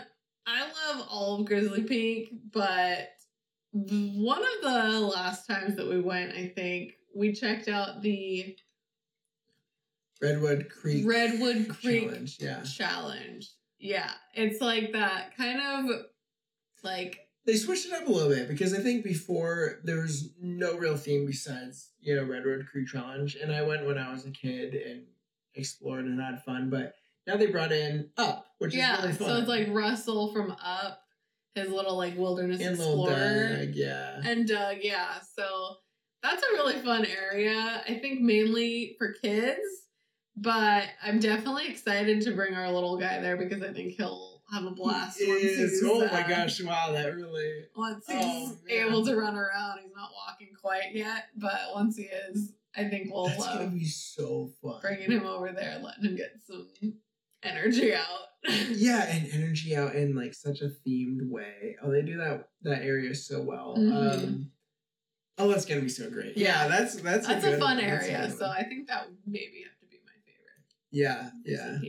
I 0.46 0.62
love 0.62 1.08
all 1.10 1.40
of 1.40 1.46
Grizzly 1.46 1.84
Peak, 1.84 2.30
but 2.52 3.10
one 3.72 4.42
of 4.42 4.62
the 4.62 5.00
last 5.00 5.48
times 5.48 5.76
that 5.78 5.88
we 5.88 6.02
went, 6.02 6.34
I 6.34 6.48
think 6.56 6.94
we 7.16 7.34
checked 7.34 7.68
out 7.68 8.02
the 8.02 8.56
Redwood 10.22 10.70
Creek 10.70 11.06
Redwood 11.08 11.70
Creek 11.70 12.04
Challenge. 12.10 12.38
Yeah, 12.40 12.62
challenge. 12.64 13.50
Yeah, 13.80 14.12
it's 14.34 14.60
like 14.62 14.92
that 14.92 15.36
kind 15.38 15.60
of 15.62 15.96
like 16.84 17.30
they 17.46 17.56
switched 17.56 17.86
it 17.86 17.94
up 17.94 18.08
a 18.08 18.12
little 18.12 18.30
bit 18.30 18.48
because 18.48 18.74
I 18.74 18.80
think 18.80 19.04
before 19.04 19.80
there 19.84 20.02
was 20.02 20.30
no 20.42 20.78
real 20.78 20.98
theme 20.98 21.26
besides 21.26 21.90
you 22.02 22.16
know 22.16 22.24
Redwood 22.24 22.68
Creek 22.72 22.88
Challenge, 22.88 23.36
and 23.36 23.52
I 23.52 23.64
went 23.64 23.86
when 23.86 23.98
I 23.98 24.12
was 24.12 24.26
a 24.26 24.32
kid 24.32 24.76
and 24.76 25.04
explored 25.56 26.06
and 26.06 26.22
had 26.22 26.44
fun. 26.44 26.70
But 26.70 26.94
now 27.26 27.38
they 27.38 27.48
brought 27.48 27.72
in 27.72 28.10
Up, 28.18 28.48
which 28.60 28.76
yeah, 28.76 28.98
is 28.98 29.04
really 29.04 29.16
fun. 29.16 29.28
so 29.28 29.38
it's 29.38 29.48
like 29.48 29.68
Russell 29.72 30.34
from 30.34 30.52
Up, 30.64 31.02
his 31.56 31.70
little 31.70 31.98
like 31.98 32.18
wilderness 32.18 32.62
and 32.62 32.76
explorer. 32.76 33.58
Doug, 33.58 33.70
yeah. 33.74 34.22
And 34.24 34.48
Doug, 34.48 34.78
yeah. 34.82 35.16
So 35.36 35.76
that's 36.22 36.44
a 36.44 36.54
really 36.54 36.80
fun 36.82 37.06
area. 37.06 37.84
I 37.88 37.96
think 37.96 38.22
mainly 38.22 38.96
for 38.98 39.14
kids, 39.14 39.60
but 40.36 40.84
I'm 41.02 41.20
definitely 41.20 41.68
excited 41.68 42.22
to 42.22 42.32
bring 42.32 42.54
our 42.54 42.72
little 42.72 42.98
guy 42.98 43.20
there 43.22 43.38
because 43.38 43.64
I 43.64 43.74
think 43.74 43.94
he'll 43.94 44.39
have 44.52 44.66
a 44.66 44.72
blast 44.72 45.18
He 45.20 45.26
is. 45.26 45.72
he's 45.82 45.84
Oh 45.90 46.02
uh, 46.06 46.10
my 46.12 46.28
gosh! 46.28 46.62
Wow, 46.62 46.92
that 46.94 47.16
really. 47.16 47.66
Once 47.76 48.06
he's 48.08 48.16
Oh, 48.18 48.58
able 48.70 49.06
to 49.06 49.16
run 49.16 49.36
around, 49.36 49.80
he's 49.84 49.94
not 49.96 50.10
walking 50.14 50.50
quite 50.60 50.94
yet, 50.94 51.26
but 51.36 51.60
once 51.74 51.98
he 51.98 52.04
is, 52.04 52.54
I 52.76 52.86
think 52.90 53.14
we'll 53.14 53.28
That's 53.28 53.46
gonna 53.46 53.68
be 53.68 53.86
so 53.86 54.52
fun. 54.62 54.80
bringing 54.82 55.12
him 55.12 55.26
over 55.26 55.52
there 55.52 55.80
letting 55.84 56.06
him 56.06 56.16
get 56.16 56.34
some 56.48 56.68
energy 57.44 57.94
out. 57.94 58.06
yeah 58.70 59.04
and 59.14 59.28
energy 59.34 59.76
out 59.76 59.96
in 59.96 60.16
like 60.16 60.34
such 60.34 60.62
a 60.62 60.70
themed 60.88 61.30
way 61.30 61.76
oh 61.84 61.92
they 61.92 62.02
do 62.02 62.16
that 62.18 62.48
that 62.62 62.84
area 62.84 63.14
so 63.14 63.42
well 63.42 63.76
Mhm. 63.78 64.14
um 64.24 64.52
oh 65.38 65.50
that's 65.50 65.66
gonna 65.66 65.82
be 65.82 65.90
so 65.90 66.10
great 66.10 66.38
yeah, 66.38 66.64
Yeah. 66.64 66.68
that's 66.70 66.96
that's 67.02 67.28
That's 67.28 67.44
a 67.44 67.50
good 67.50 67.60
fun 67.60 67.78
one. 67.78 67.86
That's 67.86 68.08
a 68.08 68.12
area, 68.14 68.32
so. 68.32 68.46
I 68.46 68.64
think 68.64 68.88
that 68.88 69.08
would 69.08 69.18
maybe 69.28 69.64
have 69.66 69.78
to 69.82 69.86
be 69.88 70.00
my 70.06 70.14
favorite. 70.26 70.64
yeah 70.92 71.32
yeah. 71.44 71.80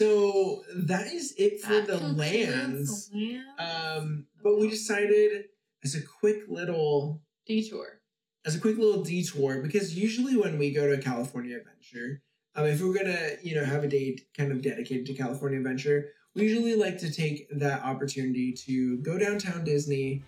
So 0.00 0.62
that 0.74 1.06
is 1.12 1.34
it 1.36 1.60
for 1.60 1.74
That 1.74 1.86
the 1.86 1.98
lands 1.98 3.08
the 3.10 3.18
lands. 3.18 3.44
um 3.58 4.26
but 4.42 4.58
we 4.58 4.68
decided 4.70 5.44
as 5.84 5.94
a 5.94 6.02
quick 6.20 6.40
little 6.48 7.20
detour. 7.46 8.00
as 8.46 8.54
a 8.54 8.60
quick 8.60 8.78
little 8.78 9.02
detour 9.02 9.60
because 9.66 9.86
usually 10.06 10.36
when 10.36 10.54
we 10.58 10.72
go 10.78 10.86
to 10.86 10.94
a 10.94 11.02
California 11.10 11.56
adventure, 11.60 12.22
um, 12.54 12.64
if 12.66 12.80
we're 12.82 12.94
gonna 13.00 13.28
you 13.42 13.54
know 13.56 13.64
have 13.64 13.84
a 13.84 13.88
date 13.88 14.18
kind 14.36 14.50
of 14.52 14.58
dedicated 14.62 15.04
to 15.06 15.14
California 15.14 15.58
adventure, 15.58 15.98
we 16.34 16.42
usually 16.48 16.76
like 16.84 16.96
to 17.04 17.10
take 17.22 17.38
that 17.64 17.78
opportunity 17.90 18.48
to 18.66 18.96
go 19.08 19.18
downtown 19.18 19.64
Disney 19.64 20.22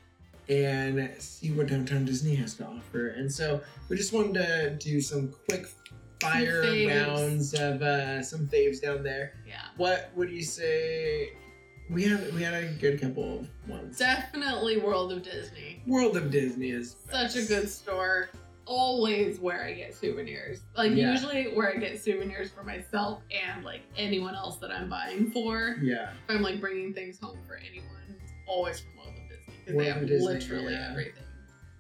and 0.49 0.95
see 1.19 1.51
what 1.53 1.69
downtown 1.69 2.05
Disney 2.05 2.35
has 2.35 2.55
to 2.59 2.65
offer. 2.67 3.09
And 3.19 3.31
so 3.39 3.47
we 3.89 3.97
just 3.97 4.13
wanted 4.13 4.35
to 4.35 4.77
do 4.91 5.01
some 5.01 5.33
quick 5.49 5.65
fire 6.23 6.63
rounds 6.89 7.55
of 7.55 7.83
uh, 7.83 8.23
some 8.23 8.47
faves 8.49 8.81
down 8.81 9.03
there. 9.03 9.35
Yeah. 9.47 9.63
What 9.77 10.11
would 10.17 10.31
you 10.31 10.43
say? 10.43 11.33
We 11.91 12.05
had 12.05 12.33
we 12.35 12.43
had 12.43 12.55
a 12.55 12.69
good 12.81 13.01
couple 13.01 13.41
of 13.41 13.49
ones. 13.69 13.99
Definitely 13.99 14.79
World 14.79 15.13
of 15.13 15.23
Disney. 15.23 15.83
World 15.87 16.17
of 16.17 16.31
Disney 16.31 16.71
is 16.71 16.97
Such 17.11 17.37
a 17.37 17.43
good 17.43 17.69
store. 17.69 18.31
Always 18.65 19.41
where 19.41 19.65
I 19.65 19.73
get 19.75 19.95
souvenirs. 19.95 20.61
Like 20.77 20.93
Yeah. 20.93 21.11
usually 21.13 21.53
where 21.55 21.69
I 21.75 21.77
get 21.77 22.01
souvenirs 22.01 22.51
for 22.51 22.63
myself 22.63 23.21
and 23.31 23.65
like 23.65 23.83
anyone 23.97 24.35
else 24.35 24.57
that 24.59 24.71
I'm 24.71 24.89
buying 24.89 25.31
for. 25.33 25.77
Yeah. 25.83 26.13
If 26.29 26.37
I'm 26.37 26.43
like 26.43 26.61
bringing 26.61 26.95
things 26.95 27.19
home 27.21 27.39
for 27.47 27.57
anyone, 27.57 27.89
it's 28.23 28.33
always 28.47 28.81
from 28.81 28.97
World 28.99 29.15
of 29.19 29.29
Disney 29.29 29.55
because 29.65 29.79
they 29.79 29.91
have 29.91 30.07
Disney, 30.07 30.27
literally 30.27 30.73
yeah. 30.75 30.89
everything. 30.93 31.25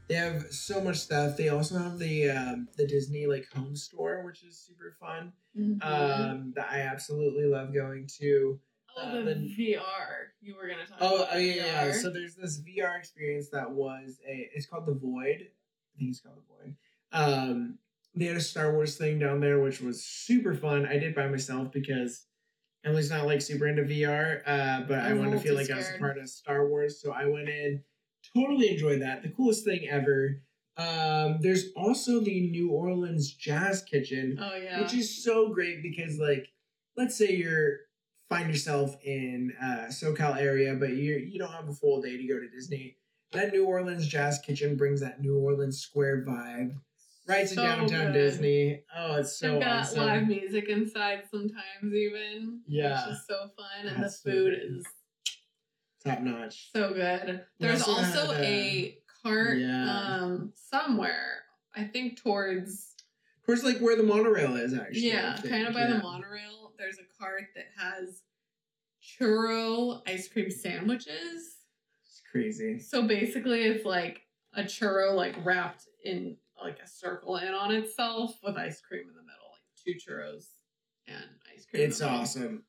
They 0.09 0.15
have 0.17 0.47
so 0.53 0.81
much 0.81 0.97
stuff. 0.99 1.37
They 1.37 1.49
also 1.49 1.79
have 1.79 1.99
the 1.99 2.31
um, 2.31 2.69
the 2.77 2.87
Disney 2.87 3.27
like 3.27 3.47
home 3.55 3.75
store, 3.77 4.23
which 4.25 4.43
is 4.45 4.59
super 4.59 4.95
fun. 5.01 5.33
Mhm. 5.59 5.83
Um, 5.85 6.53
that 6.57 6.69
I 6.71 6.81
absolutely 6.81 7.45
love 7.45 7.73
going 7.73 8.07
to. 8.19 8.61
oh, 8.97 9.01
uh, 9.03 9.13
the 9.25 9.35
the- 9.35 9.75
VR. 9.75 10.33
You 10.41 10.57
were 10.57 10.67
gonna 10.69 10.87
talk 10.87 10.99
Oh, 11.01 11.17
about. 11.23 11.29
oh 11.33 11.39
yeah, 11.39 11.87
yeah. 11.87 11.93
So 11.93 12.11
there's 12.11 12.35
this 12.35 12.61
VR 12.61 12.99
experience 12.99 13.49
that 13.51 13.71
was 13.71 14.19
a. 14.29 14.51
It's 14.55 14.67
called 14.67 14.87
the 14.87 14.95
Void. 14.95 15.49
I 15.95 15.99
think 15.99 16.11
it's 16.11 16.21
called 16.21 16.37
the 16.37 16.65
Void. 16.65 16.77
Um, 17.13 17.79
they 18.15 18.27
had 18.27 18.37
a 18.37 18.41
Star 18.41 18.73
Wars 18.73 18.97
thing 18.99 19.19
down 19.19 19.41
there, 19.41 19.61
which 19.61 19.81
was 19.81 20.03
super 20.05 20.55
fun. 20.55 20.85
I 20.87 20.99
did 20.99 21.15
by 21.15 21.29
myself 21.29 21.71
because 21.73 22.27
Emily's 22.85 23.11
not 23.11 23.25
like 23.27 23.41
super 23.41 23.67
into 23.67 23.83
VR, 23.83 24.43
uh, 24.47 24.83
but 24.87 24.99
I 24.99 25.11
I'm 25.11 25.19
a 25.19 25.21
wanted 25.21 25.33
to 25.37 25.39
feel 25.41 25.55
like 25.55 25.71
I 25.71 25.77
was 25.77 25.89
a 25.95 25.99
part 25.99 26.19
of 26.19 26.29
Star 26.29 26.67
Wars, 26.69 27.01
so 27.01 27.13
I 27.13 27.27
went 27.27 27.49
in. 27.49 27.83
Totally 28.35 28.71
enjoyed 28.71 29.03
that. 29.03 29.23
The 29.23 29.31
coolest 29.31 29.65
thing 29.65 29.87
ever. 29.89 30.43
Um, 30.77 31.39
there's 31.41 31.67
also 31.77 32.21
the 32.21 32.49
New 32.49 32.71
Orleans 32.71 33.33
Jazz 33.35 33.83
Kitchen, 33.83 34.39
oh 34.41 34.57
yeah. 34.57 34.81
which 34.81 34.95
is 34.95 35.23
so 35.23 35.53
great 35.53 35.83
because 35.83 36.19
like 36.19 36.49
let's 36.97 37.17
say 37.17 37.33
you're 37.33 37.81
find 38.31 38.49
yourself 38.49 38.97
in 39.05 39.53
uh 39.61 39.87
SoCal 39.89 40.41
area 40.41 40.75
but 40.75 40.91
you 40.91 41.17
you 41.17 41.39
don't 41.39 41.53
have 41.53 41.69
a 41.69 41.73
full 41.73 42.01
day 42.01 42.17
to 42.17 42.27
go 42.27 42.41
to 42.41 42.49
Disney 42.49 42.97
that 43.33 43.53
New 43.53 43.67
Orleans 43.67 44.07
Jazz 44.07 44.39
Kitchen 44.39 44.75
brings 44.75 45.01
that 45.01 45.21
New 45.21 45.37
Orleans 45.37 45.79
Square 45.79 46.25
vibe 46.27 46.73
right 47.29 47.47
to 47.47 47.55
So 47.55 47.63
downtown 47.63 48.07
good. 48.07 48.15
Disney 48.15 48.83
oh 48.97 49.17
it's 49.17 49.39
so 49.39 49.53
They've 49.53 49.61
got 49.61 49.81
awesome 49.81 50.07
live 50.07 50.27
music 50.27 50.69
inside 50.71 51.25
sometimes 51.31 51.93
even. 51.93 52.61
Yeah. 52.67 53.07
Which 53.07 53.17
is 53.17 53.27
so 53.29 53.51
fun. 53.57 53.95
And 53.95 54.03
the 54.03 54.09
food 54.09 54.55
is 54.55 54.87
top 56.05 56.21
notch 56.21 56.71
so 56.75 56.93
good. 56.93 57.45
There's 57.59 57.83
also 57.83 58.33
a 58.33 58.99
cart 59.23 59.59
yeah. 59.59 60.19
um 60.19 60.53
somewhere. 60.55 61.43
I 61.75 61.85
think 61.85 62.21
towards 62.23 62.95
towards 63.45 63.65
like 63.65 63.79
where 63.79 63.97
the 63.97 64.03
monorail 64.03 64.57
is 64.57 64.75
actually 64.75 65.09
yeah, 65.09 65.39
kind 65.49 65.67
of 65.67 65.75
by 65.75 65.81
yeah. 65.81 65.95
the 65.95 65.99
monorail. 66.03 66.73
There's 66.79 66.99
a 66.99 67.23
cart 67.23 67.45
that 67.55 67.67
has 67.79 68.23
churro 69.03 70.03
ice 70.07 70.29
cream 70.29 70.51
sandwiches. 70.51 71.57
it's 72.05 72.23
crazy 72.31 72.79
So 72.79 73.03
basically 73.03 73.63
it's 73.65 73.85
like 73.85 74.23
a 74.55 74.63
churro 74.63 75.15
like 75.15 75.35
wrapped 75.45 75.87
in 76.05 76.37
like 76.63 76.79
a 76.83 76.89
circle 76.89 77.37
in 77.37 77.49
on 77.49 77.73
itself 77.73 78.37
with 78.43 78.57
ice 78.57 78.81
cream 78.81 79.03
in 79.03 79.15
the 79.15 79.23
middle, 79.23 79.51
like 79.51 79.63
two 79.85 79.95
churros 79.95 80.47
and 81.09 81.25
ice 81.53 81.67
cream. 81.67 81.83
it's 81.83 82.01
awesome 82.01 82.63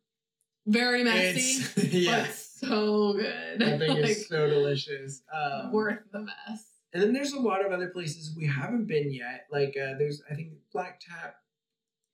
Very 0.65 1.03
messy, 1.03 1.63
it's 1.75 1.93
yeah 1.93 2.21
but 2.21 2.33
so 2.33 3.13
good. 3.13 3.61
I 3.63 3.77
think 3.77 3.81
like, 4.01 4.11
it's 4.11 4.27
so 4.27 4.49
delicious 4.49 5.23
um, 5.33 5.71
worth 5.71 5.99
the 6.11 6.19
mess. 6.19 6.65
And 6.93 7.01
then 7.01 7.13
there's 7.13 7.33
a 7.33 7.39
lot 7.39 7.65
of 7.65 7.71
other 7.71 7.89
places 7.89 8.35
we 8.35 8.45
haven't 8.45 8.85
been 8.85 9.11
yet. 9.11 9.47
Like 9.51 9.75
uh, 9.77 9.97
there's 9.97 10.21
I 10.29 10.35
think 10.35 10.53
Black 10.71 11.01
Tap 11.01 11.35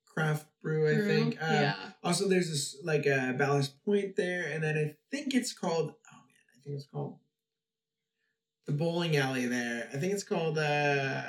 Craft 0.06 0.46
Brew. 0.62 0.90
I 0.90 0.94
True. 0.94 1.06
think. 1.08 1.42
Uh, 1.42 1.46
yeah. 1.50 1.76
Also, 2.02 2.28
there's 2.28 2.50
this 2.50 2.76
like 2.82 3.06
uh, 3.06 3.32
Ballast 3.34 3.84
Point 3.84 4.16
there, 4.16 4.50
and 4.52 4.62
then 4.62 4.76
I 4.76 4.96
think 5.10 5.34
it's 5.34 5.52
called. 5.52 5.92
Oh 6.12 6.16
man, 6.16 6.56
I 6.56 6.64
think 6.64 6.76
it's 6.76 6.86
called 6.86 7.18
the 8.66 8.72
bowling 8.72 9.16
alley 9.16 9.46
there. 9.46 9.88
I 9.92 9.96
think 9.98 10.12
it's 10.12 10.24
called 10.24 10.58
uh, 10.58 11.22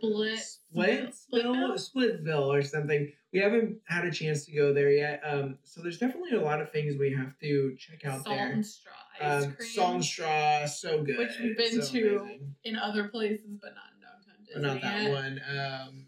Split- 0.00 0.38
Split, 0.38 1.14
Splitville? 1.44 1.74
Splitville 1.74 2.46
or 2.46 2.62
something. 2.62 3.12
We 3.32 3.38
haven't 3.38 3.78
had 3.86 4.04
a 4.04 4.10
chance 4.10 4.44
to 4.46 4.52
go 4.52 4.72
there 4.72 4.90
yet. 4.90 5.20
Um, 5.24 5.58
so 5.62 5.80
there's 5.82 5.98
definitely 5.98 6.32
a 6.36 6.40
lot 6.40 6.60
of 6.60 6.72
things 6.72 6.96
we 6.98 7.12
have 7.12 7.38
to 7.40 7.76
check 7.78 8.04
out 8.04 8.24
Salt 8.24 8.36
there. 8.36 8.50
and 8.52 8.66
straw 8.66 8.92
ice 9.20 9.44
Um, 9.44 9.52
cream. 9.52 9.68
salt 9.68 9.94
and 9.96 10.04
straw, 10.04 10.66
so 10.66 11.02
good. 11.04 11.18
Which 11.18 11.38
we've 11.40 11.56
been 11.56 11.82
So 11.82 11.92
to 11.92 12.16
amazing. 12.20 12.54
in 12.64 12.76
other 12.76 13.08
places, 13.08 13.56
but 13.60 13.74
not 13.74 13.84
in 13.94 14.00
downtown 14.00 14.44
Disney. 14.44 14.54
but 14.54 14.62
not 14.62 14.82
that 14.82 15.02
yet. 15.02 15.12
one. 15.12 15.40
Um, 15.88 16.06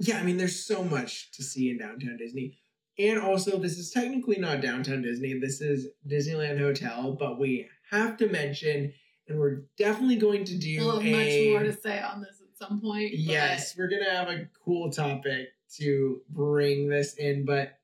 yeah, 0.00 0.18
I 0.18 0.22
mean, 0.22 0.36
there's 0.36 0.58
so 0.64 0.82
much 0.84 1.30
to 1.32 1.42
see 1.42 1.70
in 1.70 1.78
downtown 1.78 2.16
Disney. 2.18 2.58
And 2.98 3.18
also, 3.18 3.58
this 3.58 3.78
is 3.78 3.90
technically 3.90 4.36
not 4.36 4.60
downtown 4.60 5.02
Disney. 5.02 5.38
This 5.38 5.60
is 5.60 5.88
Disneyland 6.06 6.58
Hotel, 6.58 7.12
but 7.18 7.38
we 7.40 7.68
have 7.90 8.16
to 8.18 8.28
mention, 8.28 8.92
and 9.28 9.38
we're 9.38 9.62
definitely 9.78 10.16
going 10.16 10.44
to 10.44 10.56
do 10.58 10.78
We'll 10.80 11.00
have 11.00 11.06
a. 11.06 11.10
much 11.12 11.48
more 11.50 11.62
to 11.62 11.72
say 11.80 12.00
on 12.00 12.20
this 12.20 12.40
at 12.60 12.68
some 12.68 12.80
point. 12.80 13.10
but 13.12 13.18
yes, 13.18 13.76
we're 13.76 13.88
gonna 13.88 14.10
have 14.10 14.28
a 14.28 14.48
cool 14.64 14.90
topic 14.90 15.48
to 15.76 16.20
bring 16.30 16.88
this 16.88 17.14
in, 17.14 17.44
but 17.44 17.78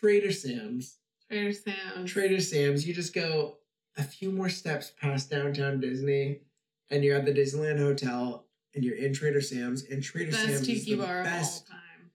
Trader 0.00 0.32
Sam's. 0.32 0.98
Trader 1.28 1.52
Sam's. 1.52 2.10
Trader 2.10 2.40
Sam's, 2.40 2.86
you 2.86 2.94
just 2.94 3.14
go 3.14 3.58
a 3.96 4.02
few 4.02 4.30
more 4.30 4.48
steps 4.48 4.92
past 5.00 5.30
downtown 5.30 5.80
Disney, 5.80 6.40
and 6.90 7.02
you're 7.04 7.16
at 7.16 7.24
the 7.24 7.32
Disneyland 7.32 7.78
Hotel, 7.78 8.46
and 8.74 8.84
you're 8.84 8.96
in 8.96 9.12
Trader 9.12 9.40
Sam's, 9.40 9.84
and 9.84 10.02
Trader 10.02 10.30
best 10.30 10.44
Sam's 10.44 10.60
is 10.60 10.66
tiki 10.84 10.96
the 10.96 11.02
bar 11.02 11.20
of 11.20 11.26
all 11.26 11.32
best 11.32 11.66
time. 11.66 12.10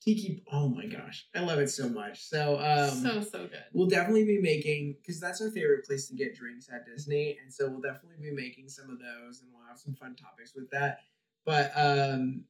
tiki. 0.00 0.42
Oh 0.52 0.68
my 0.68 0.86
gosh, 0.86 1.26
I 1.34 1.40
love 1.40 1.58
it 1.58 1.70
so 1.70 1.88
much. 1.88 2.22
So, 2.24 2.58
um, 2.58 3.00
so 3.00 3.20
so 3.20 3.38
good. 3.46 3.64
we'll 3.72 3.88
definitely 3.88 4.24
be 4.24 4.40
making 4.40 4.96
because 5.00 5.20
that's 5.20 5.40
our 5.40 5.50
favorite 5.50 5.84
place 5.84 6.08
to 6.08 6.14
get 6.14 6.34
drinks 6.36 6.68
at 6.72 6.86
Disney, 6.86 7.38
and 7.42 7.52
so 7.52 7.68
we'll 7.68 7.80
definitely 7.80 8.16
be 8.22 8.34
making 8.34 8.68
some 8.68 8.90
of 8.90 8.98
those, 8.98 9.40
and 9.42 9.50
we'll 9.52 9.66
have 9.68 9.78
some 9.78 9.94
fun 9.94 10.16
topics 10.16 10.52
with 10.54 10.70
that. 10.70 10.98
But 11.44 11.72
um, 11.76 12.44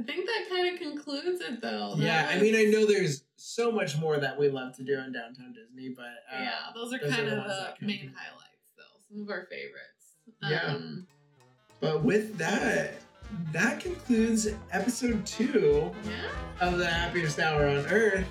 I 0.00 0.02
think 0.02 0.26
that 0.26 0.48
kind 0.50 0.74
of 0.74 0.80
concludes 0.80 1.40
it 1.40 1.60
though. 1.62 1.94
Yeah, 1.96 2.28
I 2.30 2.38
mean, 2.40 2.54
I 2.54 2.64
know 2.64 2.84
there's 2.86 3.24
so 3.36 3.70
much 3.70 3.96
more 3.98 4.18
that 4.18 4.38
we 4.38 4.48
love 4.48 4.76
to 4.76 4.82
do 4.82 4.94
in 4.94 5.12
downtown 5.12 5.52
Disney, 5.54 5.94
but 5.96 6.04
uh, 6.32 6.42
yeah, 6.42 6.50
those 6.74 6.92
are 6.92 6.98
those 6.98 7.12
are 7.12 7.16
kind 7.16 7.28
the 7.28 7.40
of 7.40 7.46
the 7.80 7.86
main 7.86 8.12
highlights 8.14 8.72
though. 8.76 8.82
Some 9.08 9.22
of 9.22 9.30
our 9.30 9.46
favorites. 9.50 10.16
Yeah. 10.42 10.74
Um, 10.74 11.06
But 11.80 12.02
with 12.02 12.36
that, 12.38 12.94
that 13.52 13.80
concludes 13.80 14.48
episode 14.72 15.24
two 15.26 15.92
yeah. 16.04 16.66
of 16.66 16.78
the 16.78 16.86
happiest 16.86 17.38
hour 17.38 17.66
on 17.66 17.86
earth. 17.86 18.26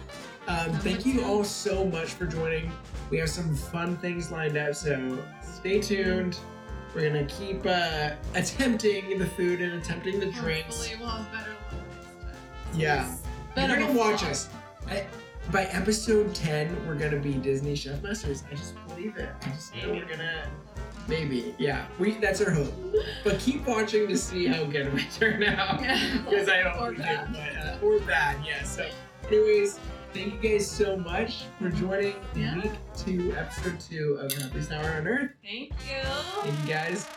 Um, 0.47 0.73
thank 0.79 1.05
you 1.05 1.23
all 1.23 1.43
so 1.43 1.85
much 1.85 2.09
for 2.09 2.25
joining. 2.25 2.71
We 3.09 3.17
have 3.19 3.29
some 3.29 3.55
fun 3.55 3.95
things 3.97 4.31
lined 4.31 4.57
up, 4.57 4.75
so 4.75 5.17
stay 5.41 5.79
tuned. 5.79 6.37
We're 6.93 7.07
gonna 7.09 7.25
keep 7.25 7.65
uh, 7.65 8.11
attempting 8.35 9.17
the 9.17 9.25
food 9.25 9.61
and 9.61 9.73
attempting 9.81 10.19
the 10.19 10.27
drinks. 10.27 10.75
Hopefully 10.77 10.95
we'll 10.99 11.09
have 11.09 11.31
better 11.31 11.49
luck. 11.71 12.35
Yeah. 12.75 13.11
It's 13.55 13.67
You're 13.67 13.79
gonna 13.79 13.97
watch 13.97 14.21
vlog. 14.21 14.29
us. 14.29 14.49
I, 14.87 15.05
by 15.51 15.63
episode 15.65 16.33
10, 16.35 16.87
we're 16.87 16.95
gonna 16.95 17.19
be 17.19 17.33
Disney 17.33 17.75
Chef 17.75 18.01
Masters. 18.03 18.43
I 18.51 18.55
just 18.55 18.75
believe 18.87 19.17
it. 19.17 19.29
I 19.41 19.49
just 19.49 19.75
know 19.75 19.89
we're 19.91 20.05
gonna. 20.05 20.47
Maybe, 21.07 21.53
yeah. 21.57 21.85
We 21.99 22.11
that's 22.13 22.39
our 22.41 22.51
hope. 22.51 22.73
But 23.25 23.37
keep 23.39 23.65
watching 23.67 24.07
to 24.07 24.17
see 24.17 24.45
how 24.47 24.63
good 24.63 24.93
we 24.93 25.03
turn 25.19 25.43
out. 25.43 25.79
Because 25.79 26.47
I 26.49 26.63
don't 26.63 26.77
Or 26.79 26.91
we 26.91 26.97
do, 26.97 27.01
bad. 27.03 27.33
but, 27.33 27.65
uh, 27.65 27.85
or 27.85 27.99
bad, 28.01 28.37
yeah. 28.45 28.63
So, 28.63 28.87
anyways, 29.27 29.79
thank 30.13 30.41
you 30.43 30.51
guys 30.51 30.69
so 30.69 30.95
much 30.97 31.43
for 31.59 31.69
joining 31.69 32.15
Yeah. 32.35 32.55
week 32.55 32.71
two, 32.95 33.35
episode 33.37 33.79
two 33.79 34.17
of 34.21 34.31
Happiest 34.31 34.71
Hour 34.71 34.91
on 34.97 35.07
Earth. 35.07 35.31
Thank 35.43 35.71
you. 35.71 36.01
Thank 36.43 36.59
you 36.61 36.67
guys. 36.73 37.07